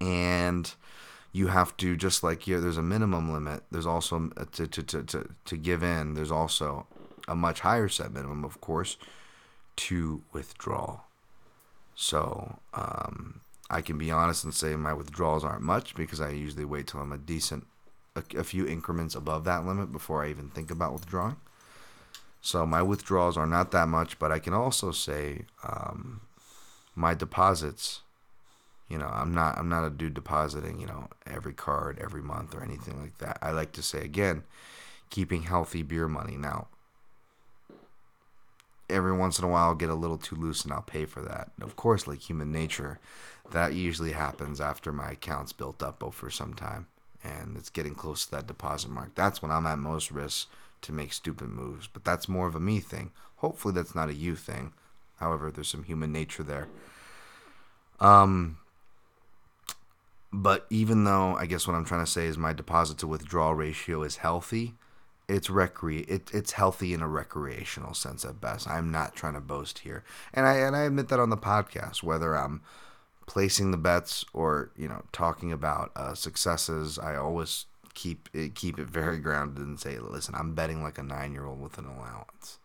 And 0.00 0.72
you 1.32 1.48
have 1.48 1.76
to 1.78 1.96
just 1.96 2.22
like 2.22 2.42
here. 2.42 2.60
There's 2.60 2.76
a 2.76 2.82
minimum 2.82 3.32
limit. 3.32 3.62
There's 3.70 3.86
also 3.86 4.28
to 4.52 4.66
to 4.66 4.82
to 4.82 5.02
to, 5.02 5.28
to 5.44 5.56
give 5.56 5.82
in. 5.82 6.14
There's 6.14 6.30
also 6.30 6.86
a 7.26 7.34
much 7.34 7.60
higher 7.60 7.88
set 7.88 8.12
minimum, 8.12 8.44
of 8.44 8.60
course, 8.60 8.96
to 9.76 10.22
withdraw. 10.32 11.00
So 11.94 12.58
um, 12.74 13.40
I 13.70 13.82
can 13.82 13.98
be 13.98 14.10
honest 14.10 14.44
and 14.44 14.52
say 14.52 14.74
my 14.74 14.92
withdrawals 14.92 15.44
aren't 15.44 15.62
much 15.62 15.94
because 15.94 16.20
I 16.20 16.30
usually 16.30 16.64
wait 16.64 16.88
till 16.88 17.00
I'm 17.00 17.12
a 17.12 17.18
decent, 17.18 17.66
a, 18.34 18.40
a 18.40 18.44
few 18.44 18.66
increments 18.66 19.14
above 19.14 19.44
that 19.44 19.66
limit 19.66 19.92
before 19.92 20.24
I 20.24 20.30
even 20.30 20.48
think 20.48 20.70
about 20.70 20.92
withdrawing. 20.92 21.36
So 22.40 22.64
my 22.66 22.82
withdrawals 22.82 23.36
are 23.36 23.46
not 23.46 23.70
that 23.72 23.88
much, 23.88 24.18
but 24.18 24.32
I 24.32 24.38
can 24.38 24.54
also 24.54 24.92
say 24.92 25.44
um, 25.62 26.22
my 26.94 27.14
deposits. 27.14 28.00
You 28.88 28.98
know, 28.98 29.08
I'm 29.12 29.32
not 29.34 29.58
I'm 29.58 29.68
not 29.68 29.84
a 29.84 29.90
dude 29.90 30.14
depositing. 30.14 30.80
You 30.80 30.86
know, 30.86 31.08
every 31.26 31.52
card 31.52 31.98
every 32.00 32.22
month 32.22 32.54
or 32.54 32.62
anything 32.62 33.00
like 33.00 33.18
that. 33.18 33.38
I 33.42 33.50
like 33.50 33.72
to 33.72 33.82
say 33.82 34.00
again, 34.00 34.44
keeping 35.10 35.42
healthy 35.42 35.82
beer 35.82 36.08
money. 36.08 36.36
Now, 36.36 36.68
every 38.88 39.16
once 39.16 39.38
in 39.38 39.44
a 39.44 39.48
while 39.48 39.68
I'll 39.68 39.74
get 39.74 39.90
a 39.90 39.94
little 39.94 40.18
too 40.18 40.34
loose 40.34 40.64
and 40.64 40.72
I'll 40.72 40.82
pay 40.82 41.04
for 41.04 41.20
that. 41.22 41.50
Of 41.60 41.76
course, 41.76 42.06
like 42.06 42.28
human 42.28 42.50
nature, 42.50 42.98
that 43.50 43.74
usually 43.74 44.12
happens 44.12 44.60
after 44.60 44.92
my 44.92 45.10
account's 45.10 45.52
built 45.52 45.82
up 45.82 46.02
over 46.02 46.30
some 46.30 46.54
time 46.54 46.86
and 47.22 47.56
it's 47.56 47.70
getting 47.70 47.94
close 47.94 48.24
to 48.24 48.30
that 48.32 48.46
deposit 48.46 48.90
mark. 48.90 49.14
That's 49.14 49.42
when 49.42 49.50
I'm 49.50 49.66
at 49.66 49.78
most 49.78 50.10
risk 50.10 50.48
to 50.82 50.92
make 50.92 51.12
stupid 51.12 51.48
moves. 51.48 51.86
But 51.86 52.04
that's 52.04 52.28
more 52.28 52.46
of 52.46 52.54
a 52.54 52.60
me 52.60 52.80
thing. 52.80 53.10
Hopefully 53.36 53.74
that's 53.74 53.94
not 53.94 54.08
a 54.08 54.14
you 54.14 54.36
thing. 54.36 54.72
However, 55.16 55.50
there's 55.50 55.68
some 55.68 55.84
human 55.84 56.12
nature 56.12 56.42
there. 56.42 56.68
Um 57.98 58.58
but 60.32 60.66
even 60.70 61.04
though 61.04 61.34
I 61.34 61.46
guess 61.46 61.66
what 61.66 61.74
I'm 61.74 61.84
trying 61.84 62.04
to 62.04 62.10
say 62.10 62.26
is 62.26 62.38
my 62.38 62.52
deposit 62.52 62.98
to 62.98 63.06
withdrawal 63.06 63.54
ratio 63.54 64.02
is 64.02 64.16
healthy, 64.16 64.74
it's 65.28 65.48
recre 65.48 66.08
it, 66.08 66.30
it's 66.32 66.52
healthy 66.52 66.94
in 66.94 67.02
a 67.02 67.08
recreational 67.08 67.94
sense 67.94 68.24
at 68.24 68.40
best. 68.40 68.68
I'm 68.68 68.90
not 68.90 69.14
trying 69.14 69.34
to 69.34 69.40
boast 69.40 69.80
here, 69.80 70.04
and 70.32 70.46
I 70.46 70.54
and 70.54 70.76
I 70.76 70.82
admit 70.82 71.08
that 71.08 71.20
on 71.20 71.30
the 71.30 71.36
podcast, 71.36 72.02
whether 72.02 72.36
I'm 72.36 72.62
placing 73.30 73.70
the 73.70 73.76
bets 73.76 74.24
or 74.32 74.72
you 74.76 74.88
know 74.88 75.04
talking 75.12 75.52
about 75.52 75.92
uh, 75.94 76.14
successes, 76.14 76.98
I 76.98 77.14
always 77.14 77.66
keep 77.94 78.28
it 78.32 78.56
keep 78.56 78.76
it 78.76 78.88
very 78.88 79.18
grounded 79.18 79.64
and 79.64 79.78
say, 79.78 80.00
listen, 80.00 80.34
I'm 80.34 80.56
betting 80.56 80.82
like 80.82 80.98
a 80.98 81.04
nine 81.04 81.32
year 81.32 81.46
old 81.46 81.60
with 81.60 81.78
an 81.78 81.84
allowance. 81.84 82.58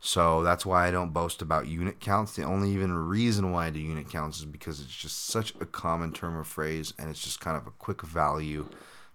So 0.00 0.42
that's 0.42 0.64
why 0.64 0.88
I 0.88 0.90
don't 0.90 1.12
boast 1.12 1.42
about 1.42 1.66
unit 1.66 2.00
counts. 2.00 2.34
The 2.34 2.44
only 2.44 2.70
even 2.70 2.94
reason 2.94 3.52
why 3.52 3.66
I 3.66 3.70
do 3.70 3.78
unit 3.78 4.08
counts 4.08 4.38
is 4.38 4.46
because 4.46 4.80
it's 4.80 4.96
just 4.96 5.26
such 5.26 5.54
a 5.60 5.66
common 5.66 6.12
term 6.12 6.34
or 6.34 6.44
phrase, 6.44 6.94
and 6.98 7.10
it's 7.10 7.22
just 7.22 7.40
kind 7.40 7.56
of 7.58 7.66
a 7.66 7.70
quick 7.72 8.00
value 8.00 8.66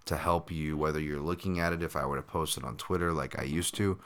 to 0.04 0.16
help 0.16 0.52
you, 0.52 0.76
whether 0.76 1.00
you're 1.00 1.18
looking 1.20 1.58
at 1.58 1.72
it, 1.72 1.82
if 1.82 1.96
I 1.96 2.06
were 2.06 2.16
to 2.16 2.22
post 2.22 2.56
it 2.56 2.64
on 2.64 2.76
Twitter 2.76 3.12
like 3.12 3.36
I 3.36 3.42
used 3.42 3.74
to, 3.76 3.98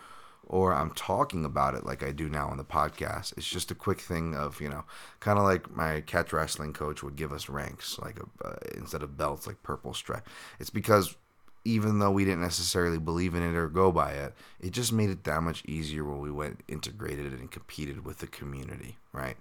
or 0.46 0.74
I'm 0.74 0.90
talking 0.90 1.44
about 1.44 1.74
it 1.74 1.84
like 1.84 2.02
I 2.02 2.12
do 2.12 2.28
now 2.28 2.48
on 2.48 2.58
the 2.58 2.64
podcast. 2.64 3.32
It's 3.36 3.48
just 3.48 3.70
a 3.70 3.74
quick 3.74 4.00
thing 4.00 4.34
of, 4.34 4.60
you 4.60 4.68
know, 4.68 4.84
kind 5.20 5.38
of 5.38 5.44
like 5.44 5.74
my 5.74 6.02
catch 6.02 6.32
wrestling 6.32 6.72
coach 6.72 7.02
would 7.02 7.16
give 7.16 7.32
us 7.32 7.48
ranks, 7.48 7.98
like 7.98 8.18
a, 8.18 8.46
uh, 8.46 8.56
instead 8.76 9.02
of 9.02 9.16
belts, 9.16 9.46
like 9.46 9.62
purple 9.62 9.94
stripe. 9.94 10.28
It's 10.60 10.70
because 10.70 11.16
even 11.64 11.98
though 11.98 12.10
we 12.10 12.24
didn't 12.24 12.42
necessarily 12.42 12.98
believe 12.98 13.34
in 13.34 13.42
it 13.42 13.56
or 13.56 13.68
go 13.68 13.90
by 13.90 14.12
it, 14.12 14.34
it 14.60 14.70
just 14.70 14.92
made 14.92 15.08
it 15.08 15.24
that 15.24 15.42
much 15.42 15.64
easier 15.64 16.04
when 16.04 16.20
we 16.20 16.30
went 16.30 16.60
integrated 16.68 17.32
and 17.32 17.50
competed 17.50 18.04
with 18.04 18.18
the 18.18 18.26
community, 18.26 18.98
right? 19.12 19.36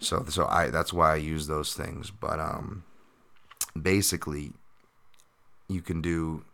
So, 0.00 0.24
so 0.28 0.46
I 0.46 0.68
that's 0.68 0.92
why 0.92 1.12
I 1.12 1.16
use 1.16 1.46
those 1.46 1.74
things. 1.74 2.10
But 2.10 2.40
um, 2.40 2.84
basically, 3.80 4.52
you 5.68 5.82
can 5.82 6.00
do 6.00 6.44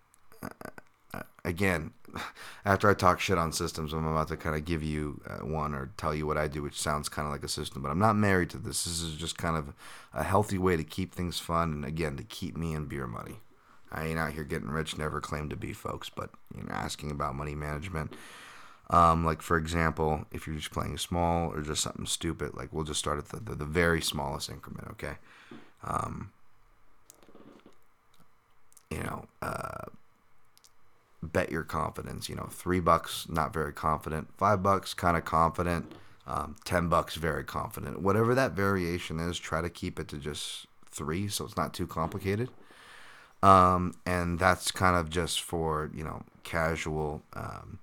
uh, 0.43 1.23
again 1.45 1.93
after 2.65 2.89
i 2.91 2.95
talk 2.95 3.21
shit 3.21 3.39
on 3.39 3.53
systems 3.53 3.93
i'm 3.93 4.07
about 4.07 4.29
to 4.29 4.37
kind 4.37 4.57
of 4.57 4.65
give 4.65 4.83
you 4.83 5.21
uh, 5.29 5.45
one 5.45 5.75
or 5.75 5.91
tell 5.97 6.15
you 6.15 6.27
what 6.27 6.39
i 6.39 6.49
do 6.49 6.63
which 6.63 6.81
sounds 6.81 7.09
kind 7.09 7.27
of 7.27 7.33
like 7.33 7.45
a 7.45 7.49
system 7.49 7.83
but 7.83 7.91
i'm 7.91 7.99
not 7.99 8.17
married 8.17 8.51
to 8.51 8.59
this. 8.59 8.85
This 8.85 9.03
is 9.03 9.15
just 9.15 9.37
kind 9.39 9.57
of 9.57 9.73
a 10.13 10.23
healthy 10.23 10.59
way 10.59 10.77
to 10.77 10.85
keep 10.85 11.15
things 11.15 11.39
fun 11.39 11.73
and 11.73 11.85
again 11.85 12.17
to 12.17 12.23
keep 12.23 12.57
me 12.57 12.75
in 12.75 12.87
beer 12.87 13.07
money. 13.07 13.37
I 13.93 14.07
ain't 14.07 14.19
out 14.19 14.33
here 14.33 14.45
getting 14.45 14.69
rich 14.69 14.99
never 14.99 15.21
claimed 15.21 15.51
to 15.51 15.57
be 15.57 15.73
folks 15.73 16.09
but 16.09 16.31
you 16.55 16.63
know 16.63 16.73
asking 16.73 17.11
about 17.11 17.35
money 17.35 17.55
management. 17.55 18.15
Um, 18.91 19.25
like 19.25 19.43
for 19.43 19.57
example 19.57 20.27
if 20.33 20.47
you're 20.47 20.57
just 20.57 20.71
playing 20.71 20.99
small 20.99 21.53
or 21.53 21.63
just 21.63 21.83
something 21.83 22.07
stupid 22.07 22.55
like 22.55 22.73
we'll 22.73 22.85
just 22.85 23.01
start 23.01 23.19
at 23.19 23.29
the, 23.31 23.41
the, 23.41 23.55
the 23.55 23.65
very 23.65 24.01
smallest 24.01 24.51
increment 24.51 24.89
okay? 24.93 25.15
Um, 25.83 26.31
you 28.91 29.03
know, 29.03 29.27
uh, 29.43 29.87
bet 31.33 31.51
your 31.51 31.63
confidence. 31.63 32.29
You 32.29 32.37
know, 32.37 32.49
three 32.51 32.81
bucks, 32.81 33.27
not 33.29 33.53
very 33.53 33.73
confident. 33.73 34.29
Five 34.37 34.63
bucks, 34.63 34.95
kind 34.95 35.17
of 35.17 35.25
confident. 35.25 35.93
Um, 36.27 36.57
Ten 36.65 36.89
bucks, 36.89 37.17
very 37.17 37.45
confident. 37.45 38.01
Whatever 38.01 38.35
that 38.35 38.53
variation 38.53 39.21
is, 39.21 39.39
try 39.39 39.61
to 39.61 39.69
keep 39.69 40.01
it 40.01 40.09
to 40.09 40.17
just 40.17 40.67
three, 40.91 41.29
so 41.29 41.45
it's 41.45 41.57
not 41.57 41.75
too 41.75 41.87
complicated. 41.87 42.49
Um, 43.43 43.95
and 44.07 44.39
that's 44.39 44.71
kind 44.71 44.97
of 44.97 45.11
just 45.11 45.43
for 45.43 45.91
you 45.95 46.03
know 46.03 46.23
casual, 46.45 47.23
um, 47.35 47.79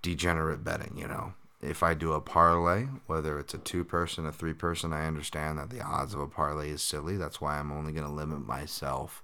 degenerate 0.00 0.64
betting. 0.64 0.94
You 0.96 1.08
know, 1.08 1.34
if 1.60 1.82
I 1.82 1.92
do 1.92 2.12
a 2.12 2.20
parlay, 2.20 2.86
whether 3.06 3.38
it's 3.38 3.52
a 3.52 3.58
two 3.58 3.84
person, 3.84 4.24
a 4.24 4.32
three 4.32 4.54
person, 4.54 4.94
I 4.94 5.06
understand 5.06 5.58
that 5.58 5.68
the 5.68 5.82
odds 5.82 6.14
of 6.14 6.20
a 6.20 6.26
parlay 6.26 6.70
is 6.70 6.80
silly. 6.80 7.18
That's 7.18 7.40
why 7.40 7.58
I'm 7.58 7.72
only 7.72 7.92
going 7.92 8.06
to 8.06 8.12
limit 8.12 8.46
myself 8.46 9.22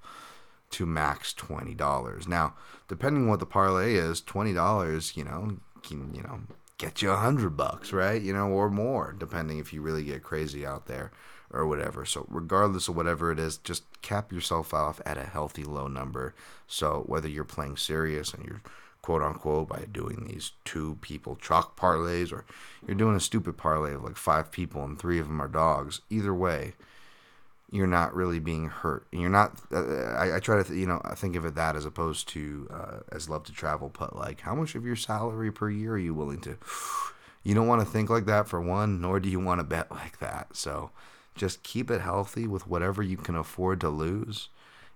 to 0.71 0.87
max 0.87 1.33
twenty 1.33 1.75
dollars. 1.75 2.27
Now, 2.27 2.55
depending 2.89 3.25
on 3.25 3.29
what 3.29 3.41
the 3.41 3.47
parlay 3.47 3.95
is, 3.95 4.21
twenty 4.21 4.53
dollars, 4.53 5.17
you 5.17 5.25
know, 5.25 5.59
can 5.83 6.14
you 6.14 6.23
know 6.23 6.41
get 6.79 7.03
you 7.03 7.11
a 7.11 7.17
hundred 7.17 7.57
bucks, 7.57 7.93
right? 7.93 8.21
You 8.21 8.33
know, 8.33 8.49
or 8.49 8.71
more, 8.71 9.14
depending 9.19 9.59
if 9.59 9.73
you 9.73 9.81
really 9.83 10.05
get 10.05 10.23
crazy 10.23 10.67
out 10.67 10.87
there 10.87 11.11
or 11.51 11.67
whatever. 11.67 12.05
So 12.05 12.27
regardless 12.29 12.89
of 12.89 12.97
whatever 12.97 13.31
it 13.31 13.39
is, 13.39 13.57
just 13.59 13.85
cap 14.03 14.33
yourself 14.33 14.75
off 14.75 15.01
at 15.07 15.17
a 15.17 15.23
healthy 15.25 15.64
low 15.64 15.87
number. 15.87 16.35
So 16.67 17.05
whether 17.07 17.29
you're 17.29 17.45
playing 17.45 17.77
serious 17.77 18.35
and 18.35 18.45
you're 18.45 18.62
quote 19.03 19.23
unquote 19.23 19.69
by 19.69 19.85
doing 19.93 20.27
these 20.27 20.53
two 20.64 20.99
people 21.01 21.37
chalk 21.37 21.79
parlays 21.79 22.33
or 22.33 22.45
you're 22.87 22.97
doing 22.97 23.14
a 23.14 23.21
stupid 23.21 23.57
parlay 23.57 23.95
of 23.95 24.03
like 24.03 24.17
five 24.17 24.51
people 24.51 24.83
and 24.83 24.99
three 24.99 25.21
of 25.21 25.29
them 25.29 25.41
are 25.41 25.49
dogs, 25.49 26.01
either 26.11 26.35
way, 26.35 26.75
you're 27.71 27.87
not 27.87 28.14
really 28.14 28.39
being 28.39 28.69
hurt. 28.69 29.07
You're 29.11 29.31
not. 29.31 29.61
Uh, 29.73 30.15
I, 30.15 30.36
I, 30.36 30.40
try 30.40 30.57
to 30.57 30.65
th- 30.65 30.78
you 30.78 30.86
know 30.86 31.01
think 31.16 31.35
of 31.36 31.45
it 31.45 31.57
that 31.57 31.74
as 31.77 31.85
opposed 31.85 32.28
to 32.28 32.69
uh, 32.73 32.99
as 33.11 33.28
love 33.28 33.45
to 33.45 33.53
travel, 33.53 33.93
but 33.99 34.15
like 34.16 34.40
how 34.40 34.55
much 34.55 34.74
of 34.74 34.85
your 34.85 34.97
salary 34.97 35.51
per 35.51 35.69
year 35.69 35.95
are 35.95 35.99
you 35.99 36.15
willing 36.15 36.40
to? 36.43 36.59
You 37.43 37.55
don't 37.55 37.66
want 37.66 37.81
to 37.81 37.86
think 37.86 38.11
like 38.11 38.27
that 38.27 38.49
for 38.49 38.61
one, 38.61 39.01
nor 39.01 39.20
do 39.20 39.28
you 39.28 39.40
want 39.40 39.61
to 39.61 39.65
bet 39.65 39.90
like 39.90 40.19
that. 40.19 40.57
So 40.57 40.90
just 41.35 41.62
keep 41.62 41.90
it 41.90 42.01
healthy 42.01 42.47
with 42.47 42.66
whatever 42.66 43.03
you 43.03 43.16
can 43.16 43.36
afford 43.36 43.81
to 43.82 43.89
lose, 43.89 44.49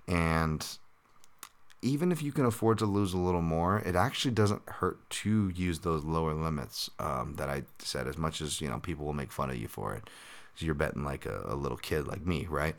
and 0.06 0.66
even 1.82 2.12
if 2.12 2.22
you 2.22 2.30
can 2.30 2.44
afford 2.44 2.78
to 2.78 2.86
lose 2.86 3.14
a 3.14 3.18
little 3.18 3.40
more, 3.40 3.78
it 3.78 3.96
actually 3.96 4.32
doesn't 4.32 4.68
hurt 4.68 5.08
to 5.08 5.48
use 5.48 5.80
those 5.80 6.04
lower 6.04 6.34
limits 6.34 6.90
um, 6.98 7.34
that 7.36 7.48
I 7.48 7.62
said. 7.78 8.06
As 8.06 8.18
much 8.18 8.40
as 8.40 8.60
you 8.60 8.68
know, 8.68 8.78
people 8.78 9.06
will 9.06 9.12
make 9.12 9.32
fun 9.32 9.50
of 9.50 9.56
you 9.56 9.66
for 9.66 9.94
it 9.94 10.08
you're 10.58 10.74
betting 10.74 11.04
like 11.04 11.26
a, 11.26 11.42
a 11.46 11.54
little 11.54 11.78
kid 11.78 12.06
like 12.06 12.26
me, 12.26 12.46
right? 12.48 12.76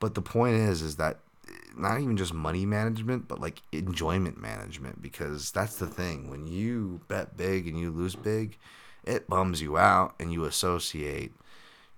But 0.00 0.14
the 0.14 0.22
point 0.22 0.56
is, 0.56 0.82
is 0.82 0.96
that 0.96 1.20
eh, 1.48 1.52
not 1.76 2.00
even 2.00 2.16
just 2.16 2.34
money 2.34 2.66
management, 2.66 3.28
but 3.28 3.40
like 3.40 3.62
enjoyment 3.72 4.40
management, 4.40 5.02
because 5.02 5.50
that's 5.50 5.76
the 5.76 5.86
thing. 5.86 6.30
When 6.30 6.46
you 6.46 7.00
bet 7.08 7.36
big 7.36 7.66
and 7.66 7.78
you 7.78 7.90
lose 7.90 8.14
big, 8.14 8.58
it 9.04 9.28
bums 9.28 9.60
you 9.60 9.76
out, 9.76 10.14
and 10.18 10.32
you 10.32 10.44
associate. 10.44 11.32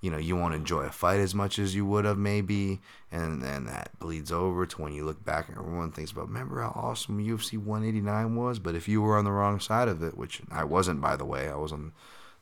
You 0.01 0.11
know, 0.11 0.19
you 0.19 0.37
won't 0.37 0.55
enjoy 0.55 0.83
a 0.83 0.91
fight 0.91 1.21
as 1.21 1.35
much 1.35 1.59
as 1.59 1.75
you 1.75 1.87
would 1.87 2.05
have 2.05 2.19
maybe, 2.19 2.81
and 3.11 3.43
then 3.43 3.65
that 3.65 3.99
bleeds 3.99 4.31
over 4.31 4.67
to 4.67 4.83
when 4.83 4.93
you 4.93 5.05
look 5.05 5.25
back 5.25 5.49
and 5.49 5.57
everyone 5.57 5.91
thinks 5.91 6.13
about, 6.13 6.29
remember 6.29 6.61
how 6.61 6.69
awesome 6.77 7.19
UFC 7.19 7.59
189 7.59 8.37
was? 8.37 8.59
But 8.59 8.75
if 8.75 8.89
you 8.89 9.01
were 9.01 9.17
on 9.17 9.25
the 9.25 9.33
wrong 9.33 9.59
side 9.59 9.89
of 9.89 10.03
it, 10.03 10.17
which 10.17 10.43
I 10.51 10.65
wasn't, 10.65 11.01
by 11.01 11.17
the 11.17 11.25
way, 11.25 11.49
I 11.49 11.57
was 11.57 11.73
on 11.73 11.93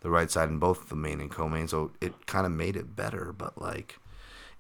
the 0.05 0.10
right 0.10 0.31
side 0.31 0.51
in 0.51 0.59
both 0.59 0.90
the 0.90 0.94
main 0.94 1.18
and 1.18 1.31
co-main, 1.31 1.66
so 1.66 1.90
it 1.98 2.26
kind 2.26 2.44
of 2.44 2.52
made 2.52 2.76
it 2.76 2.94
better. 2.94 3.35
But 3.36 3.60
like, 3.60 3.98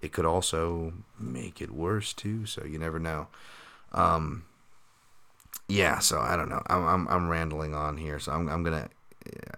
it 0.00 0.10
could 0.10 0.24
also 0.24 0.94
make 1.20 1.60
it 1.60 1.70
worse 1.70 2.14
too. 2.14 2.46
So 2.46 2.64
you 2.64 2.78
never 2.78 2.98
know. 2.98 3.28
Um, 3.92 4.46
yeah, 5.68 5.98
so 5.98 6.18
I 6.18 6.34
don't 6.34 6.48
know. 6.48 6.62
I'm 6.66 6.86
I'm, 6.86 7.08
I'm 7.08 7.28
rambling 7.28 7.74
on 7.74 7.98
here, 7.98 8.18
so 8.18 8.32
I'm 8.32 8.48
I'm 8.48 8.62
gonna 8.62 8.88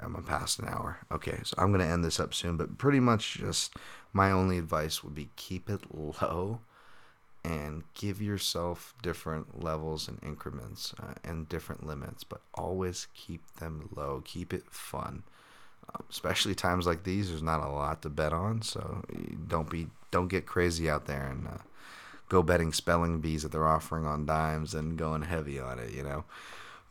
I'm 0.00 0.12
gonna 0.12 0.26
past 0.26 0.58
an 0.58 0.66
hour. 0.66 0.98
Okay, 1.12 1.38
so 1.44 1.54
I'm 1.56 1.70
gonna 1.70 1.86
end 1.86 2.04
this 2.04 2.18
up 2.18 2.34
soon, 2.34 2.56
but 2.56 2.78
pretty 2.78 3.00
much 3.00 3.34
just 3.34 3.74
my 4.12 4.32
only 4.32 4.58
advice 4.58 5.04
would 5.04 5.14
be 5.14 5.30
keep 5.36 5.70
it 5.70 5.82
low 5.94 6.58
and 7.44 7.84
give 7.94 8.20
yourself 8.20 8.92
different 9.02 9.62
levels 9.62 10.08
and 10.08 10.18
increments 10.20 10.92
uh, 11.00 11.14
and 11.22 11.48
different 11.48 11.86
limits, 11.86 12.24
but 12.24 12.40
always 12.54 13.06
keep 13.14 13.40
them 13.60 13.88
low. 13.94 14.20
Keep 14.24 14.52
it 14.52 14.64
fun. 14.68 15.22
Especially 16.10 16.54
times 16.54 16.86
like 16.86 17.04
these, 17.04 17.30
there's 17.30 17.42
not 17.42 17.64
a 17.64 17.68
lot 17.68 18.02
to 18.02 18.08
bet 18.08 18.32
on, 18.32 18.62
so 18.62 19.04
don't 19.48 19.70
be 19.70 19.88
don't 20.10 20.28
get 20.28 20.46
crazy 20.46 20.88
out 20.88 21.06
there 21.06 21.26
and 21.26 21.46
uh, 21.46 21.58
go 22.28 22.42
betting 22.42 22.72
spelling 22.72 23.20
bees 23.20 23.42
that 23.42 23.52
they're 23.52 23.66
offering 23.66 24.06
on 24.06 24.26
dimes 24.26 24.74
and 24.74 24.98
going 24.98 25.22
heavy 25.22 25.58
on 25.58 25.78
it. 25.78 25.92
You 25.92 26.02
know, 26.02 26.24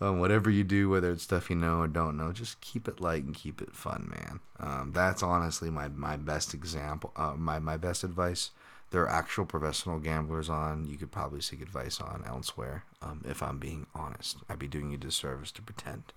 um, 0.01 0.19
whatever 0.19 0.49
you 0.49 0.63
do, 0.63 0.89
whether 0.89 1.11
it's 1.11 1.23
stuff 1.23 1.49
you 1.49 1.55
know 1.55 1.79
or 1.79 1.87
don't 1.87 2.17
know, 2.17 2.31
just 2.31 2.59
keep 2.61 2.87
it 2.87 2.99
light 2.99 3.23
and 3.23 3.33
keep 3.33 3.61
it 3.61 3.75
fun, 3.75 4.11
man. 4.11 4.39
Um, 4.59 4.91
that's 4.93 5.23
honestly 5.23 5.69
my 5.69 5.87
my 5.87 6.17
best 6.17 6.53
example, 6.53 7.11
uh, 7.15 7.33
my 7.35 7.59
my 7.59 7.77
best 7.77 8.03
advice. 8.03 8.51
There 8.91 9.01
are 9.01 9.09
actual 9.09 9.45
professional 9.45 9.99
gamblers 9.99 10.49
on. 10.49 10.85
You 10.85 10.97
could 10.97 11.11
probably 11.11 11.41
seek 11.41 11.61
advice 11.61 11.99
on 11.99 12.23
elsewhere. 12.25 12.83
Um, 13.01 13.23
if 13.27 13.41
I'm 13.41 13.57
being 13.57 13.87
honest, 13.95 14.37
I'd 14.49 14.59
be 14.59 14.67
doing 14.67 14.91
you 14.91 14.95
a 14.95 14.99
disservice 14.99 15.51
to 15.53 15.61
pretend. 15.61 16.13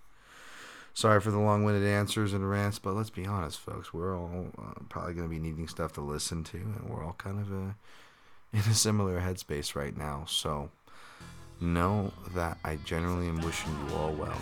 Sorry 0.98 1.20
for 1.20 1.30
the 1.30 1.38
long-winded 1.38 1.88
answers 1.88 2.32
and 2.32 2.50
rants, 2.50 2.80
but 2.80 2.92
let's 2.92 3.08
be 3.08 3.24
honest, 3.24 3.60
folks. 3.60 3.94
We're 3.94 4.18
all 4.18 4.48
uh, 4.58 4.80
probably 4.88 5.14
going 5.14 5.28
to 5.28 5.32
be 5.32 5.38
needing 5.38 5.68
stuff 5.68 5.92
to 5.92 6.00
listen 6.00 6.42
to, 6.42 6.56
and 6.56 6.90
we're 6.90 7.04
all 7.04 7.12
kind 7.12 7.38
of 7.38 7.52
uh, 7.52 7.72
in 8.52 8.58
a 8.58 8.74
similar 8.74 9.20
headspace 9.20 9.76
right 9.76 9.96
now. 9.96 10.24
So 10.26 10.70
know 11.60 12.12
that 12.34 12.58
I 12.64 12.80
generally 12.84 13.28
am 13.28 13.40
wishing 13.42 13.70
you 13.86 13.94
all 13.94 14.12
well. 14.12 14.40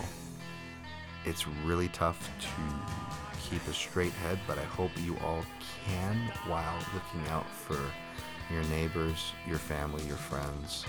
It's 1.25 1.47
really 1.63 1.89
tough 1.89 2.27
to 2.39 3.47
keep 3.47 3.61
a 3.67 3.73
straight 3.73 4.13
head, 4.13 4.39
but 4.47 4.57
I 4.57 4.63
hope 4.63 4.89
you 5.05 5.15
all 5.23 5.43
can 5.85 6.15
while 6.47 6.79
looking 6.95 7.29
out 7.29 7.47
for 7.47 7.77
your 8.51 8.63
neighbors, 8.63 9.31
your 9.47 9.59
family, 9.59 10.01
your 10.07 10.17
friends. 10.17 10.87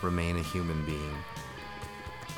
Remain 0.00 0.38
a 0.38 0.42
human 0.42 0.82
being. 0.86 1.16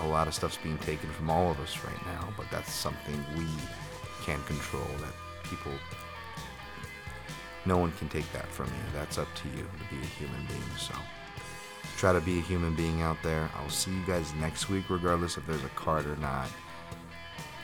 A 0.01 0.07
lot 0.07 0.27
of 0.27 0.35
stuff's 0.35 0.59
being 0.59 0.79
taken 0.79 1.09
from 1.11 1.31
all 1.31 1.51
of 1.51 1.61
us 1.61 1.79
right 1.85 2.07
now, 2.07 2.29
but 2.37 2.51
that's 2.51 2.73
something 2.73 3.25
we 3.37 3.47
can 4.25 4.43
control 4.45 4.87
that 5.01 5.15
people 5.49 5.73
no 7.67 7.79
one 7.79 7.93
can 7.93 8.09
take 8.09 8.31
that 8.33 8.47
from 8.47 8.67
you. 8.67 8.83
That's 8.93 9.19
up 9.19 9.29
to 9.35 9.49
you 9.49 9.63
to 9.63 9.95
be 9.95 10.01
a 10.03 10.07
human 10.07 10.45
being. 10.47 10.77
So 10.79 10.95
try 11.97 12.13
to 12.13 12.21
be 12.21 12.39
a 12.39 12.43
human 12.43 12.75
being 12.75 13.03
out 13.03 13.17
there. 13.23 13.49
I'll 13.57 13.71
see 13.71 13.91
you 13.91 14.05
guys 14.07 14.35
next 14.35 14.69
week, 14.69 14.91
regardless 14.91 15.37
if 15.37 15.47
there's 15.47 15.65
a 15.65 15.69
card 15.71 16.07
or 16.07 16.17
not. 16.17 16.49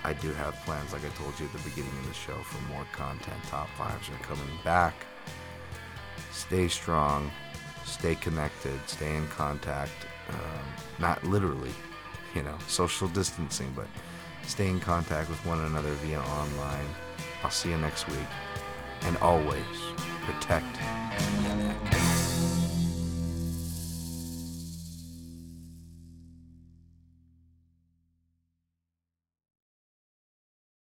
I 0.02 0.14
do 0.14 0.32
have 0.32 0.54
plans, 0.64 0.94
like 0.94 1.04
I 1.04 1.10
told 1.10 1.38
you 1.38 1.46
at 1.46 1.52
the 1.52 1.68
beginning 1.68 1.92
of 1.98 2.08
the 2.08 2.14
show, 2.14 2.36
for 2.42 2.62
more 2.72 2.86
content. 2.92 3.36
Top 3.48 3.68
fives 3.76 4.08
are 4.08 4.24
coming 4.24 4.48
back. 4.64 4.94
Stay 6.32 6.68
strong, 6.68 7.30
stay 7.84 8.14
connected, 8.14 8.78
stay 8.86 9.14
in 9.14 9.28
contact. 9.28 9.92
Um, 10.30 10.64
not 10.98 11.22
literally, 11.24 11.72
you 12.34 12.42
know, 12.42 12.56
social 12.66 13.08
distancing, 13.08 13.72
but 13.74 13.86
stay 14.46 14.68
in 14.68 14.80
contact 14.80 15.28
with 15.28 15.44
one 15.46 15.60
another 15.60 15.92
via 16.04 16.20
online. 16.20 16.86
I'll 17.42 17.50
see 17.50 17.70
you 17.70 17.78
next 17.78 18.08
week. 18.08 18.18
And 19.02 19.16
always 19.18 19.64
protect. 20.26 20.76